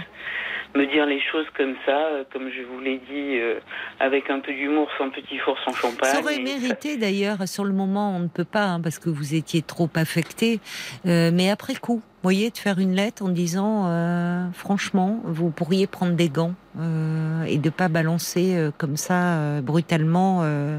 [0.74, 3.60] me dire les choses comme ça, euh, comme je vous l'ai dit, euh,
[4.00, 6.10] avec un peu d'humour, sans petit four, sans champagne.
[6.12, 9.34] Ça aurait mérité d'ailleurs, sur le moment on ne peut pas, hein, parce que vous
[9.34, 10.60] étiez trop affecté,
[11.06, 15.50] euh, mais après coup, vous voyez, de faire une lettre en disant, euh, franchement, vous
[15.50, 20.46] pourriez prendre des gants euh, et de pas balancer euh, comme ça euh, brutalement, euh,
[20.46, 20.78] euh,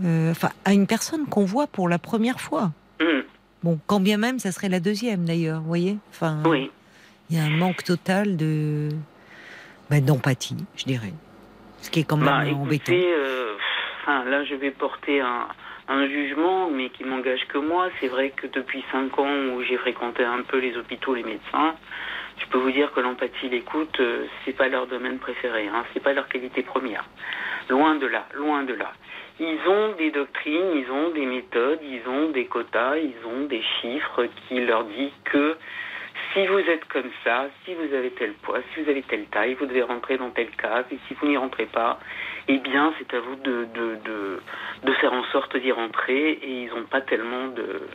[0.00, 2.70] enfin, à une personne qu'on voit pour la première fois.
[3.00, 3.22] Hum,
[3.62, 5.96] Bon, quand bien même, ça serait la deuxième d'ailleurs, vous voyez.
[6.10, 6.70] Enfin, oui.
[7.30, 8.88] il y a un manque total de
[9.88, 11.12] bah, d'empathie, je dirais,
[11.80, 12.92] ce qui est quand même Bah, embêtant.
[12.92, 13.54] euh,
[14.02, 15.46] enfin, là, je vais porter un,
[15.88, 17.88] un jugement, mais qui m'engage que moi.
[18.00, 21.74] C'est vrai que depuis cinq ans où j'ai fréquenté un peu les hôpitaux, les médecins,
[22.38, 26.02] je peux vous dire que l'empathie, l'écoute, euh, c'est pas leur domaine préféré, hein, c'est
[26.02, 27.04] pas leur qualité première.
[27.68, 28.90] Loin de là, loin de là.
[29.44, 33.60] Ils ont des doctrines, ils ont des méthodes, ils ont des quotas, ils ont des
[33.80, 35.56] chiffres qui leur disent que
[36.32, 39.54] si vous êtes comme ça, si vous avez tel poids, si vous avez telle taille,
[39.54, 41.98] vous devez rentrer dans telle case, et si vous n'y rentrez pas,
[42.46, 44.40] eh bien, c'est à vous de, de, de,
[44.84, 47.88] de faire en sorte d'y rentrer, et ils n'ont pas tellement de...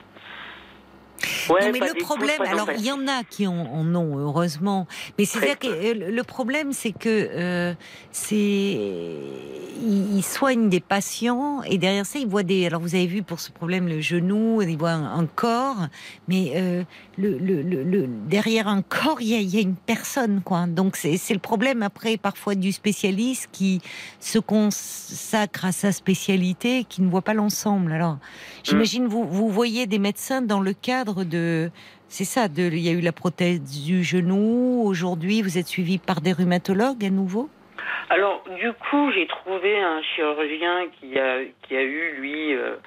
[1.49, 4.87] Ouais, non, mais le problème, alors il y en a qui en, en ont, heureusement,
[5.17, 7.73] mais c'est Très ça que euh, le problème, c'est que euh,
[8.11, 8.35] c'est
[9.79, 12.65] ils, soignent des patients et derrière ça, ils voient des.
[12.65, 15.87] Alors vous avez vu pour ce problème le genou, ils voient un, un corps,
[16.27, 16.83] mais euh,
[17.17, 20.41] le, le, le, le- derrière un corps, il y a, il y a une personne,
[20.43, 20.65] quoi.
[20.67, 23.81] Donc c'est le problème après parfois du spécialiste qui
[24.19, 27.91] se consacre à sa spécialité, qui ne voit pas l'ensemble.
[27.91, 28.17] Alors
[28.63, 31.69] j'imagine vous vous voyez des médecins dans le cadre de
[32.07, 34.83] c'est ça, de, il y a eu la prothèse du genou.
[34.85, 37.49] Aujourd'hui, vous êtes suivi par des rhumatologues à nouveau?
[38.09, 42.77] Alors, du coup, j'ai trouvé un chirurgien qui a, qui a eu, lui, euh,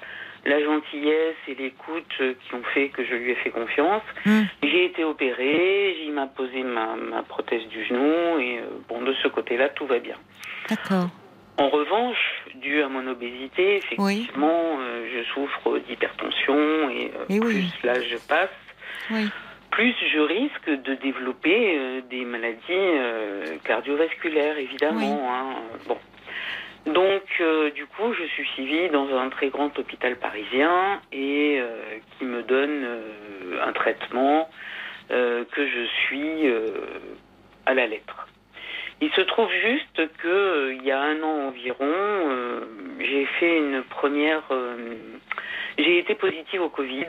[0.45, 4.01] la gentillesse et l'écoute euh, qui ont fait que je lui ai fait confiance.
[4.25, 4.47] Hum.
[4.63, 9.13] J'ai été opéré, il m'a posé ma, ma prothèse du genou, et euh, bon, de
[9.21, 10.15] ce côté-là, tout va bien.
[10.67, 11.09] D'accord.
[11.57, 17.39] En revanche, dû à mon obésité, effectivement, euh, je souffre d'hypertension et, euh, Eh oui.
[17.39, 18.49] plus l'âge passe,
[19.11, 19.29] Oui.
[19.69, 25.29] plus je risque de développer euh, des maladies cardiovasculaires, évidemment.
[25.33, 25.55] hein.
[25.87, 25.97] Bon.
[26.87, 27.21] Donc,
[27.75, 31.61] du coup, je suis suivie dans un très grand hôpital parisien et
[32.17, 32.83] qui me donne
[33.63, 34.49] un traitement
[35.09, 36.51] que je suis
[37.67, 38.27] à la lettre.
[39.01, 42.61] Il se trouve juste que euh, il y a un an environ, euh,
[42.99, 44.43] j'ai fait une première.
[44.51, 44.95] euh,
[45.77, 47.07] j'ai été positive au Covid.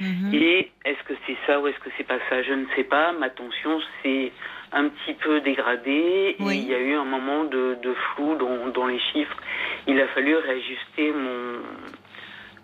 [0.00, 0.32] Mhm.
[0.34, 2.42] Et est-ce que c'est ça ou est-ce que c'est pas ça?
[2.42, 3.12] Je ne sais pas.
[3.12, 4.32] Ma tension s'est
[4.72, 6.36] un petit peu dégradée.
[6.40, 6.54] Oui.
[6.54, 9.36] Et il y a eu un moment de, de flou dans, dans les chiffres.
[9.86, 11.60] Il a fallu réajuster mon,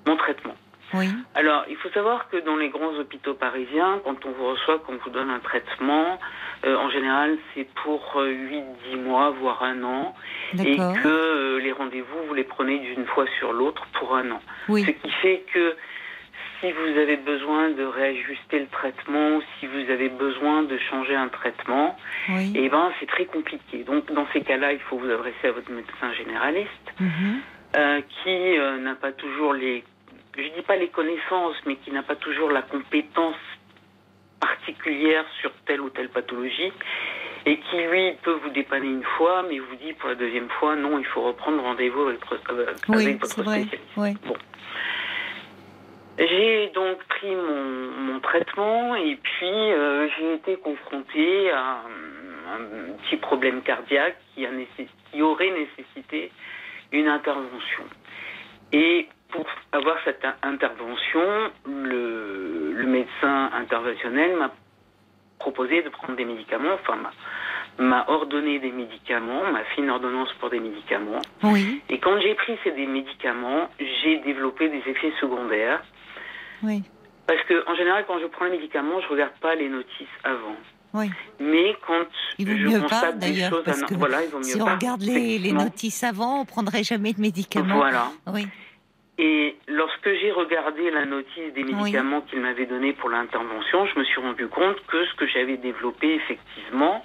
[0.07, 0.55] mon traitement.
[0.93, 1.09] Oui.
[1.35, 4.97] Alors, il faut savoir que dans les grands hôpitaux parisiens, quand on vous reçoit, qu'on
[4.97, 6.21] vous donne un traitement,
[6.65, 8.31] euh, en général, c'est pour euh,
[8.93, 10.15] 8-10 mois, voire un an,
[10.63, 14.41] et que euh, les rendez-vous, vous les prenez d'une fois sur l'autre pour un an.
[14.67, 14.85] Ce Oui.
[15.03, 15.75] qui fait que
[16.61, 21.29] si vous avez besoin de réajuster le traitement, si vous avez besoin de changer un
[21.29, 21.97] traitement,
[22.31, 22.53] Oui.
[22.55, 23.79] eh ben c'est très compliqué.
[23.85, 26.71] Donc dans ces cas-là, il faut vous adresser à votre médecin généraliste
[27.01, 27.41] Mhm.
[27.77, 29.85] euh, qui euh, n'a pas toujours les,
[30.43, 33.37] je dis pas les connaissances, mais qui n'a pas toujours la compétence
[34.41, 36.73] particulière sur telle ou telle pathologie
[37.47, 40.77] et qui lui peut vous dépanner une fois, mais vous dit pour la deuxième fois
[40.77, 42.21] non, il faut reprendre rendez-vous avec,
[42.51, 43.63] euh, avec Oui, votre c'est vrai.
[43.63, 43.79] spécialiste.
[43.97, 44.17] Oui.
[46.19, 52.93] J'ai donc pris mon, mon traitement et puis euh, j'ai été confrontée à un, un
[53.03, 56.31] petit problème cardiaque qui, a nécess- qui aurait nécessité
[56.93, 57.83] une intervention.
[58.73, 64.51] Et pour avoir cette in- intervention, le, le médecin interventionnel m'a
[65.41, 66.97] proposé de prendre des médicaments, enfin
[67.79, 71.21] m'a- ordonné des médicaments, m'a fait une ordonnance pour des médicaments.
[71.43, 75.83] Oui, Et quand j'ai pris ces des médicaments, j'ai développé des effets secondaires.
[76.63, 76.83] oui,
[77.27, 80.57] Parce que, en général, quand je prends les médicaments, je regarde pas les notices avant.
[80.95, 81.11] oui.
[81.41, 82.07] Mais quand
[82.39, 84.45] Il vaut je mieux pas constate des d'ailleurs, choses, parce que voilà, il vaut mieux
[84.45, 84.75] si on pas.
[84.77, 87.75] regarde les, les notices avant, on prendrait jamais de médicaments.
[87.77, 88.07] Voilà.
[88.33, 88.47] Oui,
[89.17, 94.05] Et lorsque j'ai regardé la notice des médicaments qu'il m'avait donné pour l'intervention, je me
[94.05, 97.05] suis rendu compte que ce que j'avais développé effectivement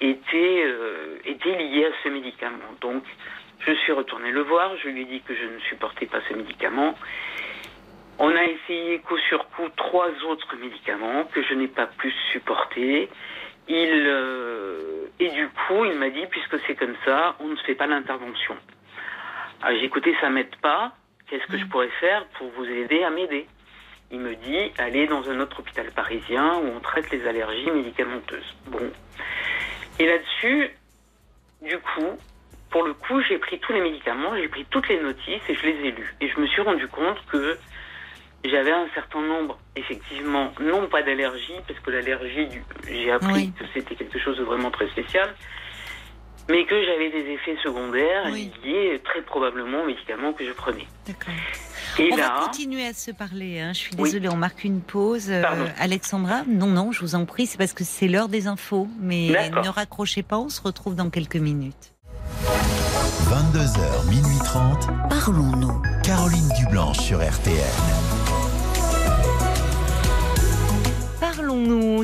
[0.00, 2.70] était, euh, était lié à ce médicament.
[2.80, 3.02] Donc,
[3.66, 6.34] je suis retournée le voir, je lui ai dit que je ne supportais pas ce
[6.34, 6.94] médicament.
[8.20, 13.08] On a essayé coup sur coup trois autres médicaments que je n'ai pas pu supporter.
[13.68, 17.74] Il, euh, et du coup, il m'a dit, puisque c'est comme ça, on ne fait
[17.74, 18.56] pas l'intervention.
[19.60, 20.92] Alors j'ai écouté, ça m'aide pas.
[21.28, 23.46] Qu'est-ce que je pourrais faire pour vous aider à m'aider?
[24.10, 28.56] Il me dit, allez dans un autre hôpital parisien où on traite les allergies médicamenteuses.
[28.66, 28.90] Bon.
[29.98, 30.70] Et là-dessus,
[31.60, 32.18] du coup,
[32.70, 35.66] pour le coup, j'ai pris tous les médicaments, j'ai pris toutes les notices et je
[35.66, 36.14] les ai lues.
[36.20, 37.58] Et je me suis rendu compte que
[38.44, 42.48] j'avais un certain nombre, effectivement, non pas d'allergie, parce que l'allergie,
[42.88, 43.52] j'ai appris Oui.
[43.58, 45.34] que c'était quelque chose de vraiment très spécial,
[46.48, 48.50] mais que j'avais des effets secondaires Oui.
[48.64, 50.86] liés très probablement aux médicaments que je prenais.
[51.06, 51.34] d'accord.
[51.98, 53.60] Et on va continuer à se parler.
[53.60, 53.72] hein.
[53.72, 54.04] Je suis Oui.
[54.10, 55.30] désolée, on marque une pause.
[55.30, 55.42] Euh.
[55.78, 58.86] Alexandra, non, non, je vous en prie, c'est parce que c'est l'heure des infos.
[59.00, 61.92] Mais ne raccrochez pas, on se retrouve dans quelques minutes.
[63.30, 64.86] 22h, minuit 30.
[65.10, 65.82] Parlons-nous.
[66.04, 67.56] Caroline Dublanche sur RTL.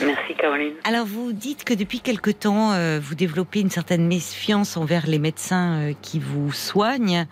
[0.00, 0.72] merci Caroline.
[0.84, 5.18] Alors, vous dites que depuis quelque temps, euh, vous développez une certaine méfiance envers les
[5.18, 7.26] médecins euh, qui vous soignent.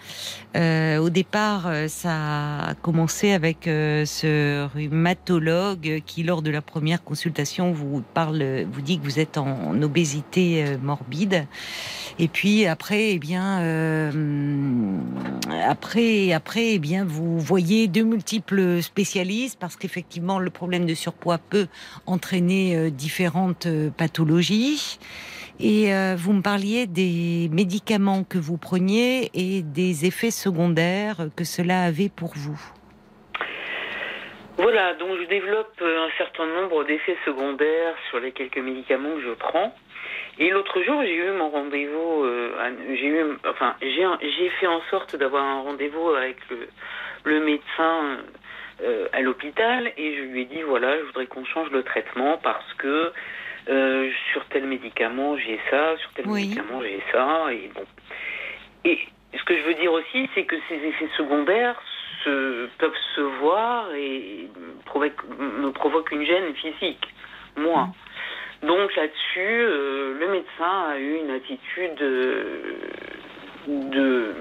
[0.56, 7.72] Euh, au départ, ça a commencé avec ce rhumatologue qui, lors de la première consultation,
[7.72, 11.46] vous parle, vous dit que vous êtes en, en obésité morbide.
[12.20, 13.58] Et puis après, eh bien,
[15.68, 21.38] après, après, eh bien, vous voyez de multiples spécialistes parce qu'effectivement, le problème de surpoids
[21.38, 21.66] peut
[22.06, 24.98] entraîner euh, différentes euh, pathologies.
[25.60, 31.44] Et euh, vous me parliez des médicaments que vous preniez et des effets secondaires que
[31.44, 32.60] cela avait pour vous.
[34.58, 39.34] Voilà, donc je développe un certain nombre d'effets secondaires sur les quelques médicaments que je
[39.34, 39.74] prends.
[40.38, 42.50] Et l'autre jour, j'ai eu mon rendez-vous, euh,
[42.94, 46.68] j'ai eu, enfin, j'ai, fait en sorte d'avoir un rendez-vous avec le,
[47.24, 48.18] le médecin
[48.82, 52.38] euh, à l'hôpital et je lui ai dit voilà, je voudrais qu'on change le traitement
[52.42, 53.12] parce que
[53.68, 56.42] euh, sur tel médicament j'ai ça, sur tel Oui.
[56.48, 57.84] médicament j'ai ça et bon.
[58.84, 58.98] Et
[59.38, 61.80] ce que je veux dire aussi, c'est que ces effets secondaires
[62.24, 64.48] se, peuvent se voir et
[64.86, 67.06] provoquent- me provoquent une gêne physique,
[67.56, 67.88] moi.
[68.66, 72.74] Donc là-dessus, euh, le médecin a eu une attitude euh,
[73.66, 74.34] de...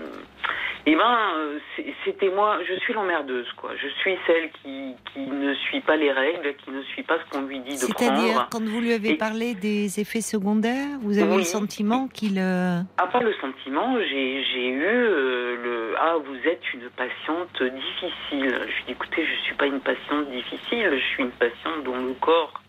[0.86, 1.60] Eh ben, euh,
[2.04, 3.72] c'était moi, je suis l'emmerdeuse, quoi.
[3.82, 7.30] Je suis celle qui, qui ne suit pas les règles, qui ne suit pas ce
[7.32, 8.50] qu'on lui dit de C'est-à-dire, prendre.
[8.52, 11.38] quand vous lui avez Et- parlé des effets secondaires, vous avez Oui.
[11.38, 12.38] le sentiment qu'il...
[12.38, 18.54] À part le sentiment, j'ai j'ai eu euh, le ah vous êtes une patiente difficile.
[18.62, 21.96] Je lui dis écoutez, je suis pas une patiente difficile, je suis une patiente dont
[22.06, 22.60] le corps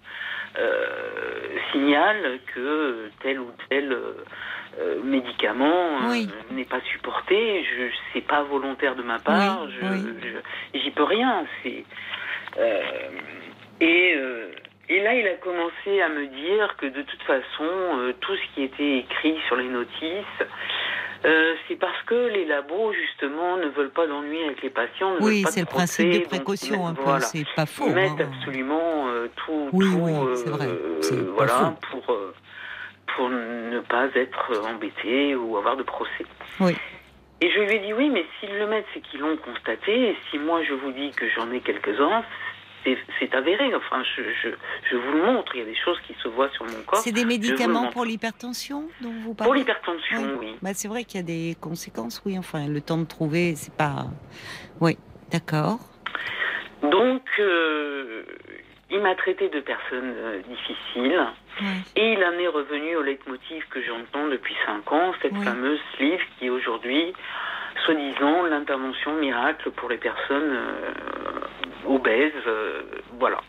[1.73, 4.25] signale que tel ou tel euh,
[4.81, 6.29] euh, médicament euh, Oui.
[6.51, 7.65] n'est pas supporté.
[7.65, 9.67] Je c'est pas volontaire de ma part.
[9.67, 10.05] Oui,
[10.73, 11.45] je j'y peux rien.
[11.63, 11.85] C'est
[12.59, 12.83] euh,
[13.81, 14.49] et euh,
[14.89, 18.55] et là, il a commencé à me dire que de toute façon, euh, tout ce
[18.55, 20.43] qui était écrit sur les notices
[21.25, 25.15] Euh, c'est parce que les labos, justement, ne veulent pas d'ennui avec les patients.
[25.15, 27.21] ne Oui, c'est le principe procès, de donc précaution ils un peu, voilà.
[27.21, 27.87] c'est pas faux.
[27.87, 28.29] Ils mettent hein.
[28.31, 32.05] absolument euh, tout, Oui, tout, oui, euh, c'est vrai, euh, voilà, pour,
[33.17, 36.27] pour ne pas être embêté ou avoir de procès.
[36.61, 36.77] Oui.
[37.41, 40.11] Et je lui ai dit oui, mais s'ils le mettent, c'est qu'ils l'ont constaté.
[40.11, 42.23] Et si moi je vous dis que j'en ai quelques-uns,
[42.85, 43.75] c'est- avéré.
[43.75, 44.49] Enfin, je, je,
[44.91, 45.55] je vous le montre.
[45.55, 46.99] Il y a des choses qui se voient sur mon corps.
[47.01, 50.55] C'est des médicaments pour l'hypertension dont vous parlez Pour l'hypertension, oui.
[50.63, 52.39] Bah, c'est vrai qu'il y a des conséquences, oui.
[52.39, 54.07] Enfin, le temps de trouver, c'est pas.
[54.81, 54.97] Oui,
[55.33, 55.79] d'accord.
[56.83, 58.23] Donc, euh,
[58.91, 61.21] il m'a traité de personne euh, difficile.
[61.97, 65.45] Et il en est revenu au leitmotiv que j'entends depuis cinq ans, cette Oui.
[65.45, 67.13] fameuse sleeve qui est aujourd'hui,
[67.85, 70.91] soi-disant, l'intervention miracle pour les personnes euh,
[71.87, 72.33] obèses.
[72.47, 72.83] euh,
[73.19, 73.41] voilà.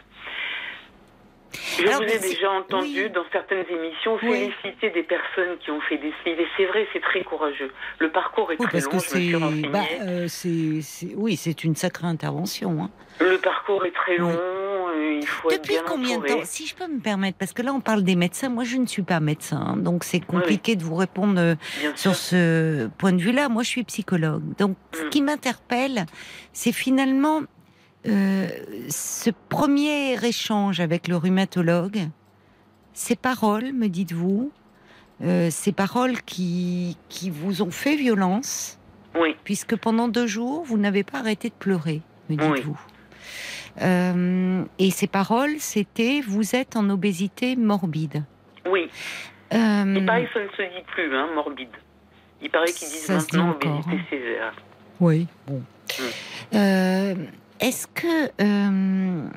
[1.78, 3.10] Je Alors, vous ai déjà entendu oui.
[3.12, 4.52] dans certaines émissions Oui.
[4.62, 6.40] féliciter des personnes qui ont fait des sleeves.
[6.40, 7.72] Et c'est vrai, c'est très courageux.
[8.00, 9.72] Le parcours est Oui, très parce long, que je me.
[9.72, 10.28] Bah, euh,
[11.16, 12.84] Oui, c'est une sacrée intervention.
[12.84, 12.90] hein.
[13.22, 16.68] Le parcours est très long, euh, il faut être Depuis bien combien de temps Si
[16.68, 18.50] je peux me permettre, parce que là, on parle des médecins.
[18.50, 21.98] Moi, je ne suis pas médecin, hein, donc c'est compliqué de vous répondre euh, sûr.
[21.98, 23.48] sur ce point de vue-là.
[23.48, 24.44] Moi, je suis psychologue.
[24.58, 25.10] Donc, ce Mm.
[25.10, 26.06] qui m'interpelle,
[26.52, 27.42] c'est finalement
[28.08, 28.48] euh,
[28.90, 32.08] ce premier échange avec le rhumatologue,
[32.94, 34.52] ces paroles, me dites-vous,
[35.24, 38.80] euh, ces paroles qui, qui vous ont fait violence,
[39.20, 42.54] Oui, puisque pendant deux jours, vous n'avez pas arrêté de pleurer, me Oui.
[42.56, 42.80] dites-vous.
[43.82, 48.24] Euh, et ces paroles, c'était vous êtes en obésité morbide.
[48.70, 48.90] oui.
[49.54, 51.70] Euh, Il paraît que ça ne se dit plus, hein, morbide.
[52.42, 54.06] Il paraît qu'ils disent dit maintenant encore, obésité hein.
[54.10, 54.56] sévère.
[55.00, 55.62] Oui, bon.
[56.56, 57.14] Euh,
[57.60, 59.28] Est-ce que euh,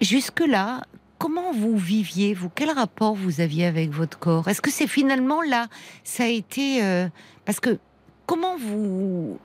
[0.00, 0.82] jusque-là,
[1.18, 2.48] comment vous viviez, vous?
[2.48, 4.48] Quel rapport vous aviez avec votre corps?
[4.48, 5.66] Est-ce que c'est finalement là,
[6.04, 7.08] ça a été euh,
[7.44, 7.78] parce que
[8.26, 9.38] comment vous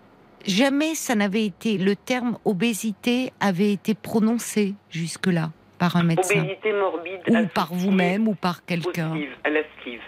[0.45, 6.39] jamais ça n'avait été le terme obésité avait été prononcé jusque-là par un médecin?
[6.39, 7.22] Obésité morbide.
[7.30, 9.13] ou par vous-même ou par quelqu'un?
[9.43, 9.99] à la sleeve.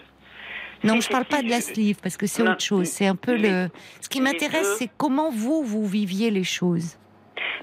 [0.82, 2.88] Non, je si, parle pas de la sleeve parce que c'est autre chose.
[2.88, 3.70] C'est un peu le.
[4.00, 6.98] Ce qui m'intéresse, c'est comment vous vous viviez les choses?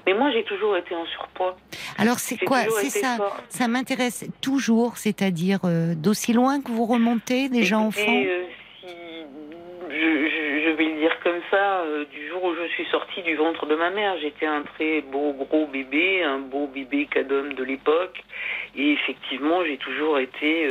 [0.05, 1.57] Mais moi, j'ai toujours été en surpoids.
[1.97, 3.17] Alors c'est quoi C'est ça.
[3.17, 3.37] fort.
[3.49, 8.15] Ça m'intéresse toujours, c'est-à-dire euh, d'aussi loin que vous remontez, déjà Écoutez, enfant.
[8.25, 8.43] euh,
[8.81, 8.87] si
[9.89, 13.21] je, je- je vais le dire comme ça, euh, du jour où je suis sortie
[13.23, 17.53] du ventre de ma mère, j'étais un très beau gros bébé, un beau bébé cadom
[17.53, 18.23] de l'époque,
[18.75, 20.67] et effectivement, j'ai toujours été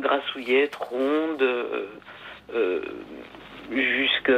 [0.00, 1.44] grassouillette, ronde,
[3.70, 4.32] jusque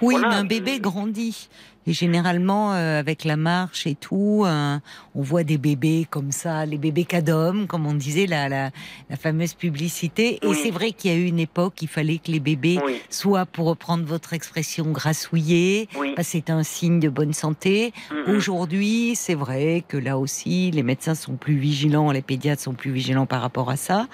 [0.00, 1.48] Oui, voilà, mais un bébé grandit.
[1.88, 4.78] Et généralement, euh, avec la marche et tout, euh,
[5.18, 8.70] on voit des bébés comme ça, les bébés cadom, comme on disait, la, la,
[9.10, 10.38] la fameuse publicité.
[10.46, 12.94] Et c'est vrai qu'il y a eu une époque, il fallait que les bébés Oui,
[13.10, 15.88] soient, pour reprendre votre expression, grassouillés.
[15.98, 16.12] oui.
[16.14, 17.92] Parce que C'est un signe de bonne santé.
[18.12, 18.36] Mhm.
[18.36, 22.92] Aujourd'hui, c'est vrai que là aussi, les médecins sont plus vigilants, les pédiatres sont plus
[22.92, 24.06] vigilants par rapport à ça.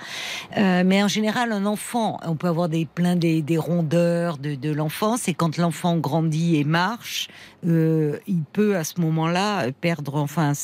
[0.56, 4.54] Euh, mais en général, un enfant, on peut avoir des plein des, des rondeurs de,
[4.54, 7.28] de l'enfance, et quand l'enfant grandit et marche,
[7.66, 10.54] euh, il peut à ce moment-là perdre, enfin,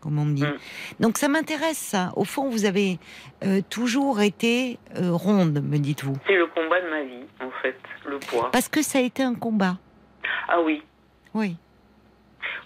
[0.00, 0.42] comme on dit.
[0.42, 0.56] Mm.
[1.00, 2.12] Donc ça m'intéresse ça.
[2.16, 2.98] Au fond, vous avez
[3.44, 7.76] euh, toujours été euh, ronde, me dites-vous, C'est le combat de ma vie, en fait,
[8.06, 8.50] le poids.
[8.50, 9.78] parce que ça a été un combat.
[10.48, 10.82] Ah oui.
[11.34, 11.56] Oui.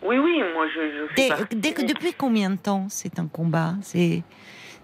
[0.03, 3.75] Oui, oui, moi je, je fais Dès, que depuis combien de temps c'est un combat?
[3.81, 4.23] C'est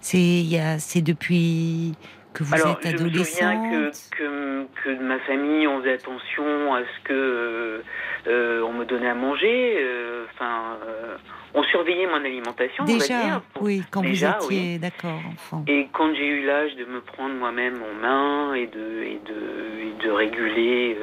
[0.01, 1.95] c'est depuis
[2.33, 4.11] que vous Alors, êtes je me souviens que, adolescente.
[4.17, 7.83] que, que de ma famille, on faisait attention à ce que euh,
[8.29, 9.77] euh, on me donnait à manger.
[9.79, 11.17] euh, Enfin, euh,
[11.55, 15.65] on surveillait mon alimentation, on va Déjà, oui, quand Déjà, vous étiez d'accord, enfant.
[15.67, 19.81] Et quand j'ai eu l'âge de me prendre moi-même en main et de, et de,
[19.81, 20.97] et de réguler,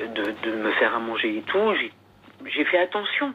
[0.00, 1.58] de, de me faire à manger et tout,
[2.46, 3.32] j'ai fait attention.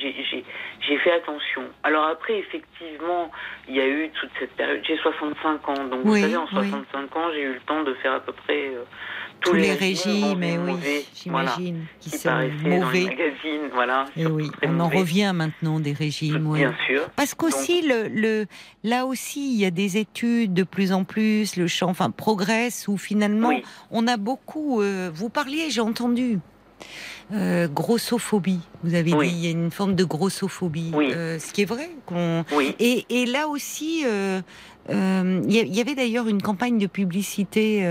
[0.00, 1.62] J'ai- fait attention.
[1.82, 3.30] Alors après, effectivement,
[3.68, 4.80] il y a eu toute cette période.
[4.86, 6.68] J'ai 65 ans, donc Oui, vous savez, en oui.
[6.70, 8.82] 65 ans, j'ai eu le temps de faire à peu près euh,
[9.40, 13.04] Tous les régimes, et oui, mauvais, voilà, j'imagine, qui qui sont paraissaient dans les mauvais.
[13.04, 14.04] magazines, voilà.
[14.16, 14.98] Et surtout oui, on en mauvais.
[14.98, 16.46] revient maintenant des régimes.
[16.46, 16.58] oui.
[16.60, 17.08] Bien sûr.
[17.16, 18.46] Parce qu'aussi, le, le,
[18.84, 22.86] là aussi, il y a des études de plus en plus, le champ enfin, progresse,
[22.88, 23.52] où finalement,
[23.90, 24.80] on a beaucoup.
[24.82, 26.38] euh, vous parliez, j'ai entendu.
[27.32, 29.28] Euh, grossophobie, vous avez Oui.
[29.28, 31.10] dit, il y a une forme de grossophobie, Oui.
[31.12, 31.90] euh, ce qui est vrai.
[32.06, 32.74] qu'on Oui.
[32.78, 34.40] Et, et là aussi, euh,
[34.90, 37.84] euh, il y avait d'ailleurs une campagne de publicité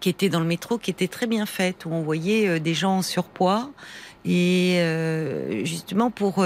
[0.00, 2.98] qui était dans le métro, qui était très bien faite, où on voyait des gens
[2.98, 3.70] en surpoids,
[4.24, 4.80] et
[5.64, 6.44] justement pour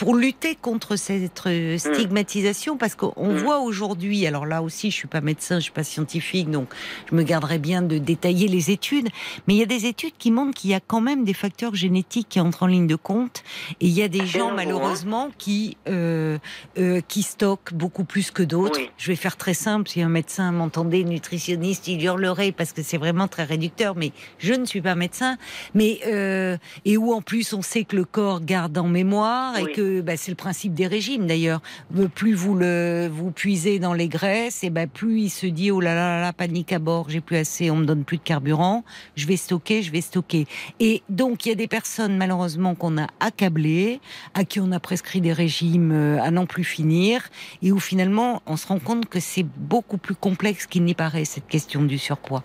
[0.00, 3.36] pour lutter contre cette euh, stigmatisation, parce qu'on Mm.
[3.36, 6.68] voit aujourd'hui, alors là aussi, je suis pas médecin, je suis pas scientifique, donc
[7.10, 9.08] je me garderai bien de détailler les études,
[9.46, 11.74] mais il y a des études qui montrent qu'il y a quand même des facteurs
[11.74, 13.42] génétiques qui entrent en ligne de compte,
[13.80, 16.38] et il y a des gens malheureusement qui euh,
[16.78, 18.80] euh, qui stockent beaucoup plus que d'autres.
[18.80, 18.88] Oui.
[18.96, 19.88] Je vais faire très simple.
[19.88, 23.94] Si un médecin m'entendait, nutritionniste, il hurlerait parce que c'est vraiment très réducteur.
[23.96, 25.36] Mais je ne suis pas médecin.
[25.74, 29.64] Mais euh, et où en plus on sait que le corps garde en mémoire et
[29.64, 29.72] Oui.
[29.72, 31.60] que bah, c'est le principe des régimes d'ailleurs.
[31.98, 35.70] Euh, Plus vous le vous puisez dans les graisses, et ben plus il se dit
[35.70, 38.18] oh là là là, là panique à bord, j'ai plus assez, on me donne plus
[38.18, 38.84] de carburant,
[39.16, 40.46] je vais stocker, je vais stocker.
[40.78, 44.00] Et donc il y a des personnes malheureusement qu'on a accablées,
[44.34, 47.28] à qui on a prescrit des régimes euh, à n'en plus finir,
[47.62, 51.24] et où finalement on se rend compte que c'est beaucoup plus complexe qu'il n'y paraît
[51.24, 52.44] cette question du surpoids.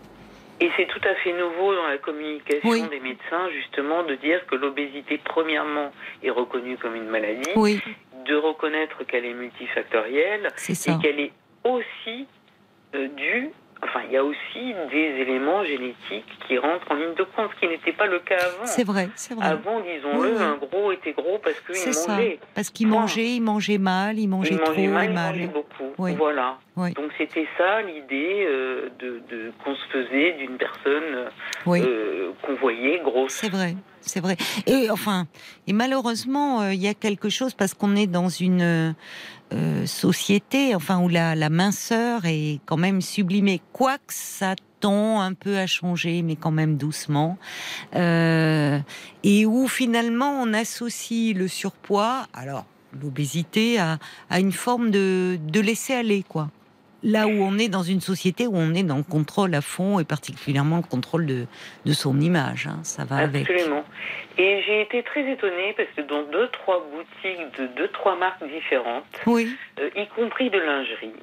[0.62, 2.88] Et c'est tout à fait nouveau dans la communication Oui.
[2.90, 5.92] des médecins, justement, de dire que l'obésité, premièrement,
[6.24, 7.82] est reconnue comme une maladie, Oui,
[8.26, 11.32] de reconnaître qu'elle est multifactorielle et qu'elle est
[11.66, 12.28] aussi
[12.96, 13.50] euh, due.
[13.88, 17.60] Enfin, il y a aussi des éléments génétiques qui rentrent en ligne de compte, ce
[17.60, 18.66] qui n'était pas le cas avant.
[18.66, 19.46] C'est vrai, c'est vrai.
[19.48, 20.44] Avant, disons-le, Oui, oui.
[20.44, 22.12] un gros était gros parce qu'il C'est ça.
[22.14, 22.40] mangeait.
[22.56, 25.92] Parce qu'il mangeait, il mangeait mal, il mangeait il trop mangeait mal, il mangeait beaucoup.
[25.98, 26.14] Oui.
[26.16, 26.58] Voilà.
[26.78, 31.30] Donc c'était ça l'idée euh, de, de- qu'on se faisait d'une personne
[31.68, 33.32] euh, qu'on voyait grosse.
[33.32, 34.36] C'est vrai, c'est vrai.
[34.68, 35.26] Et enfin,
[35.68, 38.94] et malheureusement, euh, il y a quelque chose parce qu'on est dans une
[39.54, 45.34] euh, société, enfin où la, la minceur est quand même sublimée, quoique ça tend un
[45.34, 47.38] peu à changer, mais quand même doucement,
[47.96, 48.80] Euh,
[49.24, 52.66] et où finalement on associe le surpoids, alors
[53.02, 56.50] l'obésité, à, à une forme de, de laisser aller, quoi.
[57.04, 60.00] Là où on est dans une société où on est dans le contrôle à fond
[60.00, 61.46] et particulièrement le contrôle de,
[61.86, 63.50] de son image, hein, ça va avec.
[63.50, 63.84] Absolument.
[64.38, 68.44] Et j'ai été très étonnée parce que dans deux, trois boutiques de deux, trois marques
[68.52, 71.14] différentes, Oui, euh, y compris de lingerie,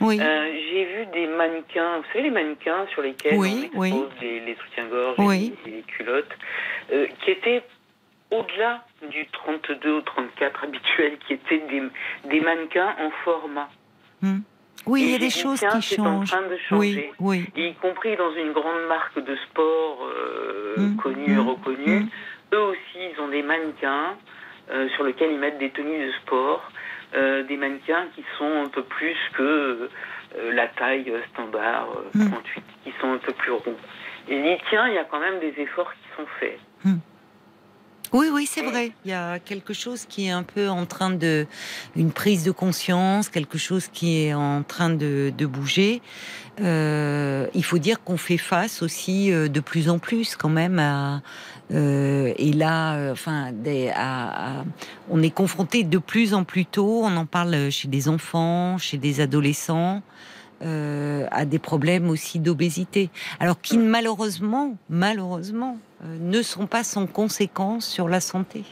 [0.00, 3.88] oui, euh, j'ai vu des mannequins, vous savez les mannequins sur lesquels Oui, on oui.
[3.88, 5.54] expose les, les soutiens-gorge Oui.
[5.66, 6.30] et, les, culottes,
[6.92, 7.62] euh, qui étaient
[8.30, 11.82] au-delà du 32 ou 34 habituel, qui étaient des,
[12.28, 13.68] des mannequins en format.
[14.88, 16.30] Oui, il y a des choses qui c'est en changent.
[16.30, 17.12] train de Oui, changer.
[17.20, 22.00] oui, y compris dans une grande marque de sport euh, Mm, connue et mm, reconnue.
[22.00, 22.08] mm.
[22.54, 24.16] Eux aussi, ils ont des mannequins
[24.70, 26.62] euh, sur lesquels ils mettent des tenues de sport,
[27.14, 29.88] euh, des mannequins qui sont un peu plus que
[30.52, 32.30] la taille standard, euh, Mm.
[32.30, 33.76] 38, qui sont un peu plus ronds.
[34.28, 36.58] Et dit, tiens, il y a quand même des efforts qui sont faits.
[38.12, 38.92] Oui, oui, c'est vrai.
[39.04, 41.46] Il y a quelque chose qui est un peu en train de,
[41.96, 46.00] une prise de conscience, quelque chose qui est en train de, de bouger.
[46.60, 50.78] Euh, il faut dire qu'on fait face aussi euh, de plus en plus quand même
[50.78, 51.22] à,
[51.72, 54.64] euh, et là, euh, enfin, des, à, à-
[55.10, 57.02] on est confronté de plus en plus tôt.
[57.04, 60.02] On en parle chez des enfants, chez des adolescents.
[60.64, 63.10] euh, à des problèmes aussi d'obésité.
[63.38, 68.64] Alors qui malheureusement, malheureusement, ne sont pas sans conséquences sur la santé.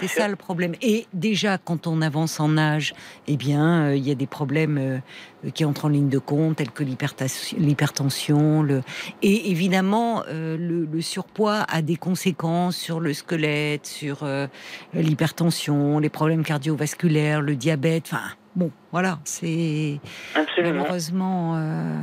[0.00, 0.74] C'est ça le problème.
[0.82, 2.92] Et déjà, quand on avance en âge,
[3.26, 6.56] eh bien, euh, il y a des problèmes euh, qui entrent en ligne de compte,
[6.56, 8.62] tels que l'hypertension.
[8.62, 8.82] Le...
[9.22, 14.46] Et évidemment, euh, le, le surpoids a des conséquences sur le squelette, sur euh,
[14.92, 18.04] l'hypertension, les problèmes cardiovasculaires, le diabète.
[18.12, 19.98] Enfin, bon, voilà, c'est
[20.34, 20.74] Absolument.
[20.74, 21.96] malheureusement, euh,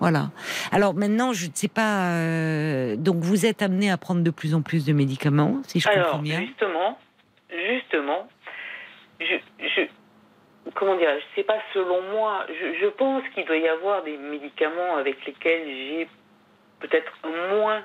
[0.00, 0.30] voilà.
[0.72, 2.10] Alors maintenant, je ne sais pas.
[2.12, 5.86] euh, donc, vous êtes amené à prendre de plus en plus de médicaments, si je
[5.88, 6.40] comprends Alors, bien.
[6.40, 6.98] justement,
[7.50, 8.28] justement,
[9.20, 9.82] je, je,
[10.74, 12.46] comment dire, c'est pas selon moi.
[12.48, 16.08] Je, je pense qu'il doit y avoir des médicaments avec lesquels j'ai
[16.80, 17.12] peut-être
[17.52, 17.82] moins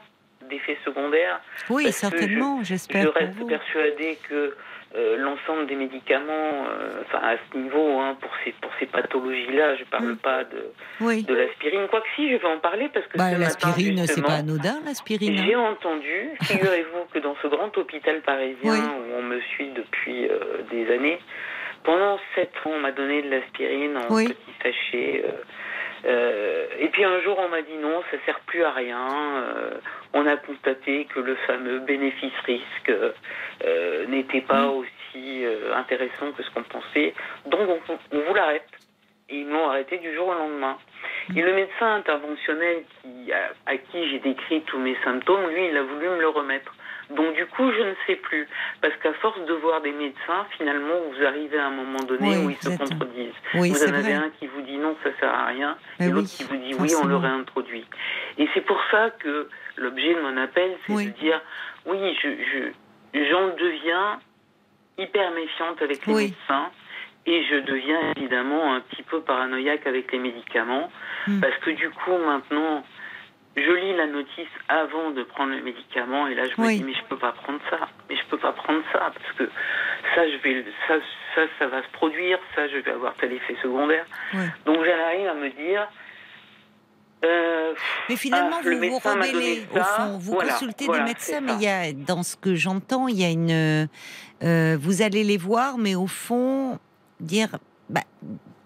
[0.49, 1.39] d'effets secondaires.
[1.70, 3.47] Oui, certainement, Je j'espère pour reste vous.
[3.47, 4.55] persuadée que
[4.95, 9.75] euh, l'ensemble des médicaments, euh, enfin à ce niveau, hein, pour ces pour ces pathologies-là,
[9.77, 10.17] je parle Mm.
[10.17, 10.71] pas de,
[11.01, 11.23] Oui.
[11.23, 11.87] de l'aspirine.
[11.89, 15.37] Quoique si, je vais en parler parce que Bah, ce l'aspirine, c'est pas anodin, l'aspirine.
[15.39, 15.43] hein.
[15.47, 18.79] j'ai entendu, figurez-vous que dans ce grand hôpital parisien Oui.
[18.79, 21.19] où on me suit depuis euh, des années,
[21.83, 24.27] pendant sept ans, on m'a donné de l'aspirine en Oui.
[24.27, 25.25] petits sachets.
[26.06, 29.08] Euh, et puis un jour, on m'a dit non, ça sert plus à rien.
[29.38, 29.72] euh,
[30.14, 34.70] on a constaté que le fameux bénéfice-risque euh, n'était pas Mm.
[34.78, 35.45] aussi
[35.76, 37.14] intéressant que ce qu'on pensait.
[37.45, 38.68] Donc on, on vous l'arrête.
[39.30, 40.78] Et ils m'ont arrêté du jour au lendemain.
[41.36, 45.78] Et le médecin interventionnel qui, à, à qui j'ai décrit tous mes symptômes, lui, il
[45.78, 46.74] a voulu me le remettre.
[47.10, 48.47] Donc du coup, je ne sais plus.
[48.82, 52.45] Parce qu'à force de voir des médecins, finalement, vous arrivez à un moment donné Oui,
[52.45, 53.34] où ils se contredisent.
[53.56, 54.14] Oui, vous en avez vrai.
[54.14, 56.76] un qui vous dit non, ça sert à rien, et l'autre oui, qui vous dit
[56.80, 57.86] oui, on le réintroduit.
[58.38, 61.41] Et c'est pour ça que l'objet de mon appel, c'est de dire
[61.86, 64.20] oui, je, je, j'en deviens
[64.97, 66.70] hyper méfiante avec les médecins
[67.26, 70.89] et je deviens évidemment un petit peu paranoïaque avec les médicaments
[71.26, 71.39] Hmm.
[71.39, 72.84] parce que du coup maintenant
[73.56, 76.78] je lis la notice avant de prendre le médicament et là je me Oui.
[76.78, 79.45] dis mais je peux pas prendre ça mais je peux pas prendre ça parce que
[80.16, 80.95] ça je vais ça
[81.36, 84.06] ça ça va se produire ça je vais avoir tel effet secondaire
[84.66, 85.88] donc j'arrive à me dire
[87.26, 87.74] euh,
[88.10, 90.18] Mais finalement, ah, vous vous rebellez, au fond.
[90.18, 93.18] Vous voilà, consultez voilà, des médecins, mais il y a, dans ce que j'entends, il
[93.18, 93.88] y a une.
[94.43, 96.80] euh, vous allez les voir, mais au fond,
[97.22, 97.47] dire
[97.88, 98.01] bah,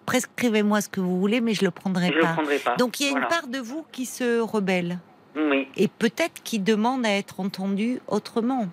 [0.08, 2.34] prescrivez-moi ce que vous voulez, mais je le prendrai je le pas.
[2.34, 3.26] prendrai pas Donc il y a Voilà.
[3.28, 4.98] une part de vous qui se rebelle
[5.36, 8.66] oui et peut-être qui demande à être entendue autrement.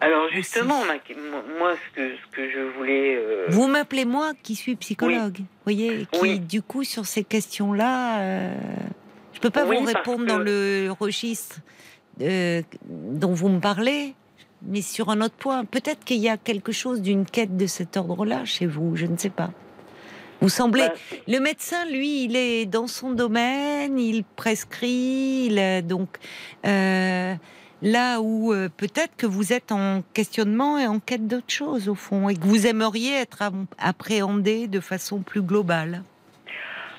[0.00, 0.94] alors justement ma-
[1.58, 6.02] moi ce que ce que je voulais euh, Vous m'appelez moi qui suis psychologue, voyez,
[6.02, 6.38] et qui Oui.
[6.40, 8.54] du coup sur ces questions-là, euh,
[9.34, 11.56] je peux pas Oui, vous répondre que- dans le registre
[12.20, 14.14] euh, dont vous me parlez,
[14.62, 15.64] mais sur un autre point.
[15.64, 19.16] Peut-être qu'il y a quelque chose d'une quête de cet ordre-là chez vous, je ne
[19.16, 19.50] sais pas.
[20.42, 20.88] Vous semblez.
[20.88, 20.94] bah,
[21.28, 26.08] Le médecin, lui, il est dans son domaine, il prescrit, il a donc
[26.66, 27.34] euh,
[27.80, 31.94] là où euh, peut-être que vous êtes en questionnement et en quête d'autre chose au
[31.94, 33.44] fond, et que vous aimeriez être
[33.78, 36.02] appréhendé de façon plus globale.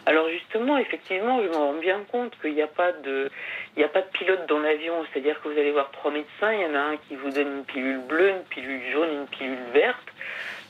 [0.06, 3.30] Alors justement, effectivement, je me rends bien compte qu'il n'y a pas de,
[3.76, 4.94] il n'y a pas de pilote dans l'avion.
[5.12, 7.58] C'est-à-dire que vous allez voir trois médecins, il y en a un qui vous donne
[7.58, 10.08] une pilule bleue, une pilule jaune, une pilule verte.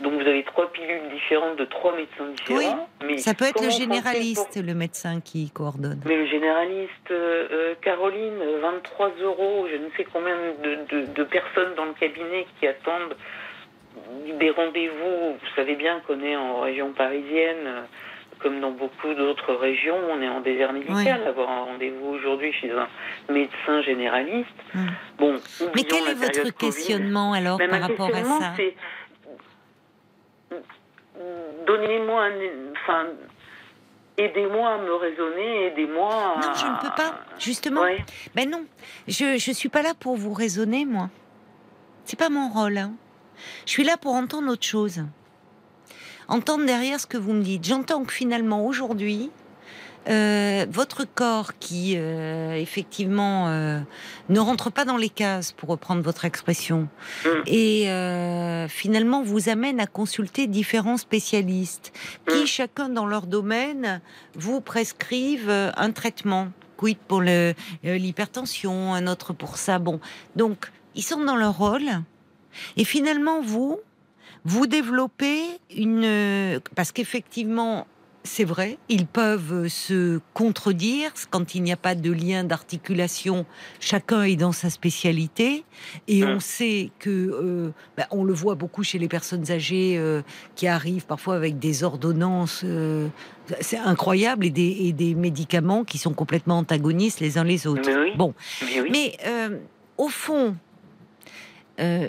[0.01, 2.89] Donc vous avez trois pilules différentes de trois médecins différents.
[3.05, 6.01] mais Ça peut être le généraliste, le médecin qui coordonne?
[6.05, 11.23] Mais le généraliste, euh, euh, Caroline, 23 euros, je ne sais combien de, de- de
[11.23, 13.15] personnes dans le cabinet qui attendent
[14.39, 15.33] des rendez-vous.
[15.33, 17.81] Vous savez bien qu'on est en région parisienne, euh,
[18.39, 21.21] comme dans beaucoup d'autres régions, on est en désert médical.
[21.27, 22.87] Avoir un rendez-vous aujourd'hui chez un
[23.31, 24.49] médecin généraliste.
[24.75, 24.87] Hum.
[25.17, 25.35] Bon,
[25.75, 26.53] Mais quel est votre Covid.
[26.53, 28.53] questionnement alors par rapport à ça?
[31.67, 32.31] Donnez-moi un,
[32.73, 33.05] enfin,
[34.17, 36.09] aidez-moi à me raisonner, aidez-moi.
[36.13, 37.19] à- Non, je ne peux pas.
[37.39, 38.03] Justement, Ouais.
[38.35, 38.65] Ben non,
[39.07, 41.09] je je suis pas là pour vous raisonner, moi.
[42.05, 42.77] C'est pas mon rôle.
[42.77, 42.93] hein.
[43.65, 45.03] Je suis là pour entendre autre chose.
[46.27, 47.63] Entendre derrière ce que vous me dites.
[47.65, 49.29] J'entends que finalement aujourd'hui,
[50.09, 53.79] euh, votre corps qui euh, effectivement euh,
[54.29, 56.87] ne rentre pas dans les cases, pour reprendre votre expression,
[57.25, 57.29] Mm.
[57.47, 61.93] et euh, finalement vous amène à consulter différents spécialistes
[62.27, 62.45] qui Mm.
[62.45, 64.01] chacun dans leur domaine
[64.35, 66.49] vous prescrivent euh, un traitement.
[66.75, 67.21] Quid pour
[67.83, 69.79] l'hypertension, un autre pour ça.
[69.79, 69.99] Bon,
[70.35, 71.89] donc ils sont dans leur rôle,
[72.77, 73.79] et finalement vous
[74.43, 75.41] vous développez
[75.75, 77.87] une parce qu'effectivement
[78.25, 83.45] c'est vrai, ils peuvent se contredire quand il n'y a pas de lien d'articulation.
[83.81, 85.65] Chacun est dans sa spécialité
[86.07, 86.39] et on Mm.
[86.39, 90.21] sait que euh, bah, on le voit beaucoup chez les personnes âgées euh,
[90.55, 92.61] qui arrivent parfois avec des ordonnances.
[92.63, 93.09] euh,
[93.59, 97.81] c'est incroyable et des, et des médicaments qui sont complètement antagonistes les uns les autres.
[97.85, 98.11] Mais oui.
[98.15, 98.89] Bon, Mais oui.
[98.89, 99.57] mais euh,
[99.97, 100.55] au fond,
[101.81, 102.07] euh,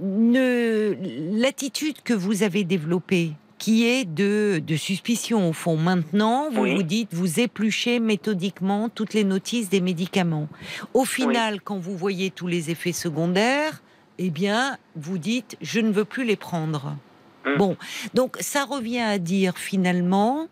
[0.00, 0.94] ne-
[1.38, 6.74] l'attitude que vous avez développée, qui est de, de suspicion au fond, maintenant, vous Oui.
[6.74, 10.48] vous dites, vous épluchez méthodiquement toutes les notices des médicaments.
[10.94, 13.82] Au final, quand vous voyez tous les effets secondaires,
[14.18, 16.96] eh bien, vous dites, je ne veux plus les prendre.
[17.44, 17.56] Mm.
[17.58, 17.76] Bon,
[18.14, 20.48] donc ça revient à dire finalement,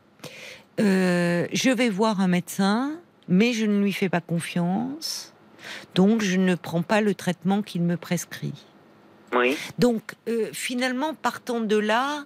[0.78, 2.92] euh, je vais voir un médecin,
[3.26, 5.32] mais je ne lui fais pas confiance.
[5.94, 8.54] Donc, je ne prends pas le traitement qu'il me prescrit.
[9.34, 9.56] Oui.
[9.78, 12.24] Donc, euh, finalement, partant de là,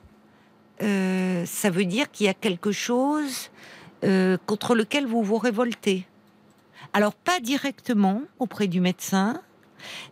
[0.83, 3.51] euh, ça veut dire qu'il y a quelque chose
[4.05, 6.07] euh, contre lequel vous vous révoltez.
[6.93, 9.41] Alors, pas directement auprès du médecin,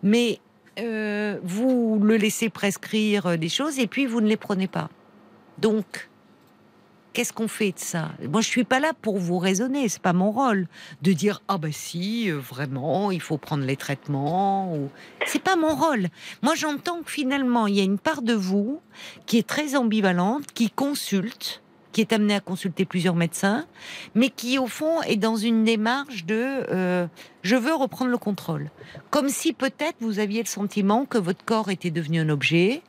[0.03, 0.39] mais
[0.79, 4.89] euh, vous le laissez prescrire des choses et puis vous ne les prenez pas.
[5.59, 6.09] Donc,
[7.13, 8.11] qu'est-ce qu'on fait de ça?
[8.29, 10.67] Moi, je suis pas là pour vous raisonner, c'est pas mon rôle
[11.03, 14.75] de dire ah ben si, euh, vraiment, il faut prendre les traitements.
[14.75, 14.89] Ou...
[15.27, 16.09] C'est pas mon rôle.
[16.43, 18.81] Moi, j'entends que finalement, il y a une part de vous
[19.27, 21.63] qui est très ambivalente, qui consulte,
[21.93, 23.67] qui est amenée à consulter plusieurs médecins,
[24.15, 27.07] mais qui au fond est dans une démarche de euh,
[27.43, 28.71] je veux reprendre le contrôle,
[29.11, 32.83] comme si peut-être vous aviez le sentiment que votre corps était devenu un objet,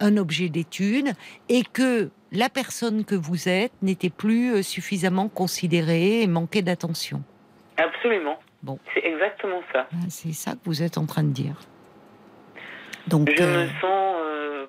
[0.00, 1.12] un objet d'étude,
[1.48, 7.22] et que la personne que vous êtes n'était plus euh, suffisamment considérée et manquait d'attention.
[7.76, 8.38] Absolument.
[8.62, 8.78] Bon.
[8.94, 9.86] C'est exactement ça.
[9.92, 11.54] Ah, C'est ça que vous êtes en train de dire.
[13.06, 14.66] Donc, Je euh, me sens, euh,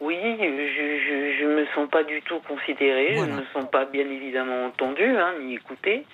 [0.00, 3.32] oui, je, je me sens pas du tout considérée, Voilà.
[3.34, 6.04] je me sens pas bien évidemment entendue, hein, ni écoutée.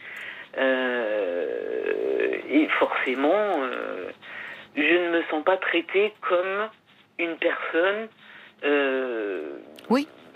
[0.59, 3.32] Euh, et forcément,
[3.62, 4.11] euh,
[4.77, 6.69] je ne me sens pas traitée comme
[7.19, 8.09] une personne
[8.65, 9.59] euh,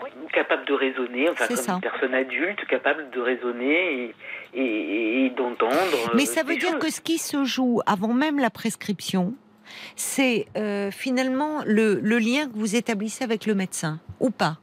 [0.03, 0.09] Oui.
[0.33, 1.73] capable de raisonner, enfin comme ça.
[1.73, 4.13] une personne adulte capable de raisonner
[4.53, 6.11] et, et- et d'entendre.
[6.15, 6.79] Mais euh, ça veut dire choses.
[6.79, 9.33] que ce qui se joue avant même la prescription,
[9.95, 14.57] c'est euh, finalement le, le lien que vous établissez avec le médecin, ou pas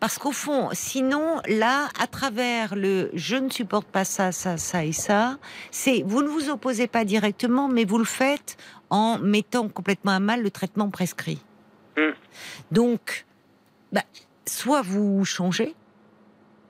[0.00, 4.82] parce qu'au fond, sinon, là, à travers le je ne supporte pas ça, ça, ça
[4.82, 5.36] et ça,
[5.70, 8.56] c'est vous ne vous opposez pas directement, mais vous le faites
[8.88, 11.42] en mettant complètement à mal le traitement prescrit.
[11.98, 12.12] Mm.
[12.70, 13.26] Donc,
[13.92, 14.00] bah,
[14.48, 15.74] soit vous changez,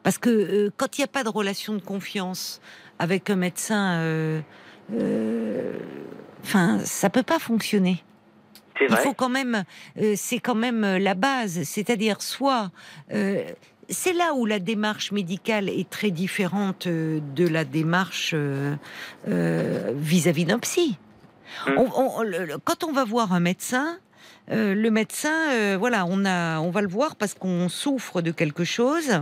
[0.02, 2.60] parce que euh, quand il n'y a pas de relation de confiance
[2.98, 4.40] avec un médecin, euh,
[4.92, 5.72] euh,
[6.42, 8.02] enfin, ça peut pas fonctionner.
[8.78, 9.64] C'est Il faut quand même,
[10.00, 12.70] euh, c'est quand même la base, c'est-à-dire soit.
[13.90, 18.34] c'est là où la démarche médicale est très différente de la démarche
[19.26, 20.98] vis-à-vis d'un psy.
[21.66, 21.70] Mm.
[21.78, 23.98] On- on- le- le- quand on va voir un médecin,
[24.50, 28.30] euh, le médecin, euh, voilà, on a, on va le voir parce qu'on souffre de
[28.30, 29.20] quelque chose.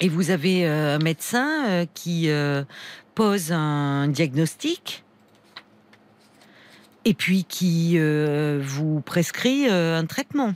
[0.00, 2.30] Et vous avez euh, un médecin qui
[3.14, 5.04] pose un diagnostic
[7.04, 10.54] et puis qui vous prescrit un traitement.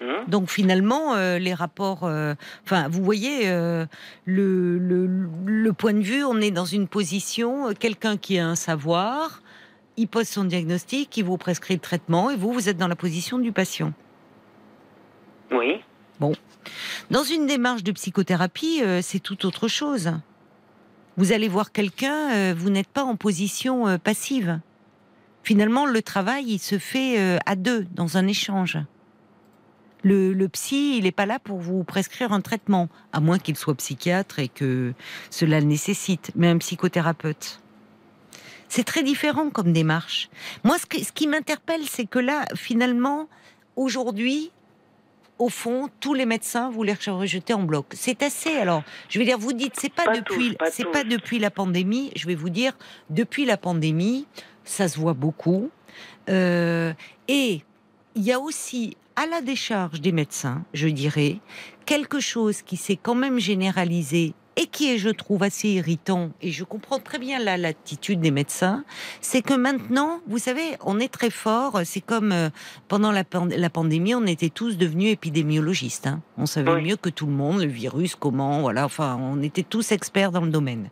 [0.00, 3.86] Hum, Donc finalement, euh, les rapports, euh, enfin, vous voyez, euh,
[4.26, 5.08] le, le,
[5.46, 9.40] le point de vue, on est dans une position, quelqu'un qui a un savoir,
[9.96, 12.96] il pose son diagnostic, il vous prescrit le traitement, et vous, vous êtes dans la
[12.96, 13.92] position du patient.
[15.50, 15.80] Oui.
[17.10, 20.12] Dans une démarche de psychothérapie, euh, c'est tout autre chose.
[21.16, 24.60] Vous allez voir quelqu'un, euh, vous n'êtes pas en position euh, passive.
[25.42, 28.78] Finalement, le travail, il se fait à deux, dans un échange.
[30.02, 33.54] Le, le psy, il n'est pas là pour vous prescrire un traitement, à moins qu'il
[33.54, 34.92] soit psychiatre et que
[35.30, 37.60] cela le nécessite, mais un psychothérapeute.
[38.68, 40.28] C'est très différent comme démarche.
[40.64, 43.28] Moi, ce, que- ce qui m'interpelle, c'est que là, finalement,
[43.76, 44.50] aujourd'hui,
[45.38, 47.86] au fond, tous les médecins, vous les rejetez en bloc.
[47.92, 48.56] C'est assez.
[48.56, 52.10] Alors, je vais dire, vous dites, c'est pas, Pas depuis, c'est pas depuis la pandémie.
[52.16, 52.72] Je vais vous dire,
[53.10, 54.26] depuis la pandémie,
[54.64, 55.70] ça se voit beaucoup.
[56.30, 56.92] Euh,
[57.28, 57.62] et
[58.14, 61.38] il y a aussi, à la décharge des médecins, je dirais,
[61.84, 66.50] quelque chose qui s'est quand même généralisé et qui est, je trouve, assez irritant, et
[66.50, 68.84] je comprends très bien là l'attitude des médecins,
[69.20, 72.48] c'est que maintenant, vous savez, on est très fort, c'est comme euh,
[72.88, 76.06] pendant la, pand- la pandémie, on était tous devenus épidémiologistes.
[76.06, 76.22] hein.
[76.38, 76.82] On savait Oui.
[76.82, 80.40] mieux que tout le monde le virus, comment, voilà, enfin, on était tous experts dans
[80.42, 80.90] le domaine.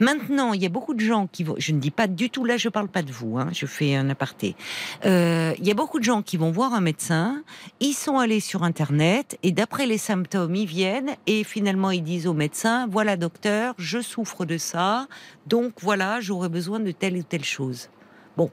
[0.00, 2.44] Maintenant, il y a beaucoup de gens qui vont, je ne dis pas du tout,
[2.44, 4.56] là je parle pas de vous, hein, je fais un aparté.
[5.04, 7.42] Euh, Il y a beaucoup de gens qui vont voir un médecin,
[7.80, 12.26] ils sont allés sur Internet et d'après les symptômes, ils viennent et finalement ils disent
[12.26, 15.06] au médecin, voilà docteur, je souffre de ça,
[15.46, 17.90] donc voilà, j'aurais besoin de telle ou telle chose.
[18.38, 18.50] Bon,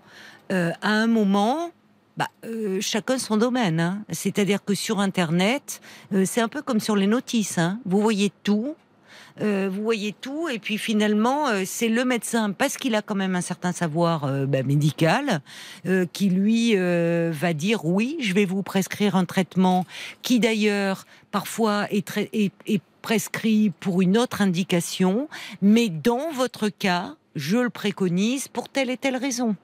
[0.51, 1.71] euh, à un moment,
[2.17, 3.79] bah, euh, chacun son domaine.
[3.79, 4.03] hein.
[4.11, 5.79] C'est-à-dire que sur Internet,
[6.11, 7.57] euh, c'est un peu comme sur les notices.
[7.57, 7.79] hein.
[7.85, 8.75] Vous voyez tout.
[9.39, 13.41] vous voyez tout, et puis finalement, c'est le médecin, parce qu'il a quand même un
[13.41, 15.41] certain savoir bah, médical,
[16.11, 19.85] qui lui va dire oui, je vais vous prescrire un traitement
[20.21, 25.27] qui d'ailleurs parfois est, très- est- est prescrit pour une autre indication,
[25.61, 29.55] mais dans votre cas, je le préconise pour telle et telle raison.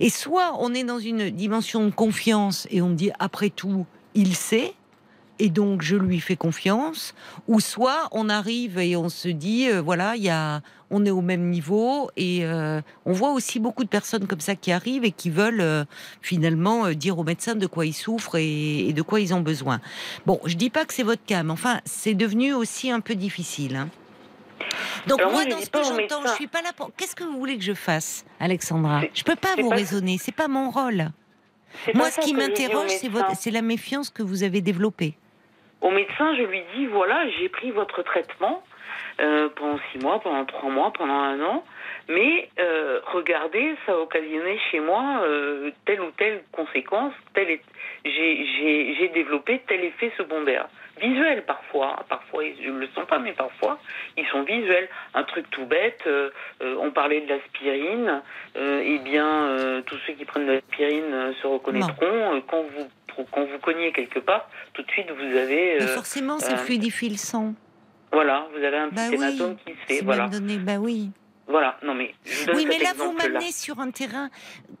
[0.00, 4.34] Et soit on est dans une dimension de confiance et on dit après tout, il
[4.34, 4.74] sait,
[5.38, 7.14] et donc je lui fais confiance,
[7.48, 11.10] ou soit on arrive et on se dit, euh, voilà, il y a, on est
[11.10, 15.04] au même niveau, et euh, on voit aussi beaucoup de personnes comme ça qui arrivent
[15.04, 15.84] et qui veulent euh,
[16.22, 19.80] finalement dire aux médecins de quoi ils souffrent et, et de quoi ils ont besoin.
[20.26, 23.14] Bon, je dis pas que c'est votre cas, mais enfin, c'est devenu aussi un peu
[23.14, 23.76] difficile.
[23.76, 23.88] hein.
[25.06, 26.90] Donc Alors moi, dans ce que j'entends, je suis pas là pour.
[26.96, 29.02] Qu'est-ce que vous voulez que je fasse, Alexandra?
[29.14, 31.10] Je peux pas vous pas- raisonner, c'est pas mon rôle.
[31.94, 33.26] Moi, ce qui m'interroge, c'est médecin.
[33.28, 35.14] votre, c'est la méfiance que vous avez développée.
[35.86, 38.64] Au médecin, je lui dis voilà, j'ai pris votre traitement
[39.20, 41.64] euh, pendant six mois, pendant trois mois, pendant un an,
[42.08, 47.62] mais euh, regardez, ça a occasionné chez moi euh, telle ou telle conséquence, tel est-
[48.04, 50.66] j'ai- développé tel effet secondaire.
[51.00, 53.78] Visuel parfois, hein, parfois ils- je ne le sens pas, mais parfois
[54.16, 54.88] ils sont visuels.
[55.14, 56.02] Un truc tout bête,
[56.60, 58.22] on parlait de l'aspirine,
[58.56, 62.42] eh bien tous ceux qui prennent de l'aspirine se reconnaîtront.
[62.50, 62.88] Quand vous
[63.30, 67.16] quand vous cognez quelque part, tout de suite vous avez euh, forcément, ça fluidifie le
[67.16, 67.54] sang.
[68.12, 70.04] voilà, vous avez un Bah petit oui, qui se fait.
[70.04, 71.10] Voilà, donné, bah oui.
[71.48, 71.76] voilà.
[71.82, 74.30] Non mais je vous donne Oui, mais là, vous m'amenez sur un terrain.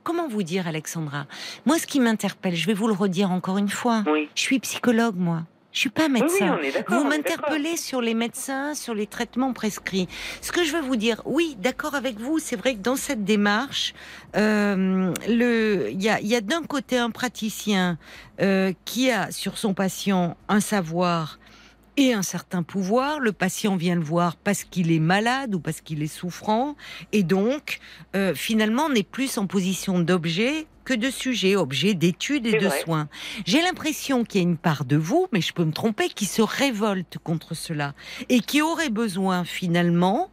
[0.02, 1.26] Comment vous dire, Alexandra?
[1.64, 4.02] Moi, ce qui m'interpelle, je vais vous le redire encore une fois.
[4.06, 5.42] Oui, Je suis psychologue, moi.
[5.76, 6.58] Je suis pas Oui, oui, médecin.
[6.88, 10.08] Vous m'interpellez sur les médecins, sur les traitements prescrits.
[10.40, 13.24] Ce que je veux vous dire, oui, d'accord avec vous, c'est vrai que dans cette
[13.24, 13.92] démarche,
[14.36, 17.98] euh, le, il y a, il y a d'un côté un praticien
[18.40, 21.38] euh, qui a sur son patient un savoir
[21.96, 23.20] et un certain pouvoir.
[23.20, 26.76] Le patient vient le voir parce qu'il est malade ou parce qu'il est souffrant,
[27.12, 27.78] et donc
[28.14, 32.66] euh, finalement on est plus en position d'objet que de sujet, objet d'étude et de
[32.66, 32.80] vrai.
[32.80, 33.08] soins.
[33.44, 36.26] J'ai l'impression qu'il y a une part de vous, mais je peux me tromper, qui
[36.26, 37.92] se révolte contre cela
[38.28, 40.30] et qui aurait besoin finalement,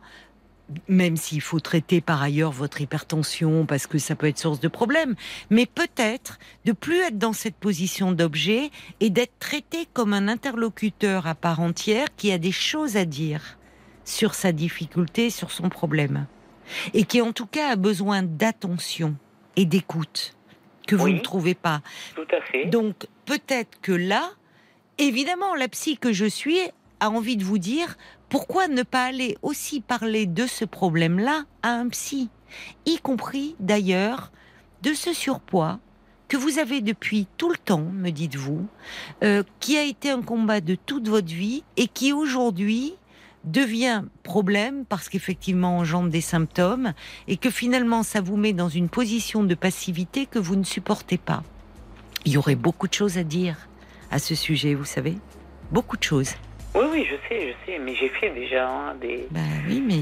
[0.88, 4.68] même s'il faut traiter par ailleurs votre hypertension parce que ça peut être source de
[4.68, 5.16] problème,
[5.50, 8.70] mais peut-être de plus être dans cette position d'objet
[9.00, 13.58] et d'être traité comme un interlocuteur à part entière qui a des choses à dire
[14.06, 16.26] sur sa difficulté, sur son problème.
[16.94, 19.16] Et qui en tout cas a besoin d'attention
[19.56, 20.36] et d'écoute
[20.88, 21.14] que vous Oui.
[21.16, 21.82] ne trouvez pas.
[22.16, 22.66] Tout à fait.
[22.66, 24.30] Donc peut-être que là,
[24.98, 26.60] évidemment, la psy que je suis
[27.00, 27.98] a envie de vous dire
[28.34, 32.32] pourquoi ne pas aller aussi parler de ce problème-là à un psy,
[32.88, 34.32] y compris d'ailleurs
[34.82, 35.78] de ce surpoids
[36.30, 38.66] que vous avez depuis tout le temps, me dites-vous,
[39.24, 42.96] euh, qui a été un combat de toute votre vie et qui aujourd'hui
[43.44, 46.94] devient problème parce qu'effectivement engendre des symptômes
[47.28, 51.20] et que finalement ça vous met dans une position de passivité que vous ne supportez
[51.20, 51.44] pas.
[52.26, 53.70] Il y aurait beaucoup de choses à dire
[54.10, 55.20] à ce sujet, vous savez
[55.72, 56.34] Beaucoup de choses.
[56.76, 60.02] Oui, oui, je sais, je sais, mais j'ai fait déjà hein, des, Ben oui, mais...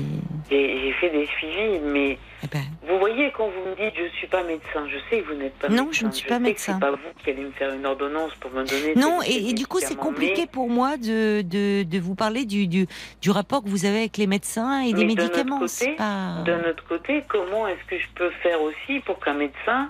[0.49, 4.27] j'ai fait des suivis, mais eh ben, vous voyez quand vous me dites je suis
[4.27, 5.99] pas médecin, je sais que vous n'êtes pas Non, médecin.
[5.99, 6.73] je ne suis pas sais médecin.
[6.75, 8.95] C'est pas vous qui allez me faire une ordonnance pour me donner.
[8.95, 12.67] non, et, et du coup, c'est compliqué pour moi de, de, de vous parler du,
[12.67, 12.87] du,
[13.21, 15.59] du rapport que vous avez avec les médecins et des Mais médicaments.
[15.59, 16.41] côté, C'est pas...
[16.45, 19.89] D'un autre côté, comment est-ce que je peux faire aussi pour qu'un médecin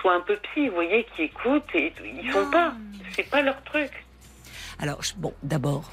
[0.00, 1.90] soit un peu psy, vous voyez, qui écoute et
[2.22, 2.50] ils font Non.
[2.50, 2.72] pas,
[3.12, 3.90] c'est pas leur truc.
[4.78, 5.90] Alors, bon, d'abord,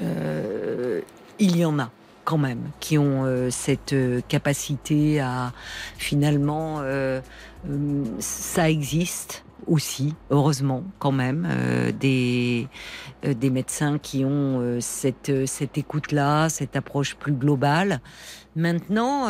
[0.00, 1.00] euh,
[1.38, 1.90] il y en a
[2.24, 5.52] quand même qui ont euh, cette euh, capacité à
[5.96, 6.82] finalement,
[8.18, 11.46] ça existe aussi, heureusement quand même,
[11.98, 12.68] des,
[13.22, 18.00] des médecins qui ont cette, cette écoute-là, cette approche plus globale.
[18.56, 19.28] Maintenant,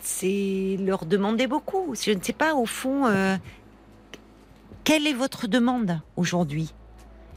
[0.00, 1.94] c'est leur demander beaucoup.
[2.00, 3.04] Je ne sais pas, au fond,
[4.84, 6.72] quelle est votre demande aujourd'hui?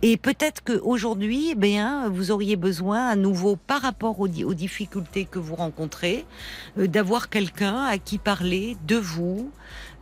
[0.01, 4.53] Et peut-être qu'aujourd'hui, eh bien, vous auriez besoin à nouveau, par rapport aux, di- aux
[4.53, 6.25] difficultés que vous rencontrez,
[6.77, 9.51] euh, d'avoir quelqu'un à qui parler de vous,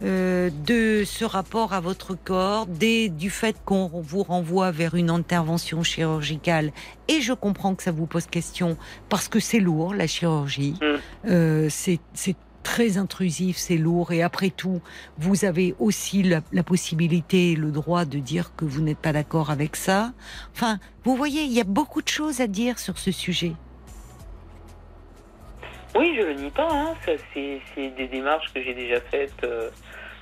[0.01, 5.09] euh, de ce rapport à votre corps, des, du fait qu'on vous renvoie vers une
[5.09, 6.71] intervention chirurgicale.
[7.07, 8.77] Et je comprends que ça vous pose question
[9.09, 10.75] parce que c'est lourd, la chirurgie.
[10.81, 11.29] Mm.
[11.29, 11.99] Euh, c'est
[12.69, 14.11] très intrusif, c'est lourd.
[14.11, 14.79] Et après tout,
[15.17, 19.49] vous avez aussi la, possibilité et le droit de dire que vous n'êtes pas d'accord
[19.49, 20.11] avec ça.
[20.53, 23.53] Enfin, vous voyez, il y a beaucoup de choses à dire sur ce sujet.
[25.95, 26.93] Oui, je le nie pas.
[27.33, 27.59] C'est,
[27.97, 29.71] des démarches que j'ai déjà faites euh,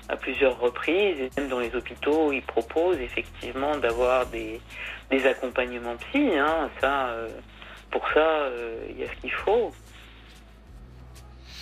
[0.07, 1.19] à plusieurs reprises.
[1.19, 4.61] Et même dans les hôpitaux, ils proposent effectivement d'avoir des,
[5.11, 6.29] des accompagnements psy.
[6.37, 6.69] Hein.
[6.79, 7.27] Ça, euh,
[7.91, 9.73] pour ça, euh, il y a ce qu'il faut.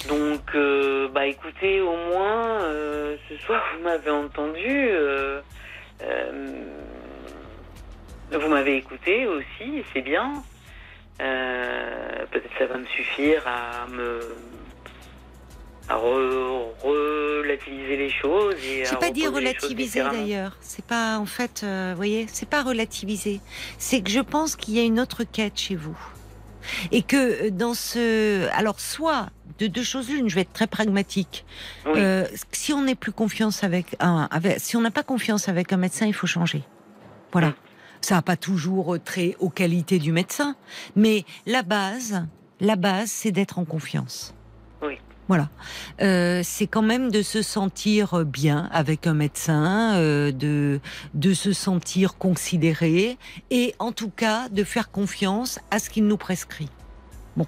[0.08, 4.66] Donc, euh, bah écoutez, au moins, euh, ce soir, vous m'avez entendu.
[4.68, 5.42] euh,
[8.32, 10.44] vous m'avez écouté aussi, c'est bien.
[11.18, 14.20] Peut-être ça va me suffire à me
[15.88, 20.58] à re- relativiser les choses et J'ai pas choses relativiser d'ailleurs.
[20.60, 23.40] C'est pas en fait, vous voyez, c'est pas relativiser.
[23.78, 25.98] C'est que je pense qu'il y a une autre quête chez vous
[26.92, 29.30] et que euh, dans ce, alors soit
[29.60, 31.46] de deux choses l'une, je vais être très pragmatique.
[31.86, 31.94] Oui.
[31.98, 35.72] Euh, si on n'est plus confiance avec un, avec, si on n'a pas confiance avec
[35.74, 36.64] un médecin, il faut changer.
[37.32, 37.54] Voilà.
[38.02, 40.56] Ça n'a pas toujours trait aux qualités du médecin,
[40.96, 42.26] mais la base,
[42.60, 44.36] la base, c'est d'être en confiance.
[44.82, 45.00] Oui.
[45.28, 45.50] Voilà.
[46.02, 50.80] Euh, c'est quand même de se sentir bien avec un médecin, euh, de
[51.14, 53.18] de se sentir considéré
[53.50, 56.70] et en tout cas de faire confiance à ce qu'il nous prescrit.
[57.38, 57.48] Bon,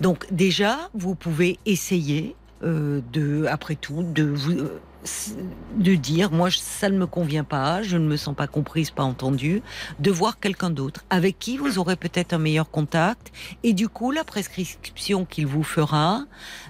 [0.00, 4.80] donc déjà vous pouvez essayer euh, de, après tout, de vous euh,
[5.76, 9.02] de dire moi ça ne me convient pas, je ne me sens pas comprise, pas
[9.02, 9.62] entendue,
[9.98, 13.32] de voir quelqu'un d'autre avec qui vous aurez peut-être un meilleur contact
[13.62, 16.24] et du coup la prescription qu'il vous fera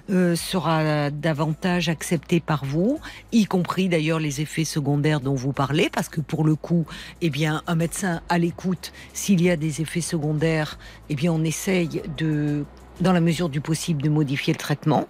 [0.09, 2.99] euh, sera davantage acceptée par vous,
[3.31, 6.85] y compris d'ailleurs les effets secondaires dont vous parlez, parce que pour le coup,
[7.21, 10.77] eh bien un médecin à l'écoute, s'il y a des effets secondaires,
[11.09, 12.65] eh bien on essaye de,
[13.01, 15.07] dans la mesure du possible, de modifier le traitement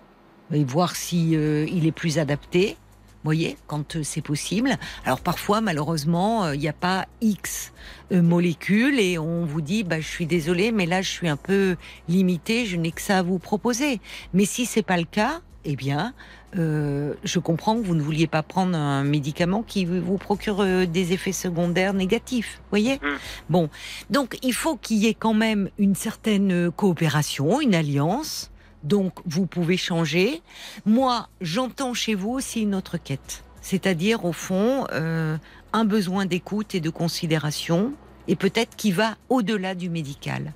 [0.53, 2.77] et voir si euh, il est plus adapté.
[3.25, 4.77] Voyez, quand euh, c'est possible.
[5.05, 7.73] Alors parfois, malheureusement, euh, il n'y a pas X
[8.11, 11.37] euh, molécules et on vous dit, bah, je suis désolé, mais là, je suis un
[11.37, 11.75] peu
[12.07, 13.99] limité, je n'ai que ça à vous proposer.
[14.33, 16.13] Mais si c'est pas le cas, eh bien,
[16.57, 20.85] euh, je comprends que vous ne vouliez pas prendre un médicament qui vous procure euh,
[20.85, 22.61] des effets secondaires négatifs.
[22.69, 22.95] Voyez?
[22.95, 23.17] Mm.
[23.49, 23.69] Bon,
[24.09, 28.51] donc il faut qu'il y ait quand même une certaine coopération, une alliance.
[28.85, 30.41] Donc vous pouvez changer.
[30.85, 35.37] Moi, j'entends chez vous aussi une autre quête, c'est-à-dire au fond euh,
[35.73, 37.93] un besoin d'écoute et de considération,
[38.27, 40.53] et peut-être qui va au-delà du médical.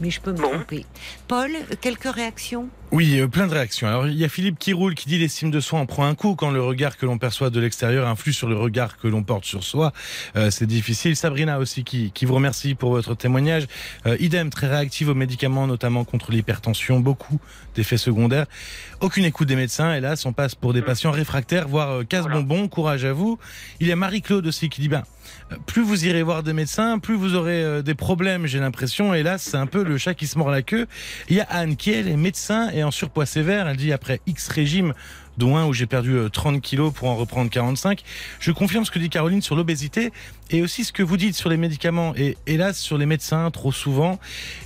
[0.00, 0.50] Mais je peux me Bon.
[0.50, 0.84] tromper.
[1.28, 1.50] Paul,
[1.80, 2.68] quelques réactions?
[2.90, 3.86] Oui, euh, plein de réactions.
[3.88, 6.14] Alors, il y a Philippe qui roule, qui dit l'estime de soi en prend un
[6.14, 9.22] coup quand le regard que l'on perçoit de l'extérieur influe sur le regard que l'on
[9.22, 9.92] porte sur soi.
[10.36, 11.16] Euh, c'est difficile.
[11.16, 13.66] Sabrina aussi qui, qui vous remercie pour votre témoignage.
[14.06, 17.40] Euh, idem, très réactive aux médicaments, notamment contre l'hypertension, beaucoup
[17.74, 18.46] d'effets secondaires.
[19.00, 22.68] Aucune écoute des médecins, hélas, on passe pour des patients réfractaires, voire euh, casse-bonbons.
[22.68, 23.38] Courage à vous.
[23.80, 25.04] Il y a Marie-Claude aussi qui dit, ben,
[25.66, 29.14] plus vous irez voir des médecins, plus vous aurez euh, des problèmes, j'ai l'impression.
[29.14, 30.86] Hélas, c'est un peu le chat qui se mord la queue.
[31.28, 33.68] Il y a Anne qui, est médecin et en surpoids sévère.
[33.68, 34.94] Elle dit, après X régime,
[35.38, 38.02] dont un où j'ai perdu euh, 30 kilos pour en reprendre 45.
[38.40, 40.12] Je confirme ce que dit Caroline sur l'obésité
[40.50, 43.72] et aussi ce que vous dites sur les médicaments et hélas sur les médecins trop
[43.72, 44.18] souvent.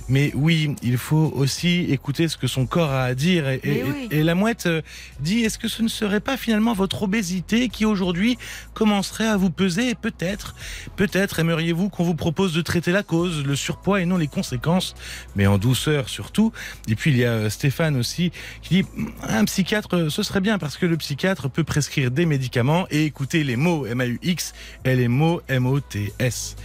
[0.09, 3.47] Mais oui, il faut aussi écouter ce que son corps a à dire.
[3.47, 4.07] Et, Mais et- oui.
[4.11, 4.81] et la mouette euh,
[5.19, 8.37] dit, est-ce que ce ne serait pas finalement votre obésité qui aujourd'hui
[8.73, 10.55] commencerait à vous peser et peut-être,
[10.95, 14.95] peut-être aimeriez-vous qu'on vous propose de traiter la cause, le surpoids et non les conséquences,
[15.35, 16.51] mais en douceur surtout.
[16.87, 18.31] Et puis il y a euh, Stéphane aussi
[18.61, 18.85] qui dit,
[19.23, 23.05] un psychiatre, euh, ce serait bien parce que le psychiatre peut prescrire des médicaments et
[23.05, 24.53] écouter les mots M-A-U-X
[24.85, 26.55] et les mots M-O-T-S.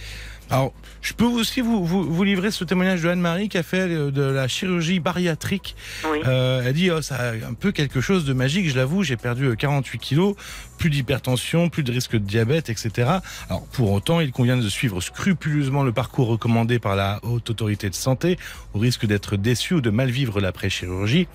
[0.51, 3.79] Alors, je peux aussi vous, vous, vous livrer ce témoignage de Anne-Marie qui a fait
[3.89, 5.75] euh, de la chirurgie bariatrique
[6.11, 6.19] Oui.
[6.27, 9.17] euh, elle dit, oh, ça a un peu quelque chose de magique, je l'avoue, j'ai
[9.17, 10.35] perdu euh, 48 kilos,
[10.77, 13.09] plus d'hypertension, plus de risque de diabète, etc.
[13.49, 17.89] Alors, pour autant, il convient de suivre scrupuleusement le parcours recommandé par la Haute Autorité
[17.89, 18.37] de Santé,
[18.73, 21.27] au risque d'être déçu ou de mal vivre l'après-chirurgie.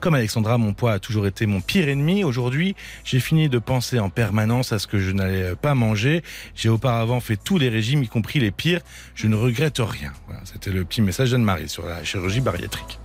[0.00, 2.24] Comme Alexandra, mon poids a toujours été mon pire ennemi.
[2.24, 6.22] Aujourd'hui, j'ai fini de penser en permanence à ce que je n'allais pas manger.
[6.54, 8.80] J'ai auparavant fait tous les régimes, y compris les pires.
[9.14, 10.12] Je ne regrette rien.
[10.44, 12.98] C'était le petit message d'Anne-Marie sur la chirurgie bariatrique.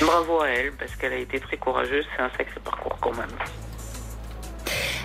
[0.00, 2.04] Bravo à elle, parce qu'elle a été très courageuse.
[2.16, 3.30] C'est un sacré parcours quand même.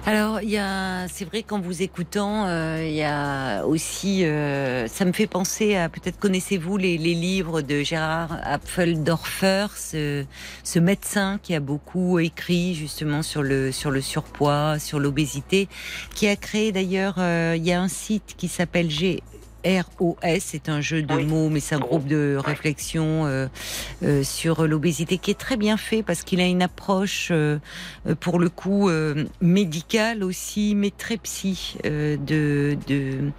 [0.05, 4.87] Alors, il y a, c'est vrai qu'en vous écoutant, euh, il y a aussi, euh,
[4.87, 10.23] ça me fait penser à, peut-être connaissez-vous les, les livres de Gérard Apfeldorfer, ce,
[10.63, 15.67] ce médecin qui a beaucoup écrit justement sur le sur le surpoids, sur l'obésité,
[16.15, 19.21] qui a créé d'ailleurs, euh, il y a un site qui s'appelle G.
[19.99, 21.25] ROS, c'est un jeu de Oui.
[21.25, 23.47] mots, mais c'est un groupe de réflexion euh,
[24.03, 27.59] euh, sur l'obésité qui est très bien fait parce qu'il a une approche euh,
[28.19, 28.89] pour le coup
[29.41, 32.17] médicale aussi, mais très psy de,
[32.87, 33.31] de,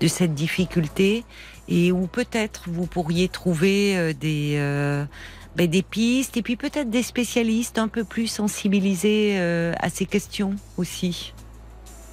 [0.00, 1.24] de cette difficulté
[1.68, 4.58] et où peut-être vous pourriez trouver des,
[5.56, 10.06] ben, des pistes et puis peut-être des spécialistes un peu plus sensibilisés euh, à ces
[10.06, 11.34] questions aussi.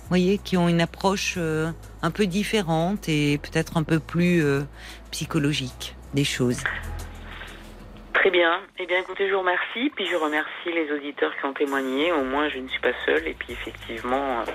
[0.09, 1.69] Vous voyez, qui ont une approche euh,
[2.01, 4.61] un peu différente et peut-être un peu plus euh,
[5.11, 6.63] psychologique des choses.
[8.15, 8.59] Très bien.
[8.79, 9.91] Eh bien, écoutez, je vous remercie.
[9.95, 12.11] Puis je remercie les auditeurs qui ont témoigné.
[12.11, 13.27] Au moins, je ne suis pas seule.
[13.27, 14.45] Et puis, effectivement, euh,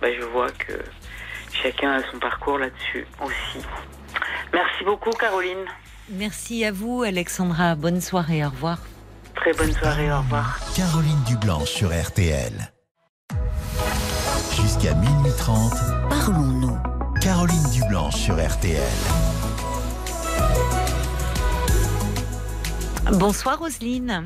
[0.00, 0.72] bah, je vois que
[1.52, 3.62] chacun a son parcours là-dessus aussi.
[4.54, 5.66] Merci beaucoup, Caroline.
[6.08, 7.74] Merci à vous, Alexandra.
[7.74, 8.42] Bonne soirée.
[8.42, 8.78] Au revoir.
[9.34, 10.10] Très bonne soirée.
[10.10, 10.58] Au revoir.
[10.74, 12.73] Caroline Dublanche sur RTL.
[14.60, 15.72] Jusqu'à minuit 30,
[16.08, 16.76] Parlons-nous.
[17.20, 18.80] Caroline Dublanche sur RTL.
[23.18, 24.24] Bonsoir, Roselyne.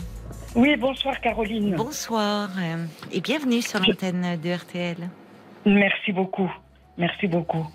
[0.56, 1.74] Oui, bonsoir Caroline.
[1.76, 4.96] Bonsoir euh, et bienvenue sur l'antenne de RTL.
[5.66, 6.50] Merci beaucoup.
[6.96, 7.66] Merci beaucoup.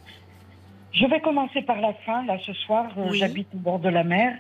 [0.92, 2.26] Je vais commencer par la fin.
[2.26, 3.20] Là, ce soir, euh, Oui.
[3.20, 4.34] j'habite au bord de la mer.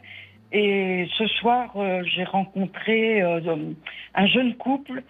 [0.51, 5.03] Et ce soir, euh, j'ai rencontré un jeune couple,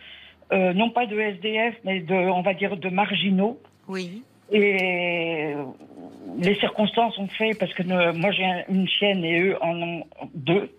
[0.51, 3.59] euh, non pas de SDF, mais de, on va dire, de marginaux.
[3.87, 4.23] Oui.
[4.51, 5.53] Et
[6.37, 9.81] les circonstances ont fait, parce que euh, moi j'ai un- une chienne et eux en
[9.81, 10.03] ont
[10.35, 10.69] deux.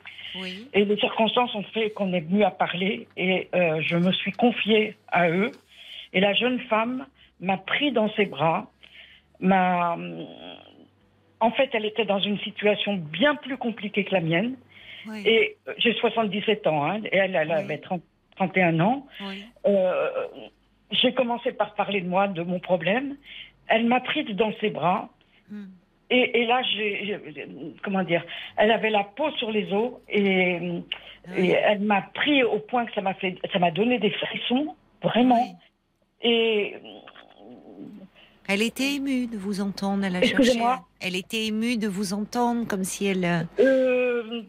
[0.41, 0.69] Oui.
[0.75, 4.33] Et les circonstances ont fait qu'on est venu à parler et euh, je me suis
[4.33, 5.53] confiée à eux.
[6.13, 7.07] Et la jeune femme
[7.41, 8.71] m'a pris dans ses bras,
[9.41, 9.97] m'a.
[11.41, 14.55] En fait, elle était dans une situation bien plus compliquée que la mienne.
[15.07, 15.23] Oui.
[15.27, 17.55] Et j'ai 77 ans, hein, et elle, elle Oui.
[17.55, 18.03] avait 30
[18.37, 19.07] 31 ans.
[19.21, 19.45] oui.
[19.67, 20.11] Euh,
[20.91, 23.17] j'ai commencé par parler de moi, de mon problème.
[23.67, 25.09] Elle m'a prise dans ses bras.
[25.51, 25.65] Hmm.
[26.11, 27.19] Et, et là, j'ai,
[27.83, 28.23] comment dire,
[28.57, 30.85] elle avait la peau sur les os et, Oui.
[31.37, 34.77] et elle m'a pris au point que ça m'a fait, ça m'a donné des frissons,
[35.03, 35.41] vraiment.
[36.23, 36.29] Oui.
[36.31, 36.77] Et
[38.47, 40.05] Elle était émue de vous entendre.
[40.05, 40.35] Elle a cherché.
[40.37, 43.25] Excusez-moi Elle était émue de vous entendre, comme si elle,
[43.59, 44.43] euh,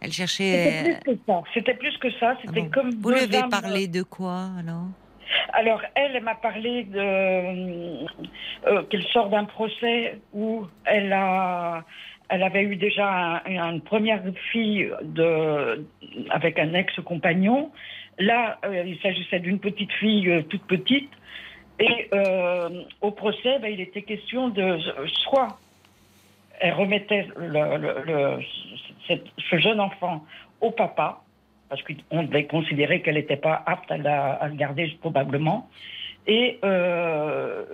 [0.00, 1.00] euh, elle c'était cherchait.
[1.04, 1.42] plus que ça.
[1.54, 2.30] C'était plus que ça.
[2.34, 2.70] Ah C'était bon.
[2.70, 4.86] comme Vous lui avez âmes- parlé de quoi alors?
[5.52, 11.84] Alors, elle, elle m'a parlé de euh, qu'elle sort d'un procès où elle a,
[12.30, 14.22] elle avait eu déjà un- une première
[14.52, 15.84] fille de,
[16.30, 17.70] avec un ex-compagnon.
[18.18, 21.10] Là, euh, il s'agissait d'une petite fille euh, toute petite.
[21.80, 24.78] Et euh, au procès, ben, il était question de
[25.24, 25.58] soit
[26.60, 28.38] elle remettait le- le- le-
[29.06, 30.24] cette- ce jeune enfant
[30.60, 31.22] au papa,
[31.68, 35.68] parce qu'on devait considérer qu'elle n'était pas apte à, la- à le garder probablement.
[36.26, 37.64] Et, euh,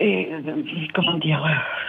[0.00, 1.44] et, euh, comment dire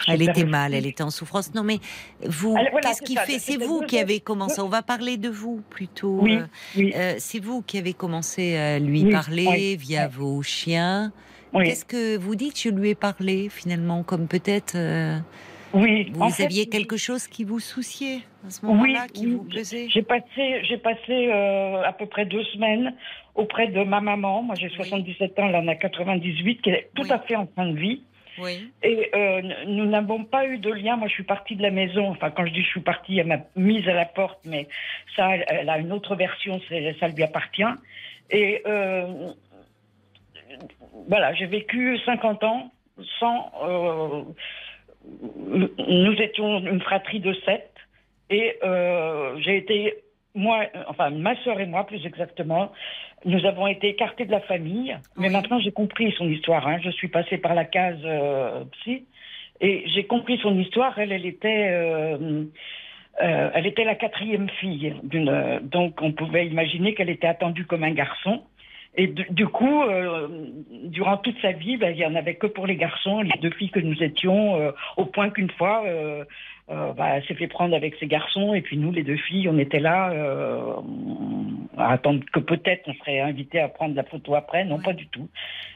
[0.08, 1.54] Elle j'ai était mal, elle était en souffrance.
[1.56, 1.78] Non, mais
[2.24, 3.40] vous, Elle- voilà, qu'est-ce qui ça, fait?
[3.40, 4.62] C'est vous qui avez commencé.
[4.62, 6.20] On va parler de vous plutôt.
[6.22, 6.46] Oui, euh,
[6.78, 11.12] oui, euh, c'est vous qui avez commencé à lui Oui, parler via vos chiens.
[11.54, 15.18] Oui, Qu'est-ce que vous dites Je lui ai parlé finalement, comme peut-être euh,
[15.74, 16.12] oui.
[16.14, 19.88] vous En fait, aviez quelque chose qui vous souciait à ce moment-là, qui vous pesait?
[19.90, 22.94] J'ai passé, j'ai passé euh, à peu près deux semaines
[23.36, 24.44] auprès de ma maman.
[24.44, 27.68] Moi, j'ai 77 ans, elle en a 98, qui est tout à fait en fin
[27.68, 28.02] de vie.
[28.40, 28.72] Oui.
[28.84, 30.96] Et euh, nous n'avons pas eu de lien.
[30.96, 32.10] Moi, je suis partie de la maison.
[32.10, 34.68] Enfin, quand je dis je suis partie, elle m'a mise à la porte, mais
[35.16, 36.60] ça, elle, a une autre version,
[37.00, 37.64] ça lui appartient.
[38.30, 39.32] Et euh,
[41.08, 42.72] voilà, j'ai vécu 50 ans
[43.20, 43.52] sans.
[43.64, 44.24] euh,
[45.88, 47.72] nous étions une fratrie de sept,
[48.30, 49.96] et euh, j'ai été
[50.36, 52.72] moi, enfin ma sœur et moi plus exactement,
[53.26, 54.96] nous avons été écartés de la famille.
[55.16, 56.68] Mais maintenant j'ai compris son histoire.
[56.68, 56.78] hein.
[56.84, 59.06] Je suis passée par la case euh, psy
[59.62, 60.98] et j'ai compris son histoire.
[61.00, 62.44] Elle, elle était, euh,
[63.24, 65.60] euh, elle était la quatrième fille d'une.
[65.64, 68.44] Donc on pouvait imaginer qu'elle était attendue comme un garçon.
[69.00, 70.28] Et du, du coup, euh,
[70.86, 73.52] durant toute sa vie, ben, il y en avait que pour les garçons, les deux
[73.52, 76.24] filles que nous étions, euh, au point qu'une fois, euh,
[76.72, 79.60] euh, elle s'est fait prendre avec ses garçons, et puis nous, les deux filles, on
[79.60, 80.12] était là
[81.78, 84.66] à attendre que peut-être on serait invité à prendre la photo après.
[84.66, 84.84] Non, Ouais.
[84.84, 85.30] pas du tout.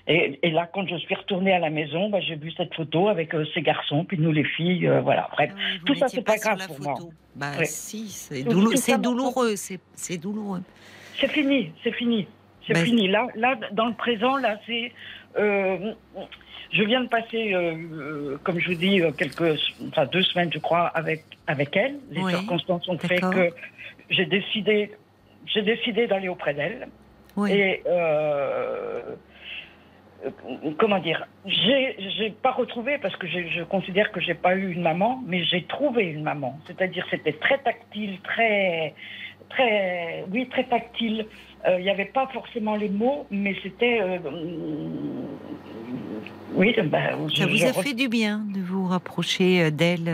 [0.07, 3.07] Et, et là, quand je suis retournée à la maison, bah, j'ai vu cette photo
[3.07, 5.30] avec ses garçons, puis nous, les filles, voilà.
[5.34, 6.95] Bref, Ah tout ça, c'est pas grave pour moi.
[7.35, 7.65] Bah Ouais.
[7.65, 10.61] si, c'est douloureux, c'est douloureux.
[11.19, 12.27] C'est fini, c'est fini.
[12.76, 13.07] C'est fini.
[13.07, 14.91] Là, là, dans le présent, là, c'est.
[15.38, 15.93] euh,
[16.72, 20.60] je viens de passer, euh, euh, comme je vous dis, quelques, enfin deux semaines, je
[20.60, 21.95] crois, avec avec elle.
[22.11, 23.49] Les Oui, circonstances ont fait que
[24.10, 24.91] j'ai décidé,
[25.48, 26.88] j'ai décidé d'aller auprès d'elle.
[27.35, 27.52] Oui.
[27.52, 29.02] Et euh,
[30.77, 34.81] comment dire, j'ai j'ai pas retrouvé parce que je considère que j'ai pas eu une
[34.81, 36.57] maman, mais j'ai trouvé une maman.
[36.68, 38.93] C'est-à-dire c'était très tactile, très
[39.49, 41.26] très oui très tactile.
[41.67, 44.17] Euh, Il n'y avait pas forcément les mots, mais c'était euh,
[46.53, 46.73] oui.
[46.83, 50.09] ben, Ça vous a fait du bien de vous rapprocher euh, d'elle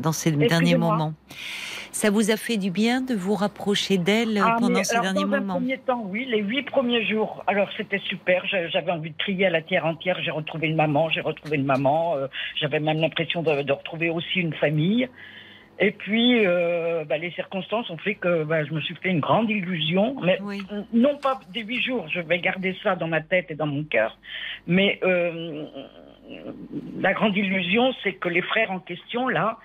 [0.00, 1.12] dans ces derniers moments.
[1.90, 5.04] Ça vous a fait du bien de vous rapprocher d'elle Ah, pendant mais ces alors,
[5.04, 5.54] derniers dans moments?
[5.54, 7.42] premier temps, oui, les huit premiers jours.
[7.46, 8.44] Alors c'était super.
[8.46, 10.18] J'a- J'avais envie de crier à la terre entière.
[10.22, 11.08] J'ai retrouvé une maman.
[11.10, 12.14] J'ai retrouvé une maman.
[12.16, 12.26] euh,
[12.60, 15.08] J'avais même l'impression de, de retrouver aussi une famille.
[15.80, 19.20] Et puis, euh, bah, les circonstances ont fait que bah, je me suis fait une
[19.20, 20.16] grande illusion.
[20.22, 20.60] Mais Oui.
[20.92, 22.06] non pas des huit jours.
[22.08, 24.18] Je vais garder ça dans ma tête et dans mon cœur.
[24.66, 25.66] Mais euh,
[27.00, 29.58] la grande illusion, c'est que les frères en question, là,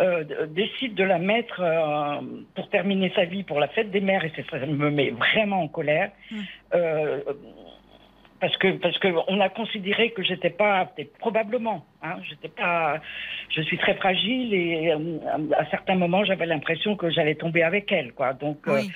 [0.00, 2.20] euh, de la mettre euh,
[2.54, 5.68] pour terminer sa vie pour la fête des mères, et ça me met vraiment en
[5.68, 6.12] colère.
[6.30, 6.36] Mm.
[6.74, 7.20] Euh,
[8.40, 13.00] parce que parce que on a considéré que j'étais pas apte, probablement hein, j'étais pas
[13.50, 15.18] je suis très fragile et euh,
[15.58, 18.90] à certains moments j'avais l'impression que j'allais tomber avec elle quoi donc euh, Oui.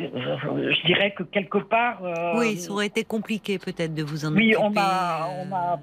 [0.00, 4.24] euh, je dirais que quelque part euh, oui, ça aurait été compliqué peut-être de vous
[4.26, 4.66] en oui occuper.
[4.66, 5.80] on m'a on m'a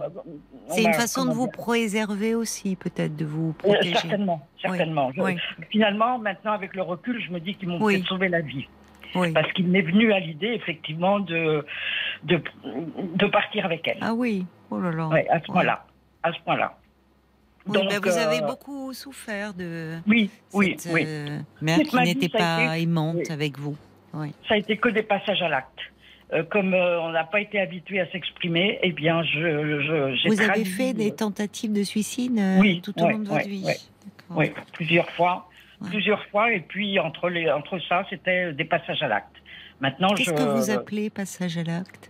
[0.69, 3.93] on C'est une façon de vous préserver aussi, peut-être de vous protéger.
[3.95, 5.35] certainement certainement Je- Oui.
[5.71, 7.95] finalement maintenant avec le recul je me dis qu'ils m'ont Oui.
[7.95, 8.67] peut-être sauvé la vie
[9.15, 9.31] Oui.
[9.31, 11.65] parce qu'il m'est venu à l'idée effectivement de,
[12.23, 12.41] de
[13.15, 14.45] de partir avec elle Ah oui.
[14.71, 15.07] Oh là là.
[15.07, 15.85] Ouais, à ce point-là
[16.23, 16.77] à ce point-là
[17.67, 21.77] Oui, Donc, bah, vous avez euh, beaucoup souffert de oui oui cette oui euh, mère
[21.79, 23.23] Toute qui n'était pas été- aimante oui.
[23.31, 23.75] avec vous.
[24.13, 24.31] Oui.
[24.47, 25.79] ça a été que des passages à l'acte
[26.33, 29.39] Euh, comme on n'a pas été habitué à s'exprimer eh bien je,
[29.87, 33.47] je j'ai Vous avez fait des tentatives de suicide Oui, tout au long de votre
[33.47, 33.67] vie.
[34.31, 35.47] oui plusieurs fois
[35.83, 35.89] Ouais.
[35.89, 39.35] plusieurs fois et puis entre les entre ça c'était des passages à l'acte
[39.81, 42.09] maintenant Qu'est-ce je que vous appelez passage à l'acte?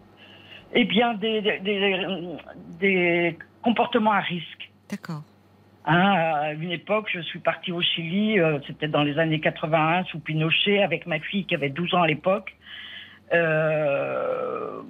[0.76, 2.08] Eh bien, des, des, des-
[2.80, 4.72] des comportements à risque.
[4.90, 5.22] D'accord.
[5.86, 10.04] Hein, à une époque, je suis partie au Chili, euh, c'était dans les années 81,
[10.06, 12.56] sous Pinochet, avec ma fille qui avait 12 ans à l'époque.
[13.34, 14.82] Euh,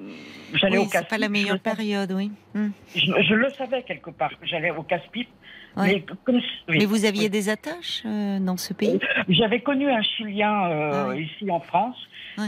[0.53, 2.31] j'allais oui, au casse c'est pas la meilleure période, oui.
[2.53, 2.69] Hmm.
[2.95, 5.29] Je, je le savais quelque part j'allais au casse-pipe.
[5.75, 5.93] Ouais.
[5.93, 6.35] Mais, comme,
[6.69, 6.77] oui.
[6.79, 8.99] Mais vous aviez des attaches euh, dans ce pays?
[9.27, 11.97] J'avais connu un Chilien euh, Ah ici en France,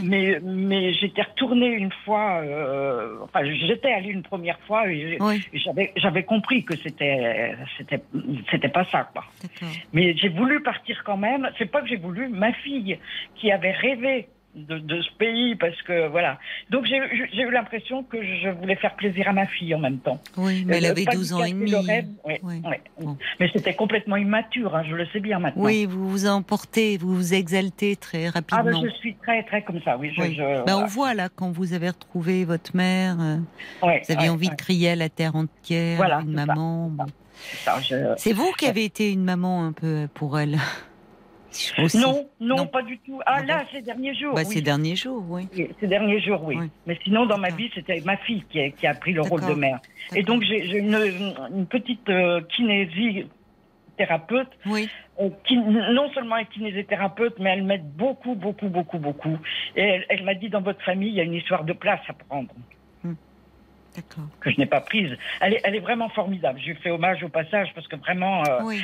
[0.04, 5.18] mais, mais j'étais retournée une fois, euh, enfin j'étais allée une première fois et
[5.96, 7.56] j'avais compris que c'était
[8.50, 9.24] c'était pas ça quoi.
[9.92, 11.50] Mais j'ai voulu partir quand même.
[11.58, 12.28] C'est pas que j'ai voulu.
[12.28, 12.98] Ma fille,
[13.36, 16.38] qui avait rêvé de, de ce pays, parce que voilà.
[16.70, 20.18] Donc j'ai eu- l'impression que je voulais faire plaisir à ma fille en même temps.
[20.36, 21.74] Oui, mais elle Euh, avait pas 12 ans et demi.
[21.74, 22.34] rêve, Oui.
[23.00, 23.16] Bon.
[23.38, 24.74] Mais c'était complètement immature.
[24.74, 25.62] hein, je le sais bien maintenant.
[25.64, 28.82] Oui, vous vous emportez, vous vous exaltez très Ah ben, rapidement.
[28.84, 29.96] je suis très très comme ça.
[29.98, 30.12] Oui.
[30.16, 30.34] Je, Ben,
[30.64, 30.78] voilà.
[30.78, 33.36] on voit là quand vous avez retrouvé votre mère, euh,
[33.82, 36.90] vous aviez envie de crier à la terre entière, Voilà, une maman.
[37.82, 40.58] je- C'est vous qui avez été une maman un peu pour elle
[41.78, 41.98] Aussi.
[41.98, 42.66] Non, non, Non.
[42.66, 43.20] pas du tout.
[43.26, 44.34] Ah Ah là, bon ces derniers jours.
[44.34, 44.54] Bah, oui.
[44.54, 45.48] Ces derniers jours, oui.
[45.80, 46.56] Ces derniers jours, oui.
[46.58, 46.70] Oui.
[46.86, 49.44] Mais sinon, dans ma vie, c'était ma fille qui a, qui a pris le rôle
[49.46, 49.80] de mère.
[50.14, 50.96] Et donc, j'ai une,
[51.54, 54.88] une petite euh, kinésithérapeute Oui,
[55.20, 59.38] euh, qui non seulement est kinésithérapeute, mais elle m'aide beaucoup, beaucoup, beaucoup, beaucoup.
[59.76, 62.00] Et elle, elle m'a dit, dans votre famille, il y a une histoire de place
[62.08, 62.48] à prendre.
[64.40, 65.16] Que je n'ai pas prise.
[65.40, 66.60] Elle est, elle est vraiment formidable.
[66.60, 68.80] Je lui fais hommage au passage parce que vraiment, euh, Oui,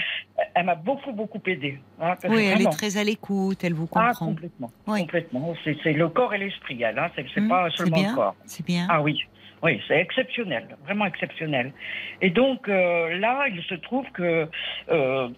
[0.54, 1.78] elle m'a beaucoup, beaucoup aidée.
[2.00, 4.26] hein, oui elle est très à l'écoute, elle vous Ah, comprend.
[4.26, 4.70] complètement.
[4.86, 5.00] Oui.
[5.00, 5.54] Complètement.
[5.64, 6.98] C'est le corps et l'esprit, elle.
[6.98, 7.10] Hein.
[7.16, 8.10] C'est c'est Hum, pas seulement bien.
[8.10, 8.36] le corps.
[8.46, 8.86] C'est bien.
[8.90, 9.18] Ah oui,
[9.62, 11.72] oui, c'est exceptionnel, vraiment exceptionnel.
[12.20, 14.48] Et donc euh, là, il se trouve que
[14.90, 15.28] euh,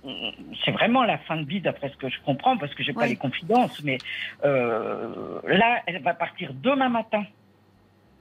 [0.65, 3.03] c'est vraiment la fin de vie, d'après ce que je comprends, parce que j'ai pas
[3.03, 3.09] Oui.
[3.11, 3.99] les confidences, mais
[4.45, 7.25] euh, là, elle va partir demain matin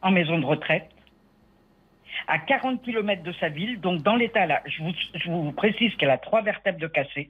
[0.02, 0.90] en maison de retraite
[2.34, 4.64] à 40 km de sa ville, donc dans l'état là.
[4.66, 7.30] Je vous, précise qu'elle a trois vertèbres de cassé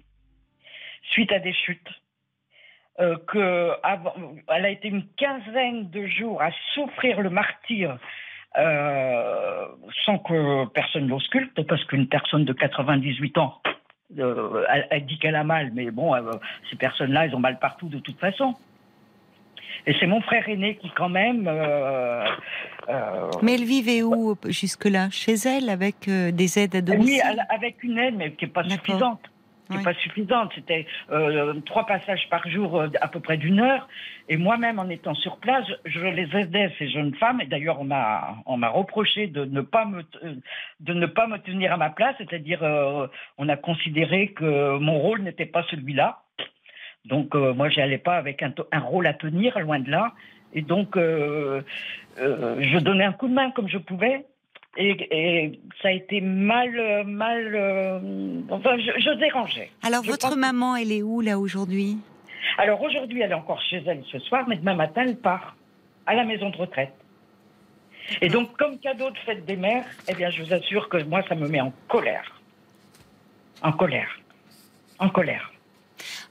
[1.12, 1.90] suite à des chutes.
[3.02, 4.14] Euh, que avant,
[4.48, 7.98] elle a été une quinzaine de jours à souffrir le martyr
[8.58, 9.66] euh,
[10.06, 13.62] sans que personne l'ausculte, parce qu'une personne de 98 ans,
[14.20, 16.32] euh, elle, elle dit qu'elle a mal, mais bon, euh,
[16.70, 18.54] ces personnes-là, elles ont mal partout de toute façon.
[19.86, 22.26] Et c'est mon frère aîné qui, quand même, euh,
[22.90, 25.10] euh, Mais elle vivait où jusque-là?
[25.12, 27.22] Chez elle, avec euh, des aides à oui, domicile?
[27.30, 29.22] elle- avec une aide, mais qui n'est pas suffisante.
[29.68, 29.84] Qui n'est Oui.
[29.84, 30.52] pas suffisante.
[30.56, 30.86] C'était
[31.66, 33.88] trois passages par jour à peu près d'une heure.
[34.30, 37.40] Et moi-même, en étant sur place, je les aidais, ces jeunes femmes.
[37.42, 40.04] Et d'ailleurs, on m'a, on m'a reproché de ne pas me,
[40.82, 42.16] de ne pas me tenir à ma place.
[42.18, 42.62] C'est-à-dire,
[43.38, 46.20] on a considéré que mon rôle n'était pas celui-là.
[47.06, 50.14] Donc, euh, moi, j'allais pas avec un, to- un rôle à tenir, loin de là.
[50.54, 51.62] Et donc, euh,
[52.20, 54.26] euh, je donnais un coup de main comme je pouvais.
[54.78, 57.52] Et, et ça a été mal, mal.
[57.56, 58.00] euh,
[58.50, 59.70] enfin, je, je dérangeais.
[59.84, 61.98] Alors, je votre pense- maman, elle est où là aujourd'hui?
[62.58, 65.56] Alors aujourd'hui, elle est encore chez elle ce soir, mais demain matin, elle part
[66.06, 66.94] à la maison de retraite.
[68.22, 71.22] Et donc, comme cadeau de fête des mères, eh bien, je vous assure que moi,
[71.30, 72.42] ça me met en colère.
[73.62, 74.20] En colère.
[75.00, 75.53] En colère.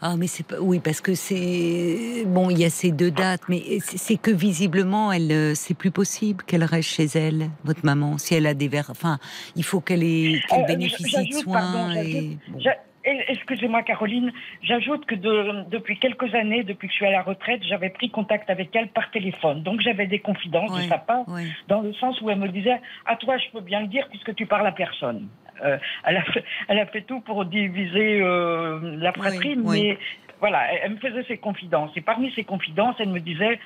[0.04, 0.56] Ah, mais c'est pas.
[0.60, 2.24] Oui, parce que c'est.
[2.26, 5.92] Bon, il y a ces deux dates, mais c'est que visiblement, elle, euh, c'est plus
[5.92, 8.18] possible qu'elle reste chez elle, votre maman.
[8.18, 8.90] Si elle a des verres.
[8.90, 9.18] Enfin,
[9.54, 10.40] il faut qu'elle ait...
[10.48, 11.52] qu'elle Euh, bénéficie de soins.
[11.52, 12.02] pardon, et...
[12.02, 12.58] j'ajoute- bon.
[13.04, 17.62] Excusez-moi, Caroline, j'ajoute que de- depuis quelques années, depuis que je suis à la retraite,
[17.64, 19.62] j'avais pris contact avec elle par téléphone.
[19.62, 21.24] Donc j'avais des confidences de sa part,
[21.68, 24.34] dans le sens où elle me disait À toi, je peux bien le dire, puisque
[24.34, 25.28] tu parles à personne.
[25.64, 29.98] Euh, elle, a fait, elle a fait tout pour diviser euh, la fratrie, Oui, mais
[30.40, 31.90] voilà, elle, elle me faisait ses confidences.
[31.96, 33.58] Et parmi ses confidences, elle me disait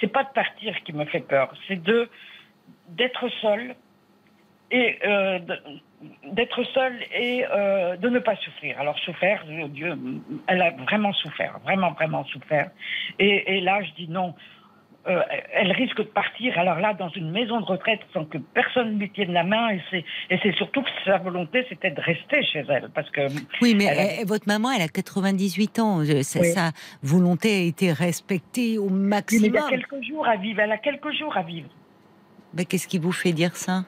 [0.00, 2.08] C'est pas de partir qui me fait peur, c'est de
[2.88, 3.74] d'être seule
[4.70, 5.38] et euh,
[6.32, 8.78] d'être seule et euh, de ne pas souffrir.
[8.80, 9.98] Alors souffrir, Dieu,
[10.46, 12.70] elle a vraiment souffert, vraiment, vraiment souffert.
[13.18, 14.34] Et, et là, je dis non.
[15.08, 15.22] Euh,
[15.54, 19.08] elle risque de partir, alors là, dans une maison de retraite sans que personne lui
[19.10, 19.70] tienne la main.
[19.70, 22.90] Et c'est, et c'est surtout que sa volonté, c'était de rester chez elle.
[22.94, 23.22] Parce que
[23.62, 26.04] Oui, mais Elle a- votre maman, elle a 98 ans.
[26.22, 26.46] Sa, Oui.
[26.52, 26.72] sa
[27.02, 29.56] volonté a été respectée au mais il y maximum.
[29.56, 30.60] a quelques jours à vivre.
[30.60, 31.68] Elle a quelques jours à vivre.
[32.52, 33.84] Mais Qu'est-ce qui vous fait dire ça?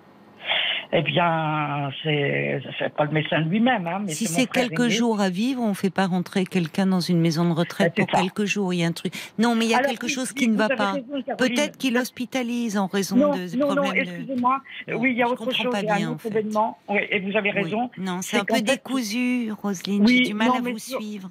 [0.95, 2.61] Eh bien, c'est,
[2.95, 3.87] pas le médecin lui-même.
[3.87, 4.91] Hein, mais Si c'est quelques aîné.
[4.91, 8.03] jours à vivre, on ne fait pas rentrer quelqu'un dans une maison de retraite c'est
[8.07, 8.21] pour ça.
[8.23, 8.75] quelques jours.
[8.75, 9.15] Il y a un truc.
[9.39, 10.97] Non, mais il y a Alors, quelque chose qui ne va pas.
[11.39, 14.61] Peut-être qu'il hospitalise en raison Non, de non, non, problèmes excusez-moi.
[14.89, 15.71] Non, oui, il y a autre chose.
[15.73, 16.29] pas Il y a en fait.
[16.29, 16.77] événement.
[16.91, 17.63] Oui, et vous avez Oui.
[17.63, 17.91] raison.
[17.97, 20.05] Non, c'est un peu décousu, Roselyne.
[20.05, 21.31] Oui, J'ai du mal non, à vous sur- suivre.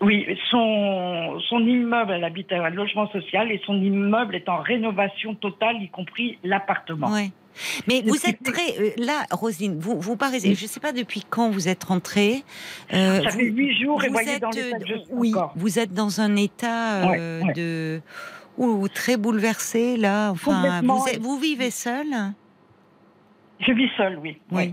[0.00, 4.58] Oui, son, son immeuble, elle habite à un logement social et son immeuble est en
[4.58, 7.08] rénovation totale, y compris l'appartement.
[7.10, 7.30] Ouais.
[7.88, 9.78] Mais vous êtes très euh, là, Roselyne.
[9.78, 10.54] Vous vous paraissez.
[10.54, 12.42] Je ne sais pas depuis quand vous êtes rentrée.
[12.92, 15.52] euh, Ça vous- fait huit jours et vous êtes, dans l'état euh, suis oui, encore.
[15.56, 17.52] vous êtes dans un état euh, ouais.
[17.54, 18.00] de
[18.58, 20.30] ou très bouleversé là.
[20.32, 22.06] Enfin, vous, êtes- vous vivez seul
[23.58, 24.36] Je vis seule, oui.
[24.52, 24.72] Oui.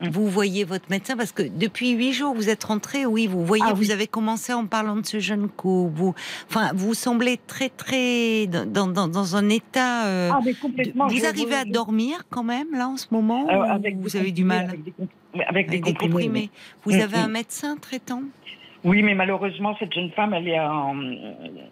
[0.00, 0.08] Mm.
[0.08, 3.04] Vous voyez votre médecin parce que depuis huit jours vous êtes rentré.
[3.04, 3.92] Oui, vous voyez, Ah vous oui.
[3.92, 5.92] avez commencé en parlant de ce jeune couple.
[5.94, 6.14] Vous,
[6.48, 10.06] enfin, vous semblez très très dans, dans, dans un état.
[10.06, 11.06] euh, Ah, mais de- complètement.
[11.08, 14.44] vous arrivez à dormir quand même là en ce moment Euh, avec Vous avez du
[14.44, 14.64] mal?
[14.70, 15.10] Avec des, comp-
[15.46, 16.10] avec des avec des comprimés.
[16.12, 16.50] comprimés.
[16.84, 17.32] Vous Mm, avez un mm.
[17.32, 18.22] médecin traitant?
[18.84, 20.96] Oui, mais malheureusement, cette jeune femme, elle est en...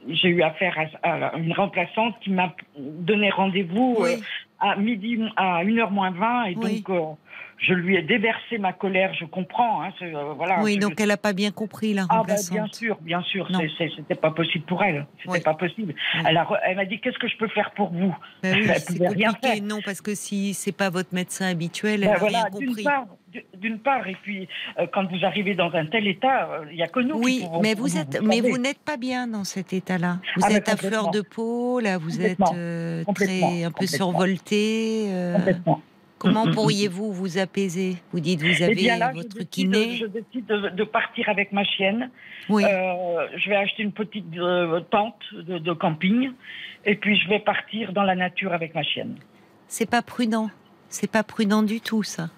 [0.09, 4.23] J'ai eu affaire à, à une remplaçante qui m'a donné rendez-vous Oui.
[4.61, 6.83] À midi, à 1h moins 20, et Oui.
[6.85, 7.15] donc euh,
[7.59, 9.83] je lui ai déversé ma colère, je comprends.
[9.83, 12.55] Hein, euh, voilà, Oui, je- donc elle n'a pas bien compris la Ah bah, remplaçante.
[12.57, 13.49] bien sûr, bien sûr,
[13.97, 15.41] c'était pas possible pour elle, c'était Oui.
[15.41, 15.95] pas possible.
[16.15, 16.23] Oui.
[16.27, 18.17] Elle, re- elle m'a dit qu'est-ce que je peux faire pour vous?
[18.43, 19.63] Ben oui, Elle pouvait rien faire.
[19.63, 22.85] Non, parce que si c'est pas votre médecin habituel, elle Ben n'a voilà, rien compris.
[22.85, 23.05] part,
[23.59, 24.49] d'une part, et puis
[24.79, 27.39] euh, quand vous arrivez dans un tel état, euh, il n'y a que nous Oui,
[27.41, 30.19] qui pouvons mais vous êtes, mais vous n'êtes pas bien dans cet état-là.
[30.37, 33.87] Vous Ah, mais êtes à fleur de peau, là, vous êtes euh, très un peu
[33.87, 35.07] survolté.
[35.09, 35.39] euh,
[36.19, 36.55] comment Mm, mm, mm.
[36.55, 37.97] pourriez-vous vous apaiser?
[38.13, 39.97] Vous dites, vous Eh avez bien là, je votre décide, kiné.
[39.97, 42.11] je décide de, de partir avec ma chienne.
[42.49, 46.31] Oui, Euh, je vais acheter une petite euh, tente de, de camping
[46.85, 49.17] et puis je vais partir dans la nature avec ma chienne.
[49.69, 50.51] c'est pas prudent.
[50.89, 52.29] C'est pas prudent du tout, ça.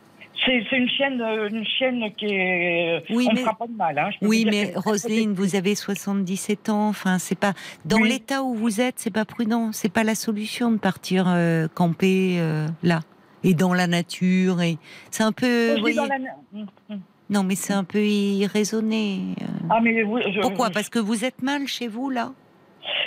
[0.45, 3.05] C'est une chienne, euh, une chienne qui est.
[3.11, 3.99] Oui, on ne mais- fera pas de mal.
[3.99, 6.89] Hein, je Oui, mais Roselyne, vous avez 77 ans.
[6.89, 7.53] Enfin, c'est pas
[7.85, 8.09] dans Oui.
[8.09, 9.71] l'état où vous êtes, c'est pas prudent.
[9.73, 13.01] C'est pas la solution de partir euh, camper euh, là
[13.45, 14.63] et dans la nature.
[14.63, 14.79] Et
[15.11, 16.97] c'est un peu, dans la Mm, mm.
[17.31, 19.21] non, mais c'est un peu irraisonné.
[19.41, 19.45] euh.
[19.71, 20.71] Ah, mais oui, je- Pourquoi?
[20.71, 22.33] Parce que vous êtes mal chez vous là?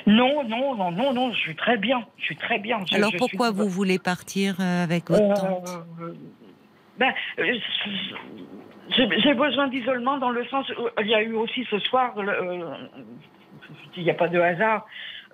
[0.07, 2.05] Non, non, non, non, non, je suis très bien.
[2.17, 2.77] Je suis très bien.
[2.89, 5.69] Je- Alors je pourquoi suis- vous voulez partir euh, avec votre Euh, tante?
[6.01, 6.13] euh,
[7.37, 12.13] j'ai j'ai besoin d'isolement dans le sens où il y a eu aussi ce soir,
[12.17, 12.75] euh,
[13.97, 14.85] il n'y a pas de hasard,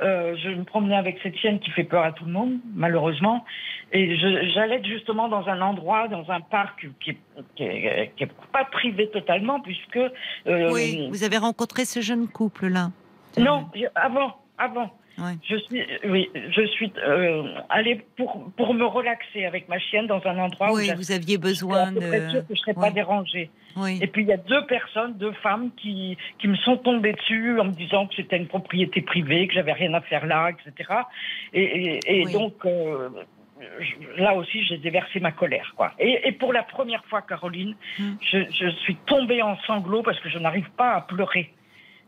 [0.01, 3.45] euh, je me promenais avec cette chienne qui fait peur à tout le monde, malheureusement,
[3.91, 4.15] et
[4.53, 7.17] j'allais justement dans un endroit, dans un parc qui est,
[7.55, 9.97] qui est- qui est pas privé totalement, puisque...
[9.97, 12.89] euh, Oui, vous avez rencontré ce jeune couple là.
[13.37, 14.91] Non, avant, avant.
[15.17, 15.33] Ouais.
[15.47, 20.25] Je suis, oui, je suis euh, allée pour, pour me relaxer avec ma chienne dans
[20.25, 22.29] un endroit où Oui, vous aviez besoin près de.
[22.29, 22.81] sûre que je serais Oui.
[22.87, 23.49] pas dérangée.
[23.75, 23.99] Oui.
[24.01, 27.59] Et puis il y a deux personnes, deux femmes qui, qui me sont tombées dessus
[27.59, 30.89] en me disant que c'était une propriété privée, que j'avais rien à faire là, etc.
[31.53, 32.33] Et, et- et Oui.
[32.33, 33.09] donc euh,
[33.79, 35.73] je- là aussi j'ai déversé ma colère.
[35.75, 35.91] Quoi.
[35.99, 40.29] Et, et pour la première fois, Caroline, je, je suis tombée en sanglots parce que
[40.29, 41.51] je n'arrive pas à pleurer.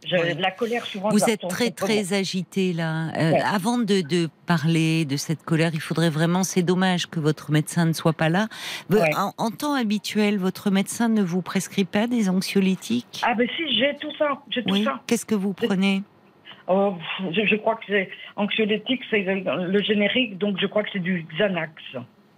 [0.07, 0.33] Je- Oui.
[0.39, 1.09] La colère souvent.
[1.09, 3.07] Vous êtes très très agité là.
[3.17, 3.41] Euh, Ouais.
[3.41, 6.43] Avant de, de parler de cette colère, il faudrait vraiment.
[6.43, 8.47] C'est dommage que votre médecin ne soit pas là.
[8.89, 9.09] Ouais.
[9.15, 13.21] En, en temps habituel, votre médecin ne vous prescrit pas des anxiolytiques?
[13.23, 14.83] Ah ben si, j'ai tout ça, j'ai tout Oui.
[14.83, 14.99] ça.
[15.07, 16.03] Qu'est-ce que vous prenez?
[16.67, 16.95] Oh,
[17.31, 20.99] je, je crois que c'est anxiolytique, c'est le, le générique, donc je crois que c'est
[20.99, 21.73] du Xanax.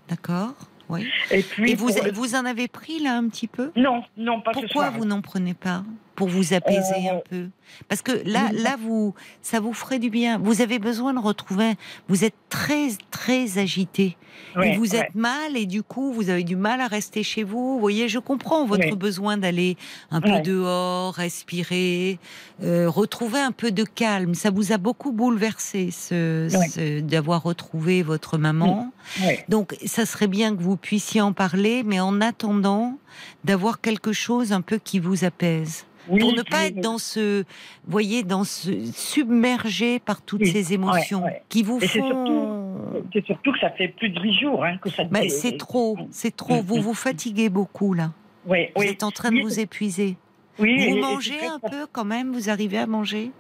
[0.09, 0.53] D'accord.
[0.89, 1.07] Oui.
[1.31, 3.71] Et puis Et vous, le- vous en avez pris là un petit peu?
[3.75, 4.93] Non, non pas ce Pourquoi soir.
[4.97, 5.83] vous n'en prenez pas?
[6.15, 7.49] Pour vous apaiser Euh, un peu
[7.89, 10.37] Parce que là, là, vous, ça vous ferait du bien.
[10.37, 11.73] Vous avez besoin de retrouver.
[12.07, 14.17] Vous êtes très, très agité.
[14.61, 14.97] Et vous ouais.
[14.97, 17.73] êtes mal, et du coup, vous avez du mal à rester chez vous.
[17.75, 18.95] Vous voyez, je comprends votre Oui.
[18.95, 19.77] besoin d'aller
[20.11, 20.41] un peu Ouais.
[20.41, 22.19] dehors, respirer,
[22.61, 24.33] euh, retrouver un peu de calme.
[24.35, 28.91] Ça vous a beaucoup bouleversé, ce, ce- d'avoir retrouvé votre maman.
[29.21, 29.45] Ouais.
[29.47, 32.97] Donc, ça serait bien que vous puissiez en parler, mais en attendant,
[33.45, 35.85] d'avoir quelque chose un peu qui vous apaise.
[36.07, 37.43] Oui, pour ne pas être dans ce,
[37.87, 41.41] voyez, dans ce submergé par toutes Oui, ces émotions ouais, ouais.
[41.49, 43.03] qui vous Et font.
[43.13, 45.03] C'est surtout que ça fait plus de huit jours hein, que ça.
[45.05, 46.61] Bah, c'est trop, c'est trop.
[46.61, 48.11] Vous vous fatiguez beaucoup là.
[48.45, 50.17] Oui, Vous êtes en train de vous épuiser.
[50.59, 52.31] oui, Vous mangez un très- peu quand même.
[52.33, 53.31] Vous arrivez à manger?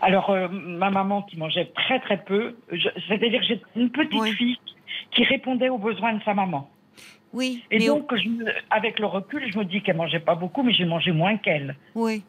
[0.00, 2.56] Alors, euh, ma maman qui mangeait très très peu,
[3.06, 4.32] c'est-à-dire que j'ai une petite Oui.
[4.32, 4.56] fille
[5.14, 6.70] qui répondait aux besoins de sa maman.
[7.32, 7.62] Oui.
[7.70, 8.28] Et mais donc, je
[8.70, 11.76] avec le recul, je me dis qu'elle mangeait pas beaucoup, mais j'ai mangé moins qu'elle.
[11.94, 12.22] oui.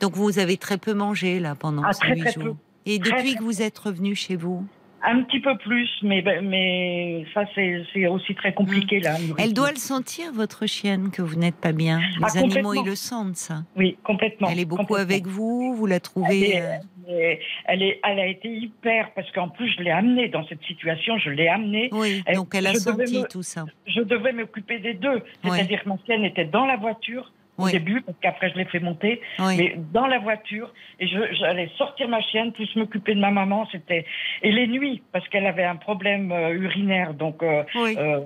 [0.00, 2.42] Donc vous avez très peu mangé là pendant Ah, ces très, huit très jours.
[2.44, 2.54] peu.
[2.84, 4.66] Et depuis très que vous êtes revenu chez vous,
[5.08, 9.16] Un petit peu plus, mais, mais ça, c'est aussi très compliqué, là.
[9.18, 9.34] Mm.
[9.38, 11.98] elle doit le sentir votre chienne que vous n'êtes pas bien.
[12.00, 12.72] Les Ah, animaux complètement.
[12.74, 13.58] ils le sentent ça.
[13.76, 14.48] Oui, complètement.
[14.50, 15.02] Elle est beaucoup complètement.
[15.14, 15.74] avec vous.
[15.76, 16.50] Vous la Elle, trouvez.
[16.56, 16.74] est- euh,
[17.08, 20.44] elle est- elle, est- elle a été hyper, parce qu'en plus, je l'ai amenée dans
[20.48, 21.88] cette situation, je l'ai amenée.
[21.92, 22.24] Oui.
[22.34, 23.64] Donc elle a senti me- tout ça.
[23.86, 25.22] Je devais m'occuper des deux.
[25.44, 27.72] C'est-à-dire que ma chienne était dans la voiture au Oui.
[27.72, 29.56] début, parce qu'après, je l'ai fait monter, Oui.
[29.56, 33.66] mais dans la voiture, et je- j'allais sortir ma chienne, plus m'occuper de ma maman,
[33.72, 34.04] c'était...
[34.42, 37.94] Et les nuits, parce qu'elle avait un problème euh, urinaire, donc euh, Oui.
[37.96, 38.20] euh,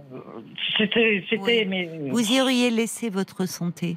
[0.79, 1.25] c'était...
[1.31, 1.89] c'était mais...
[2.11, 3.97] Vous y auriez laissé votre santé?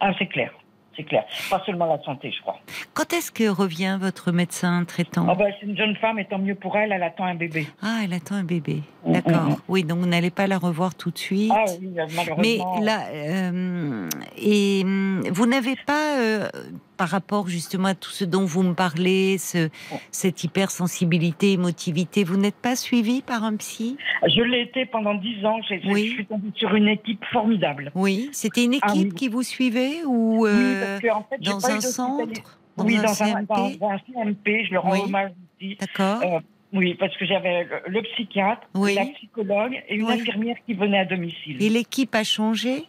[0.00, 0.52] Ah, c'est clair.
[0.96, 1.24] C'est clair.
[1.50, 2.58] Pas seulement la santé, je crois.
[2.94, 6.38] Quand est-ce que revient votre médecin traitant Ah ben, c'est une jeune femme, et tant
[6.38, 7.66] mieux pour elle, elle attend un bébé.
[7.82, 8.82] Ah, elle attend un bébé.
[9.04, 9.42] Mm, D'accord.
[9.42, 9.56] mm, mm.
[9.68, 11.52] Oui, donc vous n'allez pas la revoir tout de suite.
[11.54, 12.36] Ah oui, malheureusement.
[12.38, 14.08] Mais là, euh,
[14.38, 16.48] et hum, vous n'avez pas, euh,
[16.96, 19.68] par rapport justement à tout ce dont vous me parlez, ce,
[20.10, 23.96] cette hypersensibilité, émotivité, vous n'êtes pas suivi par un psy?
[24.26, 25.58] Je l'ai été pendant dix ans.
[25.68, 26.08] J'ai- Oui.
[26.08, 27.92] Je suis tombée sur une équipe formidable.
[27.94, 28.28] Oui.
[28.32, 29.12] C'était une équipe Ah oui.
[29.14, 32.84] qui vous suivait ou oui, euh, parce que, en fait, dans pas un centre, dans
[32.84, 35.76] oui, un dans, un, CMP dans un CMP, je le rends hommage aussi.
[35.76, 36.22] D'accord.
[36.22, 36.40] Euh,
[36.72, 38.94] oui, parce que j'avais le, le psychiatre, Oui.
[38.94, 40.14] la psychologue et une Oui.
[40.20, 41.62] infirmière qui venait à domicile.
[41.62, 42.84] Et l'équipe a changé?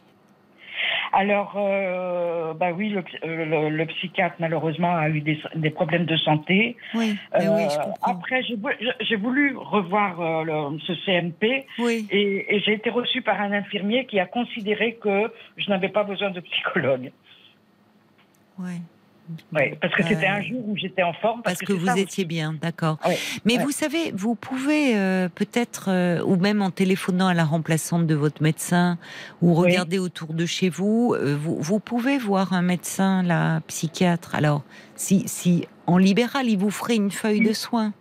[1.13, 6.17] Alors, euh, bah oui, le, le- le psychiatre malheureusement a eu des, des problèmes de
[6.17, 6.77] santé.
[6.93, 7.15] Oui.
[7.15, 8.11] Oui, je Euh, comprends.
[8.11, 8.69] après, j'ai vou-
[9.01, 12.07] j'ai voulu revoir euh, le- ce CMP Oui.
[12.11, 16.03] et, et j'ai été reçue par un infirmier qui a considéré que je n'avais pas
[16.03, 17.11] besoin de psychologue.
[18.59, 18.81] Oui.
[19.53, 21.41] Oui, parce que c'était Euh, un jour où j'étais en forme.
[21.41, 22.97] Parce que vous ça étiez bien, d'accord.
[23.45, 28.07] Mais vous savez, vous pouvez euh, peut-être, euh, ou même en téléphonant à la remplaçante
[28.07, 28.97] de votre médecin,
[29.41, 29.67] ou Oui.
[29.71, 34.35] regarder autour de chez vous, vous, vous pouvez voir un médecin, là, psychiatre.
[34.35, 34.63] Alors,
[34.95, 37.93] si, si en libéral, il vous ferait une feuille de soins.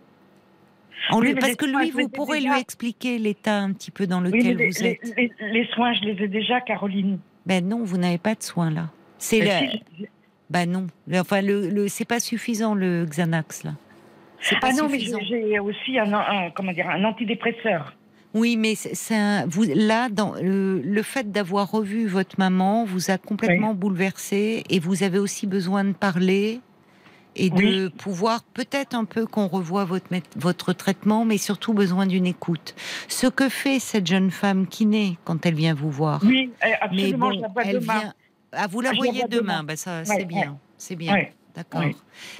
[1.09, 2.53] En lui- parce que lui, vous pourrez déjà.
[2.53, 5.13] lui expliquer l'état un petit peu dans lequel les, vous êtes.
[5.15, 7.19] les- les soins, je les ai déjà, Caroline.
[7.45, 8.89] Ben non, vous n'avez pas de soins là.
[9.17, 9.83] C'est la- si,
[10.49, 10.87] Ben non.
[11.13, 13.71] Enfin, le, le- c'est pas suffisant le Xanax là.
[14.39, 15.19] C'est pas Ah non, mais suffisant.
[15.27, 17.93] j'ai j'ai aussi un, un- comment dire, un antidépresseur.
[18.33, 18.75] Oui, mais
[19.47, 24.79] vous là dans le, le fait d'avoir revu votre maman vous a complètement bouleversé et
[24.79, 26.59] vous avez aussi besoin de parler
[27.35, 32.25] et de pouvoir peut-être un peu qu'on revoie votre votre traitement, mais surtout besoin d'une
[32.25, 32.75] écoute.
[33.07, 36.21] Ce que fait cette jeune femme kiné quand elle vient vous voir.
[36.25, 37.99] Oui, eh, mais absolument, je la vois elle demain.
[37.99, 38.13] vient.
[38.53, 39.63] Ah, vous la voyez demain, demain.
[39.63, 40.25] Ben, ça c'est ouais.
[40.25, 41.13] bien, c'est bien.
[41.13, 41.33] Ouais.
[41.55, 41.81] D'accord.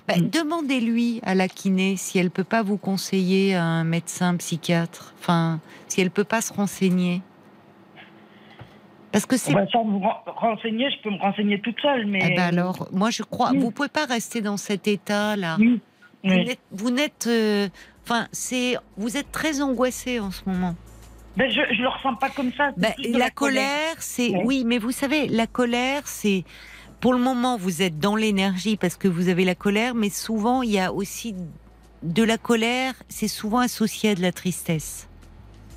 [0.08, 0.30] Ben, Mm.
[0.30, 5.14] Demandez-lui à la kiné si elle peut pas vous conseiller un médecin psychiatre.
[5.20, 7.22] Enfin, si elle peut pas se renseigner.
[9.12, 9.54] Parce que c'est.
[9.54, 12.20] Bah, sans ren- renseigner, je peux me renseigner toute seule, mais.
[12.32, 13.58] Eh ben alors, moi je crois, Oui.
[13.60, 15.58] vous pouvez pas rester dans cet état-là.
[16.24, 17.70] Vous n'êtes, vous n'êtes, euh,
[18.04, 20.76] enfin, c'est, vous êtes très angoissé en ce moment.
[21.38, 22.72] Ben, je, je le ressens pas comme ça.
[22.78, 24.42] Ben, la, colère, c'est Oui.
[24.46, 26.44] oui, mais vous savez, la colère, c'est
[27.00, 30.64] pour le moment vous êtes dans l'énergie parce que vous avez la colère, mais souvent
[30.64, 31.36] il y a aussi
[32.04, 32.94] de la colère.
[33.08, 35.08] C'est souvent associé à de la tristesse.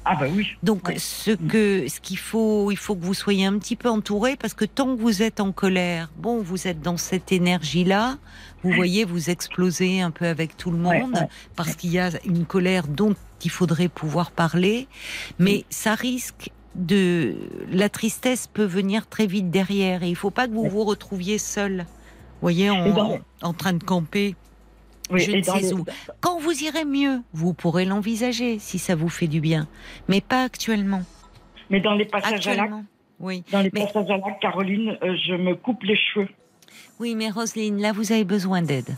[0.06, 0.48] Ah ben oui.
[0.62, 0.98] Donc Ouais.
[0.98, 4.54] ce que ce qu'il faut, il faut que vous soyez un petit peu entouré parce
[4.54, 8.16] que tant que vous êtes en colère, bon, vous êtes dans cette énergie-là.
[8.64, 11.28] Vous voyez, vous explosez un peu avec tout le Ouais, monde ouais.
[11.54, 13.14] parce qu'il y a une colère dont
[13.44, 14.88] il faudrait pouvoir parler,
[15.38, 17.34] mais ça risque de
[17.70, 21.38] la tristesse peut venir très vite derrière et il faut pas que vous vous retrouviez
[21.38, 21.84] seul.
[22.42, 24.36] Voyez, en, Et dans- en train de camper.
[25.10, 25.84] Oui, Je ne sais les- où.
[26.20, 29.66] Quand vous irez mieux, vous pourrez l'envisager si ça vous fait du bien,
[30.08, 31.02] mais pas actuellement.
[31.68, 32.72] Mais dans les passages à l'acte,
[33.18, 33.42] oui.
[33.50, 36.28] dans les Mais- passages à l'acte, Caroline, euh, je me coupe les cheveux.
[37.00, 38.94] Oui, mais Roselyne, là, vous avez besoin d'aide.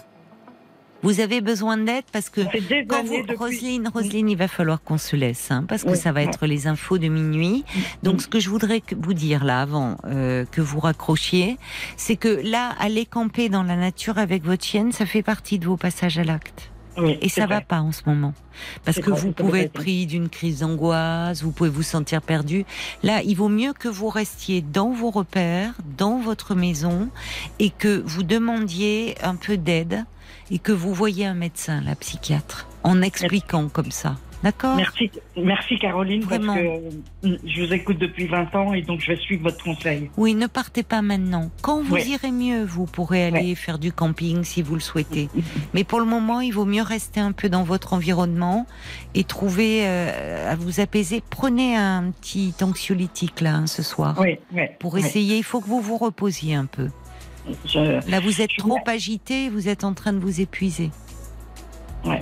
[1.02, 2.40] Vous avez besoin d'aide parce que
[2.86, 3.36] quand vous, depuis.
[3.36, 6.46] Roselyne, Roselyne, il va falloir qu'on se laisse, hein, parce que Oui, ça va être
[6.46, 7.64] les infos de minuit.
[8.02, 11.58] Donc, ce que je voudrais que- vous dire là, avant euh, que vous raccrochiez,
[11.96, 15.66] c'est que là, aller camper dans la nature avec votre chienne, ça fait partie de
[15.66, 16.71] vos passages à l'acte.
[16.98, 18.34] Oui, Et ça va pas en ce moment.
[18.84, 22.64] Parce que vrai, vous pouvez être pris d'une crise d'angoisse, vous pouvez vous sentir perdu.
[23.02, 27.08] Là, il vaut mieux que vous restiez dans vos repères, dans votre maison,
[27.58, 30.04] et que vous demandiez un peu d'aide,
[30.50, 34.16] et que vous voyiez un médecin, la psychiatre, en expliquant comme ça.
[34.42, 36.54] D'accord Merci, merci Caroline, Vraiment.
[36.54, 39.62] parce que euh, je vous écoute depuis 20 ans et donc je vais suivre votre
[39.62, 40.10] conseil.
[40.16, 41.50] Oui, ne partez pas maintenant.
[41.62, 42.06] Quand vous Ouais.
[42.06, 45.28] irez mieux, vous pourrez aller faire du camping si vous le souhaitez.
[45.74, 48.66] Mais pour le moment, il vaut mieux rester un peu dans votre environnement
[49.14, 51.22] et trouver euh, à vous apaiser.
[51.30, 54.62] Prenez un petit anxiolytique là hein, ce soir Oui, oui.
[54.80, 55.36] pour essayer.
[55.36, 56.88] Il faut que vous vous reposiez un peu.
[57.64, 60.90] Je- Là, vous êtes Je- trop agité, vous êtes en train de vous épuiser.
[62.04, 62.20] Ouais.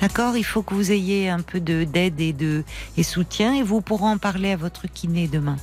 [0.00, 2.64] D'accord, il faut que vous ayez un peu de d'aide et de
[2.96, 5.56] et soutien et vous pourrez en parler à votre kiné demain.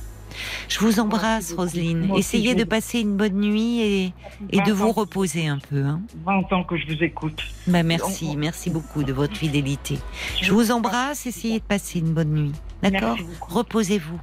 [0.68, 1.52] Je vous embrasse.
[1.52, 2.12] Roselyne.
[2.16, 4.12] Essayez de passer une bonne nuit et,
[4.50, 5.84] et de 20 vous reposer un peu.
[5.84, 6.00] Hein.
[6.24, 7.40] 20 ans que je vous écoute.
[7.66, 9.98] Bah, merci, merci beaucoup de votre fidélité.
[10.42, 12.52] Je vous embrasse, essayez de passer une bonne nuit.
[12.82, 13.16] D'accord.
[13.40, 14.18] Reposez-vous.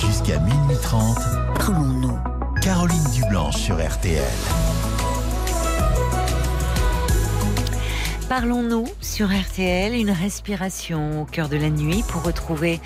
[0.00, 1.18] Jusqu'à minuit 30,
[1.56, 2.18] Parlons-nous.
[2.62, 4.24] Caroline Dublanche sur RTL.
[8.30, 12.78] Parlons-nous sur RTL, une respiration au cœur de la nuit pour retrouver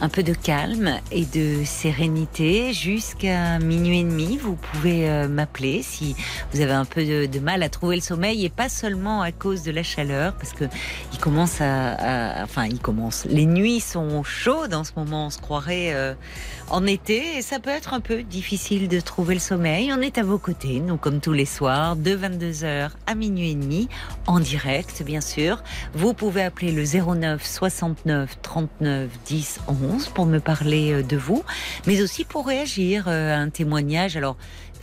[0.00, 4.36] un peu de calme et de sérénité jusqu'à minuit et demi.
[4.36, 6.14] Vous pouvez euh, m'appeler si
[6.52, 9.64] vous avez un peu de, mal à trouver le sommeil et pas seulement à cause
[9.64, 10.66] de la chaleur parce que
[11.12, 13.24] il commence à, à enfin il commence.
[13.24, 16.14] Les nuits sont chaudes en ce moment, on se croirait euh,
[16.72, 19.92] en été et ça peut être un peu difficile de trouver le sommeil.
[19.92, 23.54] On est à vos côtés, nous comme tous les soirs, de 22h à minuit et
[23.54, 23.88] demi
[24.26, 25.62] en direct bien sûr.
[25.94, 31.44] Vous pouvez appeler le 09 69 39 10 11 pour me parler euh, de vous,
[31.86, 34.16] mais aussi pour réagir euh, à un témoignage.
[34.16, 34.36] Alors,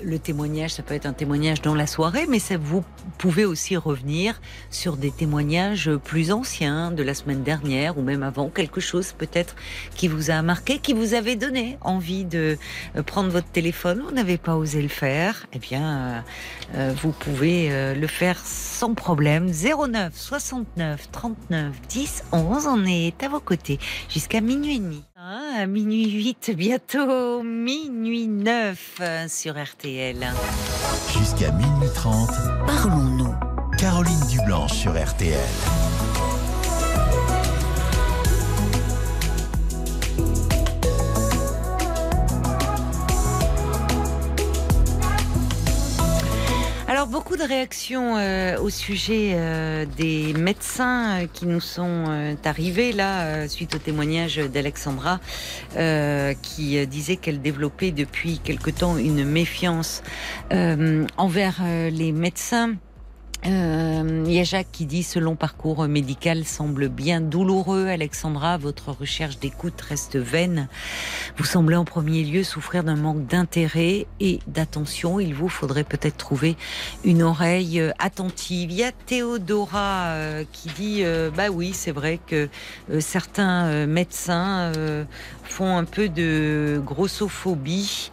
[0.04, 2.84] le témoignage, ça peut être un témoignage dans la soirée, mais ça, vous
[3.18, 4.40] pouvez aussi revenir
[4.70, 9.56] sur des témoignages plus anciens de la semaine dernière ou même avant, quelque chose peut-être
[9.96, 12.58] qui vous a marqué, qui vous avait donné envie de
[12.96, 16.20] euh, prendre votre téléphone, vous n'avez pas osé le faire, eh bien, euh,
[16.76, 19.52] euh, vous pouvez le faire sans problème.
[19.52, 25.09] 09 69 39 10 11, on est à vos côtés jusqu'à minuit et demi.
[25.22, 30.26] Ah, à minuit 8, bientôt minuit 9 sur RTL.
[31.12, 32.30] Jusqu'à minuit 30,
[32.66, 33.36] Parlons-nous.
[33.78, 35.38] Caroline Dublanche sur RTL.
[47.00, 52.36] Alors beaucoup de réactions euh, au sujet euh, des médecins euh, qui nous sont euh,
[52.44, 55.22] arrivés là euh, suite au témoignage d'Alexandra
[56.42, 60.04] qui disait qu'elle développait depuis quelque temps une méfiance
[60.52, 62.76] envers les médecins.
[63.45, 67.88] Euh, il y a Jacques qui dit ce long parcours médical semble bien douloureux.
[67.88, 70.68] Alexandra, votre recherche d'écoute reste vaine.
[71.38, 75.20] Vous semblez en premier lieu souffrir d'un manque d'intérêt et d'attention.
[75.20, 76.57] Il vous faudrait peut-être trouver
[77.03, 78.72] une oreille euh, attentive.
[78.72, 82.49] Il y a Théodora euh, qui dit euh, bah oui, c'est vrai que
[82.99, 84.72] certains médecins
[85.44, 88.11] font un peu de grossophobie.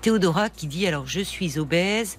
[0.00, 2.18] Théodora qui dit alors je suis obèse.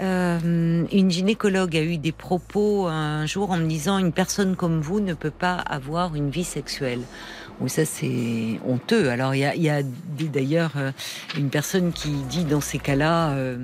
[0.00, 4.80] Euh, une gynécologue a eu des propos un jour en me disant une personne comme
[4.80, 7.00] vous ne peut pas avoir une vie sexuelle.
[7.60, 9.10] Oui, ça c'est honteux.
[9.10, 9.82] Alors il y a, a
[10.32, 10.92] d'ailleurs euh,
[11.36, 13.58] une personne qui dit dans ces cas-là, euh,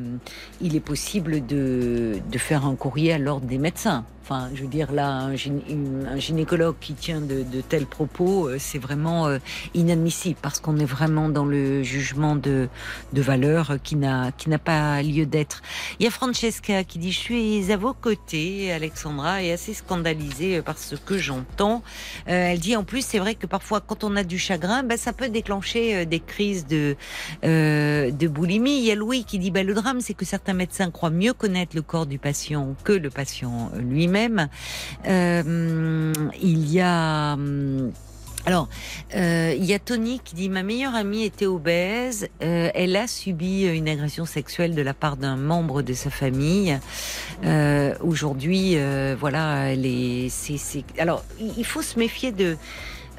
[0.61, 4.05] il est possible de, de faire un courrier à l'ordre des médecins.
[4.31, 5.63] Enfin, je veux dire, là, un, gyné
[6.07, 9.39] un gynécologue qui tient de, tels propos, euh, c'est vraiment euh,
[9.73, 12.69] inadmissible parce qu'on est vraiment dans le jugement de,
[13.15, 14.33] valeur qui n'a
[14.63, 15.63] pas lieu d'être.
[15.99, 20.61] Il y a Francesca qui dit Je suis à vos côtés, Alexandra, est assez scandalisée
[20.61, 21.83] par ce que j'entends.
[22.29, 24.99] Euh, elle dit en plus, c'est vrai que parfois, quand on a du chagrin, ben,
[24.99, 26.97] ça peut déclencher des crises de,
[27.43, 28.79] de boulimie.
[28.79, 31.33] Il y a Louis qui dit ben, Le drame, c'est que certains médecins croient mieux
[31.33, 34.18] connaître le corps du patient que le patient lui-même.
[35.07, 36.13] Euh,
[36.43, 37.37] il y a.
[38.47, 38.69] Alors,
[39.15, 42.29] euh, il y a Tony qui dit ma meilleure amie était obèse.
[42.43, 46.79] Euh, elle a subi une agression sexuelle de la part d'un membre de sa famille.
[48.01, 48.77] Aujourd'hui,
[49.21, 50.29] voilà, est.
[50.31, 52.57] c'est Alors, il faut se méfier de.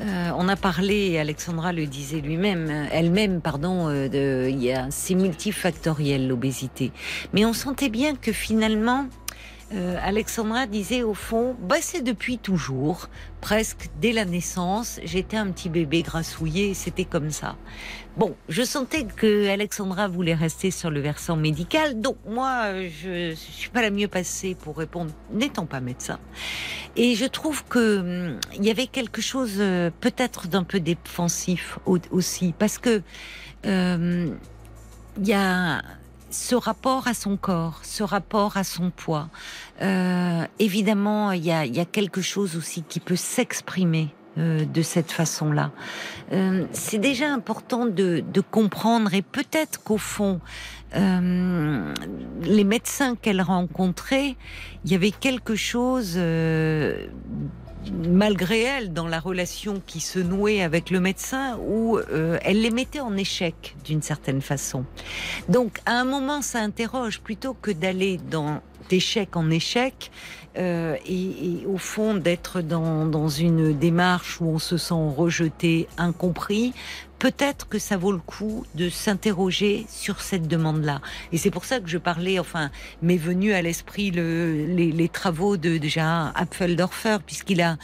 [0.02, 6.26] On a parlé, Alexandra le disait lui-même, elle-même, pardon, de, il y a, c'est multifactoriel
[6.26, 6.94] l'obésité.
[7.34, 9.08] Mais on sentait bien que finalement,
[9.74, 13.08] euh, Alexandra disait au fond, bah c'est depuis toujours,
[13.40, 17.56] presque dès la naissance, j'étais un petit bébé grassouillé, c'était comme ça.
[18.18, 23.36] Bon, je sentais que Alexandra voulait rester sur le versant médical, donc moi, je, je
[23.36, 26.20] suis pas la mieux passée pour répondre, n'étant pas médecin.
[26.96, 28.00] Et je trouve que
[28.32, 33.02] hum, il y avait quelque chose euh, peut-être d'un peu défensif au- aussi, parce que
[33.66, 34.30] euh,
[35.22, 35.82] il y a
[36.30, 39.30] ce rapport à son corps, ce rapport à son poids.
[39.81, 44.81] Euh, évidemment, il y a, y a quelque chose aussi qui peut s'exprimer euh, de
[44.81, 45.72] cette façon-là.
[46.31, 50.39] Euh, c'est déjà important de, de comprendre et peut-être qu'au fond,
[50.95, 51.93] euh,
[52.41, 54.35] les médecins qu'elle rencontrait,
[54.85, 57.07] il y avait quelque chose, euh,
[57.91, 62.72] malgré elle, dans la relation qui se nouait avec le médecin, où euh, elle les
[62.72, 64.85] mettait en échec d'une certaine façon.
[65.47, 70.11] Donc, à un moment, ça interroge plutôt que d'aller dans d'échec en échec
[70.57, 76.73] euh, et, au fond d'être dans, dans une démarche où on se sent rejeté, incompris.
[77.20, 81.02] Peut-être que ça vaut le coup de s'interroger sur cette demande-là.
[81.34, 82.72] Et c'est pour ça que je parlais, enfin,
[83.02, 87.78] m'est venu à l'esprit le, les, les travaux de déjà Apfeldorfer, puisqu'il a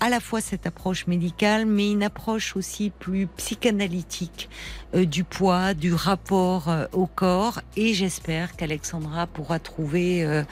[0.00, 4.50] à la fois cette approche médicale, mais une approche aussi plus psychanalytique
[4.94, 7.62] euh, du poids, du rapport euh, au corps.
[7.76, 10.42] Et j'espère qu'Alexandra pourra trouver euh,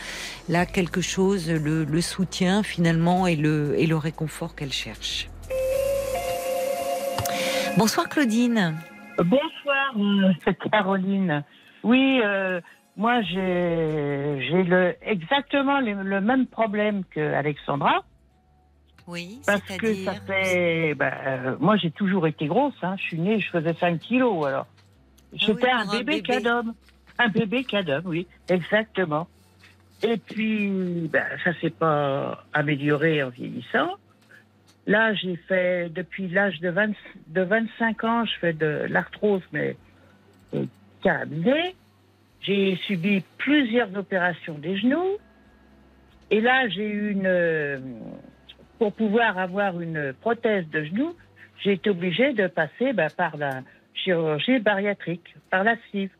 [0.49, 5.29] là quelque chose, le, le soutien finalement et le, et le réconfort qu'elle cherche.
[7.77, 8.75] Bonsoir Claudine.
[9.19, 11.43] Bonsoir, euh, Caroline.
[11.83, 12.61] Oui, euh,
[12.97, 18.05] moi j'ai j'ai le exactement le, le même problème que Alexandra
[19.07, 20.95] Oui, parce que ça fait.
[20.95, 22.75] ben, euh, moi j'ai toujours été grosse.
[22.83, 22.97] Hein.
[22.99, 24.67] Je suis née, je faisais 5 kilos alors.
[25.33, 26.75] J'étais Ah oui, un bébé cadom.
[27.19, 29.29] Un bébé cadom, oui, exactement.
[30.03, 33.95] Et puis, ben, ça s'est pas amélioré en vieillissant.
[34.87, 36.93] Là, j'ai fait, depuis l'âge de, 20
[37.29, 39.77] de 25 ans, je fais de l'arthrose, mais
[40.55, 40.65] euh,
[41.03, 41.75] terminée.
[42.41, 45.19] J'ai subi plusieurs opérations des genoux.
[46.31, 47.27] Et là, j'ai eu une.
[47.27, 47.79] euh,
[48.79, 51.15] Pour pouvoir avoir une prothèse de genou,
[51.63, 53.61] j'ai été obligée de passer ben, par la
[53.95, 56.11] chirurgie bariatrique, par la sleeve.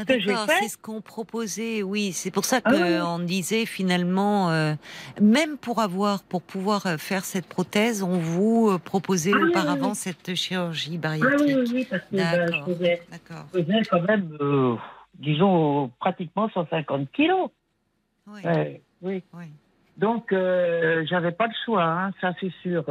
[0.00, 2.12] Ah, d'accord, c'est ce qu'on proposait, oui.
[2.12, 4.74] C'est pour ça Ah oui, qu'on disait finalement, euh,
[5.20, 9.48] même pour avoir, pour pouvoir euh, faire cette prothèse, on vous euh, proposait Ah oui,
[9.50, 9.94] auparavant oui.
[9.96, 11.56] cette chirurgie Ah oui, bariatrique.
[11.56, 12.64] oui, oui, parce que D'accord.
[12.68, 13.46] je, faisais, D'accord.
[13.54, 14.76] je faisais quand même, euh,
[15.14, 17.50] disons, pratiquement 150 kilos.
[18.26, 19.22] Oui, Ouais, oui.
[19.34, 19.44] oui.
[19.96, 22.84] Donc, euh, j'avais pas le choix, hein, ça c'est sûr.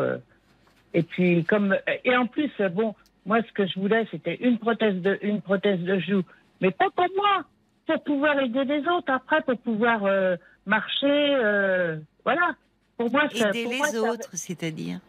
[0.93, 4.95] Et puis, comme et en plus, bon, moi, ce que je voulais, c'était une prothèse
[5.01, 6.23] de une prothèse de joue,
[6.61, 7.43] mais pas pour moi,
[7.85, 10.35] pour pouvoir aider les autres après, pour pouvoir euh,
[10.65, 12.51] marcher, euh, voilà.
[12.97, 14.99] Pour moi, ça- Aider pour les moi, ça- autres, c'est-à-dire?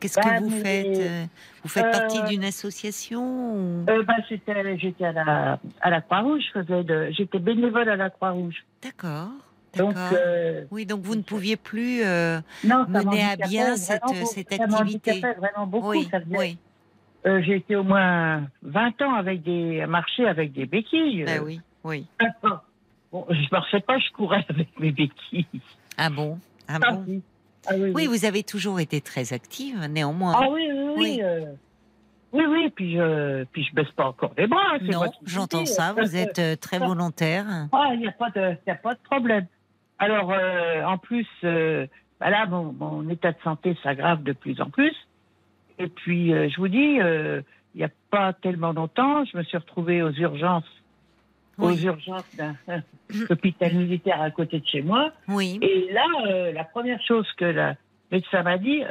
[0.00, 1.24] Qu'est-ce Bah, que vous mais- faites euh,
[1.62, 3.22] Vous faites partie d'une association
[3.54, 6.42] ou- Euh, ben, j'étais à la à la Croix-Rouge,
[7.16, 8.64] j'étais bénévole à la Croix-Rouge.
[8.82, 9.28] D'accord.
[9.78, 12.02] Donc euh, Oui, donc vous ne pouviez plus.
[12.04, 15.20] euh, non, mener à bien cette- cette activité.
[15.38, 15.90] vraiment beaucoup.
[15.90, 16.58] oui, ça faisait- oui,
[17.26, 21.24] Euh, j'ai été au moins 20 ans avec des, à marcher avec des béquilles.
[21.24, 22.06] Euh, oui, oui.
[23.12, 25.46] Bon, je marchais pas, je courais avec mes béquilles.
[25.98, 26.38] Ah bon?
[26.68, 27.04] Ah Ah, bon?
[27.06, 27.22] oui.
[27.68, 28.06] Ah oui, Oui, oui.
[28.06, 30.34] vous avez toujours été très active, néanmoins.
[30.36, 30.94] Ah oui, oui, oui.
[30.98, 31.20] Oui.
[31.22, 31.46] euh,
[32.32, 34.78] oui, oui, puis je, puis je baisse pas encore les bras.
[34.82, 35.94] non, j'entends ça.
[35.94, 37.46] Vous êtes euh, très volontaire.
[37.72, 39.46] Ah, il n'y a, pas de- y a pas de problème.
[39.98, 41.86] Alors, euh, en plus, euh,
[42.20, 44.94] bah là, mon, mon état de santé s'aggrave de plus en plus.
[45.78, 47.42] Et puis, euh, je vous dis, euh,
[47.74, 50.64] il n'y a pas tellement longtemps, je me suis retrouvée aux urgences,
[51.58, 52.56] aux urgences d'un
[53.30, 55.12] hôpital militaire à côté de chez moi.
[55.28, 55.58] Oui.
[55.60, 57.74] Et là, euh, la première chose que la
[58.10, 58.82] médecin m'a dit,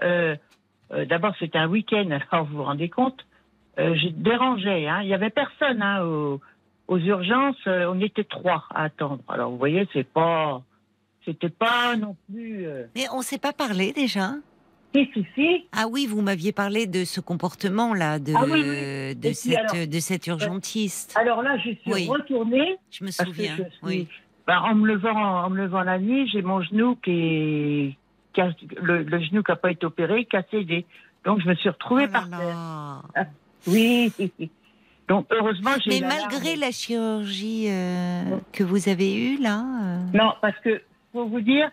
[1.08, 3.26] d'abord c'était un week-end, alors vous vous rendez compte,
[3.78, 5.02] j'ai dérangé, hein.
[5.02, 6.40] il y avait personne hein, aux,
[6.88, 9.24] aux urgences, on était trois à attendre.
[9.28, 10.62] Alors vous voyez, c'est pas,
[11.26, 12.68] c'était pas non plus.
[12.96, 14.34] Mais on ne s'est pas parlé déjà?
[14.96, 15.66] Si, si, si.
[15.74, 19.16] Ah oui, vous m'aviez parlé de ce comportement-là, de, Ah oui, oui.
[19.16, 21.14] de, cette, alors- de cet urgentiste.
[21.20, 22.08] Alors là, je suis Oui.
[22.08, 23.56] retournée Je me souviens.
[23.58, 24.08] je suis, Oui.
[24.48, 27.98] bah, en me levant, en me levant la nuit, j'ai mon genou qui est,
[28.34, 30.86] qui a- le, le genou qui n'a pas été opéré, qui a cédé.
[31.26, 32.40] Donc je me suis Oh retrouvée là par terre.
[32.40, 33.26] là.
[33.68, 34.12] Oui.
[35.10, 40.34] Donc heureusement, j'ai Mais malgré la chirurgie euh, que vous avez eue là, euh, Non,
[40.42, 40.82] parce que
[41.14, 41.70] faut vous dire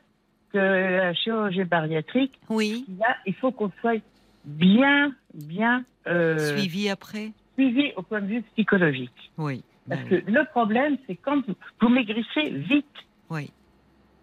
[0.58, 4.00] la chirurgie bariatrique, oui, là, il faut qu'on soit
[4.44, 7.32] bien, bien euh, suivi après.
[7.54, 9.32] suivi au point de vue psychologique.
[9.38, 9.62] Oui.
[9.88, 12.86] Parce bah que le problème, c'est quand vous, vous maigrissez vite.
[13.30, 13.50] Oui.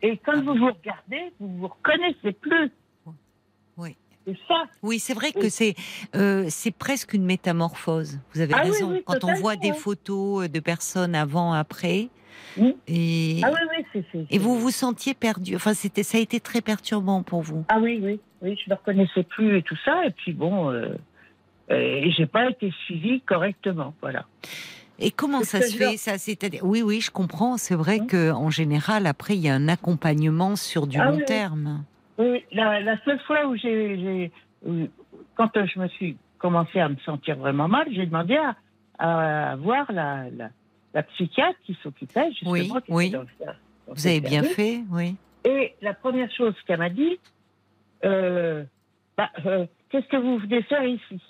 [0.01, 2.71] Et quand vous vous regardez, vous vous reconnaissez plus.
[3.77, 3.95] Oui.
[4.25, 4.63] C'est ça.
[4.83, 5.75] Oui, c'est vrai que c'est
[6.15, 8.19] euh, c'est presque une métamorphose.
[8.33, 8.91] Vous avez Ah raison.
[8.91, 12.09] oui, Quand on voit des photos de personnes avant, après,
[12.87, 14.03] Et, Ah oui, oui, c'est.
[14.11, 15.55] c'est- et vous vous sentiez perdu.
[15.55, 17.63] Enfin, c'était ça a été très perturbant pour vous.
[17.69, 20.05] Ah oui, oui, oui, je ne reconnaissais plus et tout ça.
[20.05, 20.89] Et puis bon, euh,
[21.71, 23.93] euh, et j'ai pas été suivie correctement.
[24.01, 24.25] Voilà.
[25.01, 27.55] Et comment ça se fait ça C'est-à-dire, oui, oui, je comprends.
[27.57, 31.05] C'est vrai Hein que en général, après, il y a un accompagnement sur du Ah
[31.11, 31.85] long oui, terme.
[32.17, 34.29] Oui, la, la seule fois où j'ai,
[35.35, 39.89] quand je me suis commencé à me sentir vraiment mal, j'ai demandé à, à voir
[39.93, 40.49] la, la,
[40.93, 42.51] la psychiatre qui s'occupait justement.
[42.51, 43.09] Oui, qui oui.
[43.11, 43.53] dans ce- dans
[43.93, 45.15] Vous avez bien fait, oui.
[45.45, 47.19] Et la première chose qu'elle m'a dit,
[48.05, 48.63] euh,
[49.17, 51.21] bah, euh, qu'est-ce que vous venez faire ici?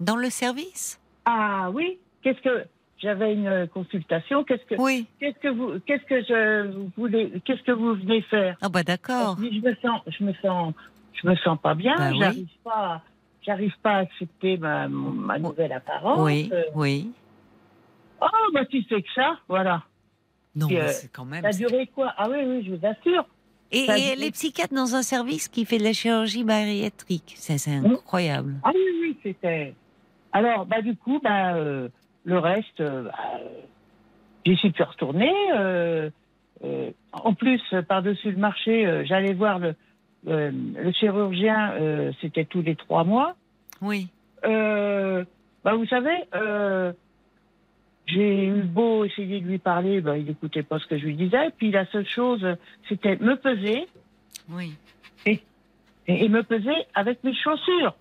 [0.00, 1.00] Dans le service?
[1.24, 2.64] Ah oui, qu'est-ce que
[2.98, 5.06] j'avais une consultation, qu'est-ce que Oui.
[5.20, 8.56] qu'est-ce que vous qu'est-ce que je voulez qu'est-ce que vous venez faire?
[8.60, 9.36] Ah bah d'accord.
[9.38, 10.74] Je me sens je me sens
[11.14, 12.18] je me sens pas bien, Bah oui.
[12.20, 13.02] j'arrive pas
[13.42, 16.20] j'arrive pas à accepter ma ma nouvelle apparence.
[16.20, 17.10] Oui, oui.
[18.20, 19.82] Oh bah tu sais que ça, voilà.
[20.56, 21.42] Non, puis, mais euh, c'est quand même.
[21.42, 22.12] Ça a duré quoi?
[22.16, 23.26] Ah oui oui, je vous assure.
[23.70, 26.42] Et, Ça et dit- elle est psychiatre dans un service qui fait de la chirurgie
[26.44, 27.34] bariatrique.
[27.36, 27.92] C'est c'est Oui.
[27.92, 28.54] incroyable.
[28.64, 29.74] Ah oui, oui, c'était.
[30.32, 31.88] Alors, bah, du coup, bah, euh,
[32.24, 33.40] le reste, euh, bah,
[34.44, 35.32] j'y suis plus retournée.
[35.54, 36.10] euh,
[36.64, 39.74] euh, en plus, par-dessus le marché, euh, j'allais voir le,
[40.26, 43.36] le, le chirurgien, euh, c'était tous les trois mois.
[43.80, 44.08] Oui.
[44.44, 45.24] Euh,
[45.64, 46.92] bah, vous savez, euh,
[48.08, 51.14] j'ai eu beau essayer de lui parler, bah, il n'écoutait pas ce que je lui
[51.14, 51.50] disais.
[51.56, 52.44] Puis la seule chose,
[52.88, 53.86] c'était me peser
[54.50, 54.74] Oui.
[55.26, 55.40] et,
[56.06, 57.94] et me peser avec mes chaussures.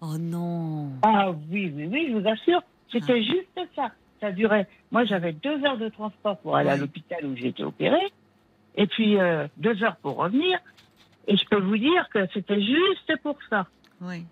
[0.00, 0.90] Oh non.
[1.02, 2.62] Ah oui, oui, oui, je vous assure,
[2.92, 3.20] c'était Ah.
[3.22, 3.90] juste ça.
[4.20, 4.66] Ça durait.
[4.90, 8.10] Moi, j'avais deux heures de transport pour aller à l'hôpital où j'ai été opérée,
[8.76, 10.58] et puis euh, deux heures pour revenir.
[11.26, 13.66] Et je peux vous dire que c'était juste pour ça.
[14.00, 14.24] Oui.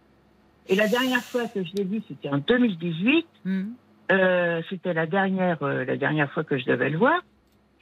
[0.69, 3.27] Et la dernière fois que je l'ai vu, c'était en 2018.
[3.44, 3.70] Hmm.
[4.11, 7.20] Euh, c'était la dernière, euh, la dernière fois que je devais le voir.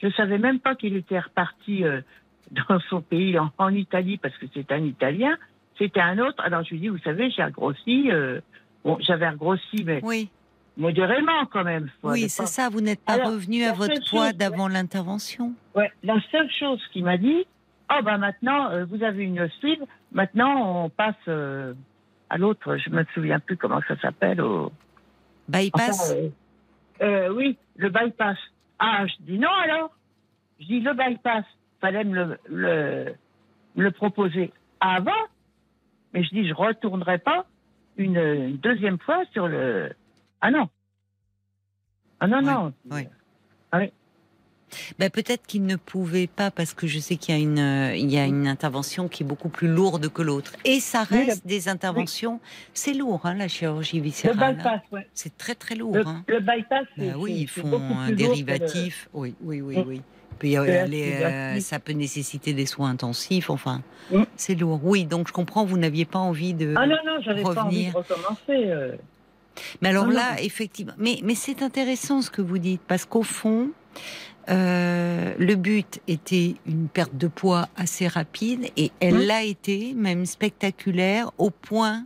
[0.02, 2.00] Je savais même pas qu'il était reparti euh,
[2.68, 5.36] dans son pays, en, en Italie, parce que c'est un Italien.
[5.78, 6.42] C'était un autre.
[6.44, 8.10] Alors je lui dis, vous savez, j'ai regrossi.
[8.10, 8.40] euh,
[8.84, 10.28] bon, j'avais regrossi, mais Oui.
[10.76, 11.88] modérément quand même.
[12.02, 12.68] Oui, ne c'est ça.
[12.68, 15.52] Vous n'êtes pas Alors, revenu à votre poids d'avant l'intervention.
[15.74, 17.46] Ouais, la seule chose qu'il m'a dit,
[17.90, 19.82] oh ben maintenant, vous avez une sleeve,
[20.12, 21.26] maintenant on passe
[22.28, 24.40] à l'autre, je me souviens plus comment ça s'appelle.
[24.40, 24.70] Au...
[25.50, 26.10] Bypass?
[26.10, 26.30] Enfin, euh,
[27.02, 28.38] euh, oui, le bypass.
[28.78, 29.90] Ah, je dis non alors.
[30.60, 31.44] Je dis le bypass,
[31.80, 33.14] fallait me le,
[33.76, 35.10] le, proposer avant,
[36.12, 37.46] mais je dis je retournerai pas
[37.96, 39.92] une, une deuxième fois sur le.
[40.40, 40.68] Ah non.
[42.20, 42.72] Ah non, Ouais, non.
[43.72, 43.92] ouais.
[44.98, 47.94] Ben, peut-être qu'il ne pouvait pas parce que je sais qu'il y a une euh,
[47.96, 51.24] il y a une intervention qui est beaucoup plus lourde que l'autre et ça Oui,
[51.24, 52.40] reste des interventions
[52.74, 55.06] c'est lourd hein, la chirurgie Le viscérale bypass, ouais.
[55.14, 56.22] c'est très très lourd Le, hein.
[56.28, 59.84] le bypass, Ben c'est oui ils font un le- dérivatif oui oui oui Mm.
[59.88, 60.02] oui
[60.38, 63.82] Puis, euh, aller, euh, ça peut nécessiter des soins intensifs enfin
[64.12, 64.22] Mm.
[64.36, 67.42] c'est lourd oui donc je comprends vous n'aviez pas envie de Ah non, non, j'avais
[67.42, 68.70] pas envie de recommencer.
[68.70, 68.92] euh.
[69.82, 70.42] Mais alors Non, là, non.
[70.42, 73.70] effectivement, mais, mais c'est intéressant ce que vous dites, parce qu'au fond,
[74.50, 80.26] euh, le but était une perte de poids assez rapide, et elle l'a été, même
[80.26, 82.04] spectaculaire, au point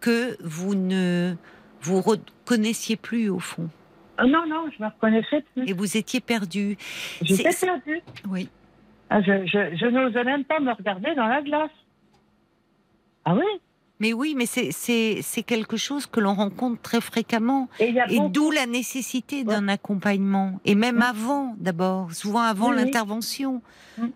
[0.00, 1.34] que vous ne
[1.80, 3.68] vous reconnaissiez plus au fond,
[4.16, 5.68] Ah non, non, je me reconnaissais plus.
[5.68, 6.76] et vous étiez perdu.
[7.22, 8.00] J'étais perdue.
[8.28, 8.48] Oui.
[9.10, 11.70] Ah, je je, je n'osais même pas me regarder dans la glace.
[13.24, 13.44] Ah oui?
[14.00, 17.68] Mais oui, mais c'est- quelque chose que l'on rencontre très fréquemment.
[17.80, 17.92] Et
[18.30, 20.60] d'où la nécessité d'un accompagnement.
[20.64, 23.60] Et même avant, d'abord, souvent avant Oui, l'intervention.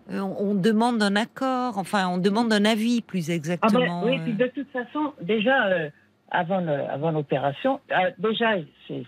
[0.09, 4.03] Euh, on, demande un accord, enfin, on demande un avis, plus Ah ben, exactement.
[4.05, 4.23] oui, euh.
[4.23, 5.89] puis de toute façon, déjà, euh,
[6.31, 8.51] avant le- avant l'opération, euh, déjà,
[8.87, 9.03] c'est-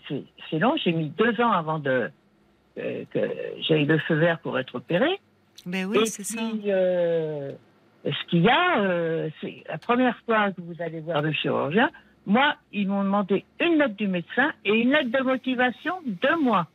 [0.59, 0.75] long.
[0.83, 2.09] J'ai mis deux ans avant de
[2.77, 3.19] euh, que
[3.67, 5.19] j'ai eu le feu vert pour être opéré.
[5.65, 6.41] Ben oui, c'est ça.
[8.05, 11.89] Ce qu'il y a, euh, c'est la première fois que vous allez voir le chirurgien.
[12.25, 16.67] Moi, ils m'ont demandé une note du médecin et une note de motivation de moi.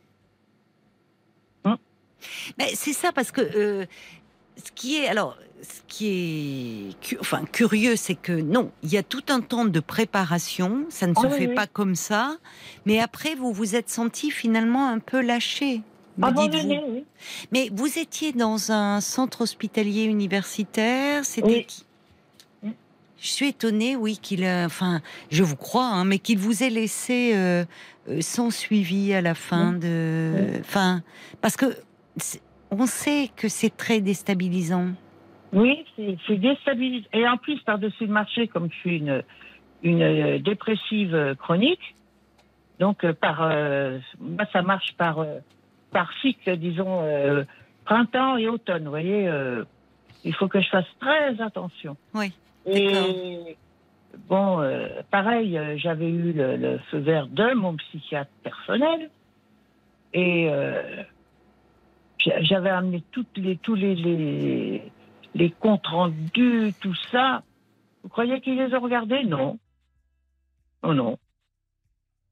[2.59, 3.85] Mais c'est ça parce que euh,
[4.55, 9.03] ce qui est alors ce qui est enfin curieux, c'est que non, il y a
[9.03, 11.55] tout un temps de préparation, ça ne se Ah oui, fait oui.
[11.55, 12.37] pas comme ça.
[12.85, 15.81] Mais après, vous vous êtes senti finalement un peu lâché.
[16.21, 17.05] Abandonné, oui.
[17.51, 21.67] Mais vous étiez dans un centre hospitalier universitaire, c'était
[22.63, 22.71] Oui.
[23.21, 27.33] Je suis étonnée, oui, qu'il enfin, je vous crois, hein, mais qu'il vous ait laissé
[27.35, 27.65] euh,
[28.09, 31.03] euh, sans suivi à la fin de, enfin,
[31.39, 31.65] parce que
[32.71, 34.87] on sait que c'est très déstabilisant.
[35.53, 37.07] Oui, c'est déstabilisant.
[37.13, 39.23] Et en plus, par-dessus le marché, comme je suis une,
[39.83, 41.95] une euh, dépressive euh, chronique,
[42.79, 45.37] donc par, euh, moi, ça marche par, euh,
[45.91, 47.43] par cycle, disons, euh,
[47.85, 48.83] printemps et automne.
[48.85, 49.63] Vous voyez, euh,
[50.23, 51.97] il faut que je fasse très attention.
[52.13, 52.31] Oui,
[52.65, 53.57] Et
[54.27, 59.09] bon, euh, pareil, j'avais eu le, le feu vert de mon psychiatre personnel
[60.13, 60.49] et
[62.19, 64.91] j'a- j'avais amené toutes les, tous les, les,
[65.33, 67.43] les comptes rendus, tout ça.
[68.03, 69.23] Vous croyez qu'ils les ont regardés?
[69.23, 69.59] Non.
[70.83, 71.17] Oh non.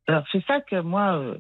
[0.08, 1.38] Alors c'est ça que moi, euh,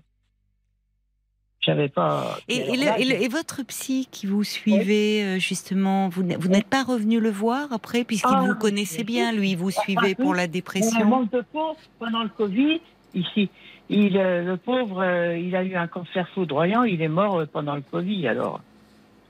[1.89, 2.37] pas.
[2.47, 6.09] Et, et Alors le- là, et le- et votre psy qui vous suivait euh, justement,
[6.09, 9.51] vous n'êtes vous n'êtes pas revenu le voir après puisqu'il Ah, vous connaissait bien, lui,
[9.51, 11.05] il vous suivait pour la dépression.
[11.05, 12.81] manque de peau pendant le Covid.
[13.15, 13.49] Ici,
[13.89, 16.83] il, euh, le pauvre, euh, il a eu un cancer foudroyant.
[16.83, 18.27] Il est mort pendant le Covid.
[18.27, 18.61] Alors,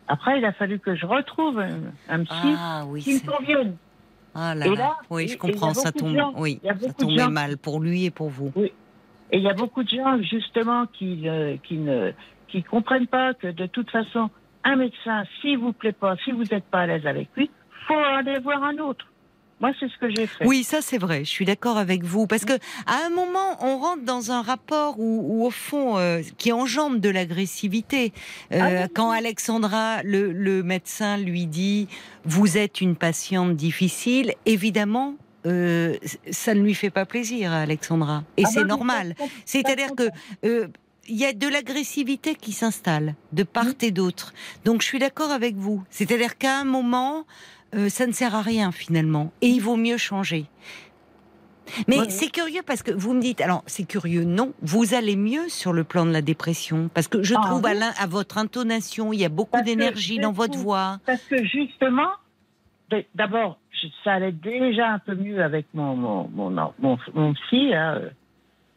[0.07, 1.59] après, il a fallu que je retrouve
[2.09, 3.75] un, psy Ah oui, qui me convienne.
[4.35, 6.93] Ah là Et là, là, oui, je comprends, il ça tombe, gens- oui, il ça
[6.93, 8.51] tombait mal pour lui et pour vous.
[9.31, 12.11] Et il y a beaucoup de gens, justement, qui, euh, qui ne
[12.47, 14.29] qui comprennent pas que de toute façon,
[14.63, 17.49] un médecin, s'il vous plaît pas, si vous n'êtes pas à l'aise avec lui,
[17.87, 19.05] faut aller voir un autre.
[19.61, 20.45] Moi, c'est ce que j'ai fait.
[20.47, 21.19] Oui, ça c'est vrai.
[21.25, 22.53] Je suis d'accord avec vous parce que
[22.87, 26.99] à un moment, on rentre dans un rapport où, où, au fond, euh, qui engendre
[26.99, 28.13] de l'agressivité.
[28.53, 31.87] Euh, Ah oui, quand Alexandra, le, le médecin, lui dit
[32.23, 35.15] "Vous êtes une patiente difficile", évidemment.
[35.45, 35.95] Euh,
[36.31, 39.15] ça ne lui fait pas plaisir à Alexandra et Ah c'est bah, normal.
[39.45, 40.09] C'est-à-dire que
[40.45, 40.67] euh,
[41.07, 44.33] il y a de l'agressivité qui s'installe de part et d'autre.
[44.65, 45.83] Donc je suis d'accord avec vous.
[45.89, 47.25] C'est-à-dire qu'à un moment,
[47.75, 50.45] euh, ça ne sert à rien finalement et il vaut mieux changer.
[51.87, 55.15] Mais Ouais, c'est curieux parce que vous me dites, alors c'est curieux, non, vous allez
[55.15, 59.13] mieux sur le plan de la dépression parce que je Ah, trouve à, votre intonation,
[59.13, 60.99] il y a beaucoup Parce d'énergie dans votre voix.
[61.05, 62.09] Parce que justement,
[62.89, 63.59] d- d'abord,
[64.03, 66.49] ça allait déjà un peu mieux avec mon, mon, mon,
[66.79, 68.01] mon, mon psy, hein,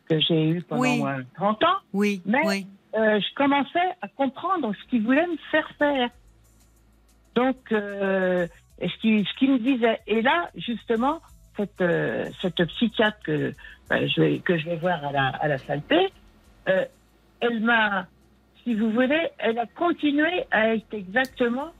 [0.08, 0.98] que j'ai eu pendant Oui.
[0.98, 1.76] moins de 30 ans.
[1.92, 2.66] Oui, Mais- oui.
[2.94, 6.10] Euh, je commençais à comprendre ce qu'il voulait me faire faire.
[7.34, 8.46] Donc, euh,
[8.80, 9.98] ce qu'il ce qu'il me disait.
[10.06, 11.20] Et là, justement,
[11.56, 13.54] cette, euh, cette psychiatre que,
[13.88, 16.12] ben, je vais, que je vais voir à la, à la saleté,
[16.68, 16.84] euh,
[17.40, 18.06] elle m'a,
[18.62, 21.72] si vous voulez, elle a continué à être exactement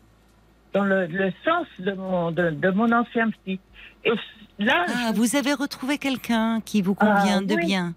[0.73, 3.61] dans le, le sens de mon, de, de mon ancien psy.
[4.05, 4.11] Et
[4.59, 7.67] là, Ah, vous avez retrouvé quelqu'un qui vous Ah, convient de oui.
[7.67, 7.95] bien.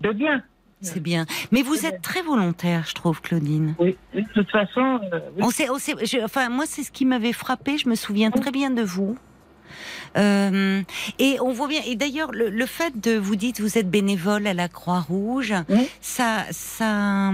[0.00, 0.42] de bien.
[0.82, 1.24] C'est bien.
[1.52, 3.74] Mais vous êtes très volontaire, je trouve, Claudine.
[3.78, 5.42] Oui, de toute façon, euh, oui.
[5.42, 7.78] On sait, on sait, je- enfin, moi, c'est ce qui m'avait frappé.
[7.78, 9.16] Je me souviens très bien de vous.
[10.18, 10.82] Euh,
[11.18, 11.80] et on voit bien.
[11.86, 15.88] Et d'ailleurs, le, le fait de vous dites vous êtes bénévole à la Croix-Rouge, Oui.
[16.00, 17.30] ça, ça,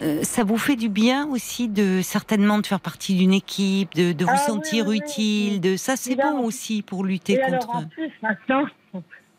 [0.00, 4.12] euh, ça vous fait du bien aussi de certainement de faire partie d'une équipe, de,
[4.12, 5.52] de vous Ah sentir oui, oui, utile.
[5.54, 5.60] oui.
[5.60, 7.76] De ça, c'est bon aussi pour lutter Et alors contre.
[7.76, 8.64] en plus maintenant,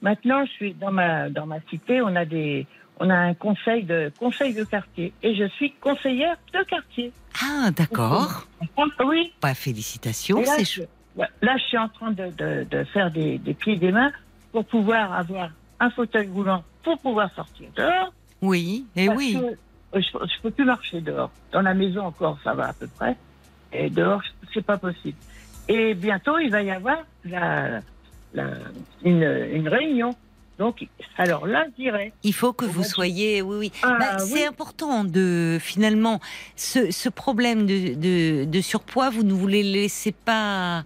[0.02, 2.66] maintenant je suis dans ma dans ma cité, on a des
[3.00, 7.12] on a un conseil de conseil de quartier et je suis conseillère de quartier.
[7.44, 8.48] Ah, d'accord.
[9.06, 9.32] Oui.
[9.42, 10.40] Bah, félicitations.
[10.42, 10.82] Là, C'est je,
[11.16, 13.92] ouais, là, je suis en train de, de, de faire des, des pieds et des
[13.92, 14.12] mains
[14.52, 18.12] pour pouvoir avoir un fauteuil roulant pour pouvoir sortir dehors.
[18.42, 19.38] Oui, et parce oui.
[19.40, 19.58] que,
[19.94, 21.32] je, je peux plus marcher dehors.
[21.52, 23.16] Dans la maison encore, ça va à peu près.
[23.74, 24.22] Et dehors,
[24.54, 25.18] c'est pas possible.
[25.68, 27.82] Et bientôt, il va y avoir la,
[28.34, 28.46] la,
[29.04, 29.24] une,
[29.54, 30.16] une réunion.
[30.58, 30.88] Donc,
[31.18, 32.14] alors là, je dirais.
[32.24, 33.72] Il faut que vous soyez, oui, oui.
[33.84, 34.30] Ah, Bah, oui.
[34.34, 36.20] C'est important de finalement
[36.56, 40.84] ce, ce problème de, de, de surpoids, vous ne vous les laissez pas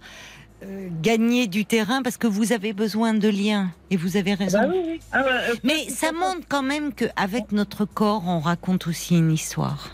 [0.62, 4.60] euh, gagner du terrain parce que vous avez besoin de liens et vous avez raison.
[4.60, 5.00] Bah oui, oui.
[5.12, 9.32] Ah, ouais, euh, Mais ça montre quand même qu'avec notre corps, on raconte aussi une
[9.32, 9.90] histoire.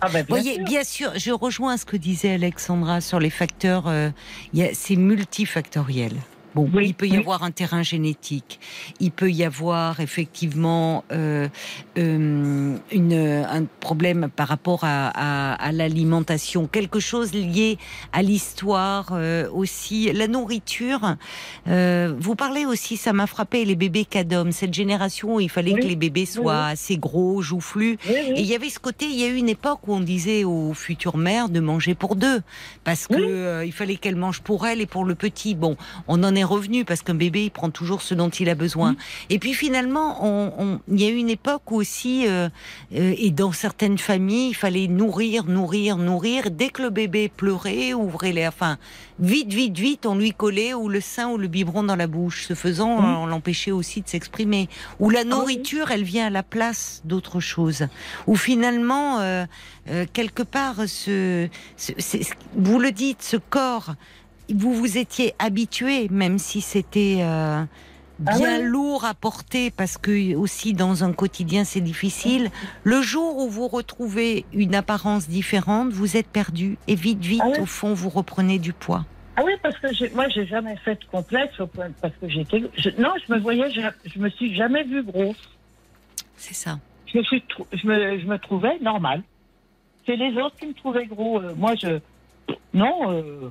[0.00, 0.64] Ah, bah, Vous bien voyez, sûr.
[0.64, 3.88] bien sûr, je rejoins ce que disait Alexandra sur les facteurs.
[3.88, 4.10] euh,
[4.72, 6.12] c'est multifactoriel.
[6.58, 7.18] Bon, Oui, il peut y oui.
[7.18, 8.58] avoir un terrain génétique,
[8.98, 11.46] il peut y avoir effectivement euh,
[11.98, 17.78] euh, une, un problème par rapport à, à- à l'alimentation, quelque chose lié
[18.12, 21.14] à l'histoire euh, aussi, la nourriture.
[21.66, 25.80] Vous parlez aussi, ça m'a frappé, les bébés cadom, cette génération où il fallait Oui,
[25.80, 27.98] que les bébés soient assez gros, joufflus.
[28.08, 30.42] Et il y avait ce côté, il y a eu une époque où on disait
[30.44, 32.40] aux futures mères de manger pour deux,
[32.84, 35.54] parce que il fallait qu'elles mangent pour elles et pour le petit.
[35.54, 35.76] Bon,
[36.08, 38.96] on en est revenu parce qu'un bébé il prend toujours ce dont il a besoin.
[39.30, 42.48] Et puis finalement, on- on- il y a eu une époque où aussi, euh,
[42.94, 46.50] euh, et dans certaines familles, il fallait nourrir, nourrir, nourrir.
[46.50, 48.78] Dès que le bébé pleurait, ouvrait les, enfin,
[49.20, 52.46] vite, vite, vite, on lui collait ou le sein ou le biberon dans la bouche.
[52.48, 53.16] Ce faisant, Mhm.
[53.18, 54.68] on l'empêchait aussi de s'exprimer.
[54.98, 55.26] Ou la oui.
[55.28, 57.86] nourriture, elle vient à la place d'autre chose.
[58.26, 59.44] Ou finalement, euh,
[60.12, 61.48] quelque part, ce,
[62.54, 63.94] vous le dites, ce corps,
[64.52, 67.62] vous vous étiez habitué, même si c'était euh,
[68.26, 68.64] Ah bien oui.
[68.66, 72.50] lourd à porter, parce que aussi dans un quotidien c'est difficile.
[72.84, 77.48] Le jour où vous retrouvez une apparence différente, vous êtes perdu et vite, vite, Ah
[77.54, 77.60] oui.
[77.60, 79.04] au fond, vous reprenez du poids.
[79.36, 81.54] Ah oui, parce que moi, j'ai jamais fait de complexe
[82.02, 82.60] parce que j'étais.
[82.76, 83.80] je- non, je me voyais, je,
[84.10, 85.56] je me suis jamais vue grosse.
[86.36, 86.78] C'est ça.
[87.06, 87.42] Je me, suis
[87.72, 89.22] je me, je me trouvais normal.
[90.06, 91.40] C'est les autres qui me trouvaient gros.
[91.40, 92.00] Euh, moi, je.
[92.74, 93.12] Non.
[93.12, 93.50] euh,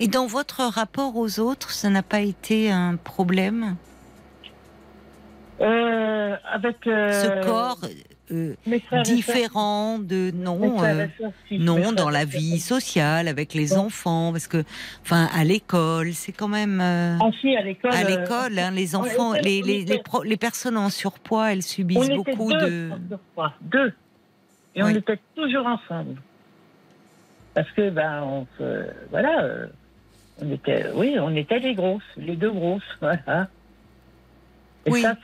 [0.00, 3.76] Et dans votre rapport aux autres, ça n'a pas été un problème?
[5.60, 6.86] Euh, avec.
[6.86, 7.78] euh, Ce corps
[9.04, 10.76] différent de non
[11.48, 13.86] si, non dans la vie sociale avec les Bon.
[13.86, 14.64] enfants parce que
[15.02, 17.90] enfin à l'école c'est quand même Ah, si, à l'école.
[17.94, 21.58] à l'école hein, les enfants était- les, les, les, pro- les personnes en surpoids elles
[21.60, 23.94] on subissent était beaucoup deux, de en surpoids, deux.
[24.74, 26.20] Et on était toujours ensemble.
[27.58, 28.84] Parce que, ben, on se.
[29.10, 29.42] Voilà.
[29.42, 29.66] euh,
[30.40, 32.82] on était, oui, on était les grosses, les deux grosses.
[33.00, 33.48] Voilà.
[34.86, 35.02] Et Oui.
[35.02, 35.16] ça,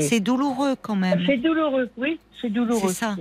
[0.00, 1.22] c'est douloureux quand même.
[1.26, 2.88] c'est douloureux, oui, c'est douloureux.
[2.88, 3.16] C'est ça.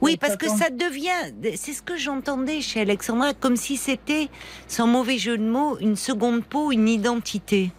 [0.00, 4.28] Oui, parce que ça devient, c'est ce que j'entendais chez Alexandra, comme si c'était,
[4.68, 7.72] sans mauvais jeu de mots, une seconde peau, une identité.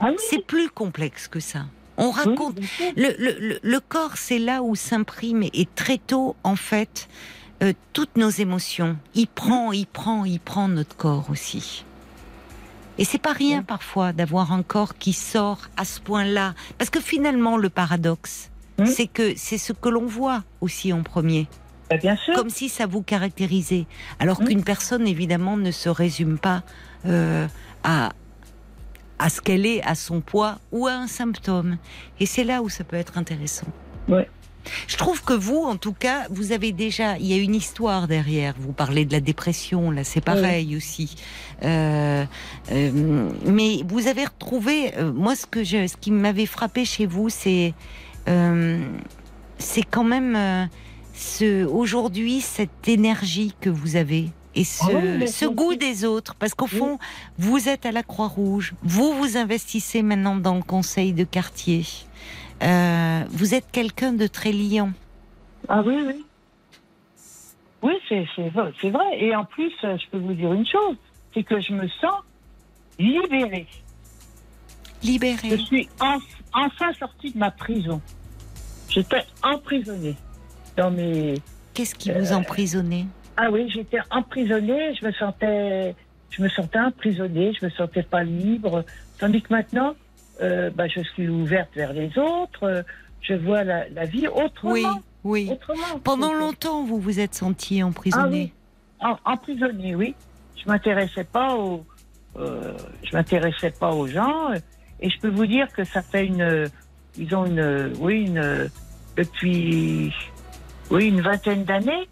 [0.00, 1.60] Ah oui, C'est plus complexe que ça.
[1.96, 2.58] On raconte.
[2.96, 7.08] le- le- le corps, c'est là où s'imprime, et très tôt, en fait,
[7.62, 8.96] euh, toutes nos émotions.
[9.14, 11.84] Il prend, il prend, il prend notre corps aussi.
[12.98, 16.54] Et c'est pas rien parfois d'avoir un corps qui sort à ce point-là.
[16.78, 18.86] Parce que finalement, le paradoxe, Hmm.
[18.86, 21.46] c'est que c'est ce que l'on voit aussi en premier
[21.90, 22.34] Bah, bien sûr.
[22.34, 23.86] comme si ça vous caractérisait.
[24.18, 24.44] Alors Mm.
[24.46, 26.64] qu'une personne, évidemment, ne se résume pas
[27.06, 27.46] euh,
[27.84, 28.10] à,
[29.20, 31.76] à ce qu'elle est, à son poids ou à un symptôme.
[32.18, 33.68] Et c'est là où ça peut être intéressant.
[34.08, 34.28] Ouais.
[34.86, 38.08] Je trouve que vous, en tout cas, vous avez déjà, il y a une histoire
[38.08, 38.54] derrière.
[38.58, 41.16] Vous parlez de la dépression, là, c'est pareil aussi.
[41.62, 42.24] Euh,
[42.72, 47.06] euh, mais vous avez retrouvé, euh, moi, ce que je, ce qui m'avait frappé chez
[47.06, 47.74] vous, c'est,
[49.58, 50.68] c'est quand même
[51.14, 56.34] ce, aujourd'hui cette énergie que vous avez et ce, Ah oui, ce goût des autres,
[56.36, 56.78] parce qu'au Oui.
[56.78, 56.98] fond,
[57.38, 61.84] vous êtes à la Croix-Rouge, vous vous investissez maintenant dans le conseil de quartier.
[62.62, 64.92] Euh, vous êtes quelqu'un de très liant.
[65.68, 66.24] Ah oui, oui.
[67.82, 68.48] Oui, c'est
[68.90, 69.18] vrai.
[69.18, 70.96] Et en plus, euh, je peux vous dire une chose,
[71.34, 72.22] c'est que je me sens
[72.98, 73.66] libérée.
[75.02, 75.58] Je Libéré.
[75.58, 76.18] suis en-
[76.54, 78.00] enfin sortie de ma prison.
[78.88, 80.16] J'étais emprisonnée
[80.76, 81.34] dans mes.
[81.74, 83.04] Qu'est-ce qui vous emprisonnait?
[83.36, 84.94] Ah oui, j'étais emprisonnée.
[84.94, 85.94] Je me sentais,
[86.30, 87.52] je me sentais emprisonnée.
[87.60, 88.84] Je me sentais pas libre.
[89.18, 89.94] Tandis que maintenant,
[90.42, 92.84] euh, bah, je suis ouverte vers les autres.
[93.20, 94.72] Je vois la, la vie autrement.
[94.72, 94.84] Oui,
[95.24, 95.48] oui.
[95.50, 95.98] autrement.
[96.02, 98.52] Pendant longtemps, vous vous êtes senti Ah emprisonné.
[99.02, 100.14] oui, emprisonnée, oui.
[100.56, 101.84] Je m'intéressais pas aux,
[102.36, 104.52] euh, je m'intéressais pas aux gens.
[105.00, 106.70] Et je peux vous dire que ça fait une,
[107.18, 108.70] ils ont une, oui, une,
[109.16, 110.12] depuis,
[110.90, 112.08] oui, une vingtaine d'années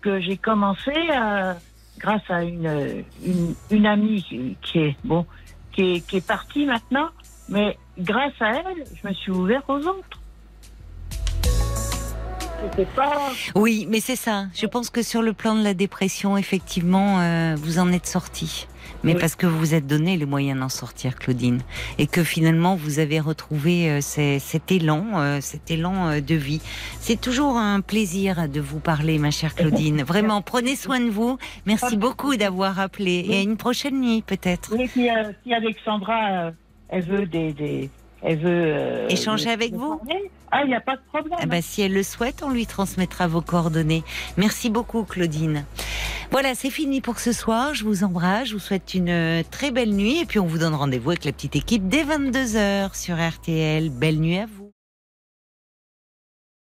[0.00, 1.56] que j'ai commencé à,
[1.98, 5.26] grâce à une, une, une amie qui est, bon,
[5.72, 7.08] qui est, qui est partie maintenant,
[7.48, 10.20] mais grâce à elle, je me suis ouvert aux autres.
[12.70, 14.46] C'était pas, Oui, mais c'est ça.
[14.54, 18.66] Je pense que sur le plan de la dépression, effectivement, euh, vous en êtes sorti.
[19.02, 19.20] Mais Oui.
[19.20, 21.60] parce que vous vous êtes donné les moyens d'en sortir, Claudine.
[21.98, 26.62] Et que finalement, vous avez retrouvé euh, ces- cet élan, euh, cet élan de vie.
[27.00, 30.02] C'est toujours un plaisir de vous parler, ma chère Claudine.
[30.06, 31.36] Vraiment, prenez soin de vous.
[31.66, 33.26] Merci beaucoup d'avoir appelé.
[33.28, 34.70] Et à une prochaine nuit, peut-être.
[34.74, 35.08] Oui, puis,
[35.44, 36.52] si Alexandra,
[36.88, 37.90] elle veut des, des
[38.26, 41.38] elle veut euh, Échanger avec vous parler, Ah, il n'y a pas de problème.
[41.42, 44.02] Ah bah, si elle le souhaite, on lui transmettra vos coordonnées.
[44.38, 45.64] Merci beaucoup, Claudine.
[46.30, 47.74] Voilà, c'est fini pour ce soir.
[47.74, 50.58] Je vous embrasse, je vous souhaite une euh, très belle nuit et puis on vous
[50.58, 53.90] donne rendez-vous avec la petite équipe dès 22h sur RTL.
[53.90, 54.63] Belle nuit à vous.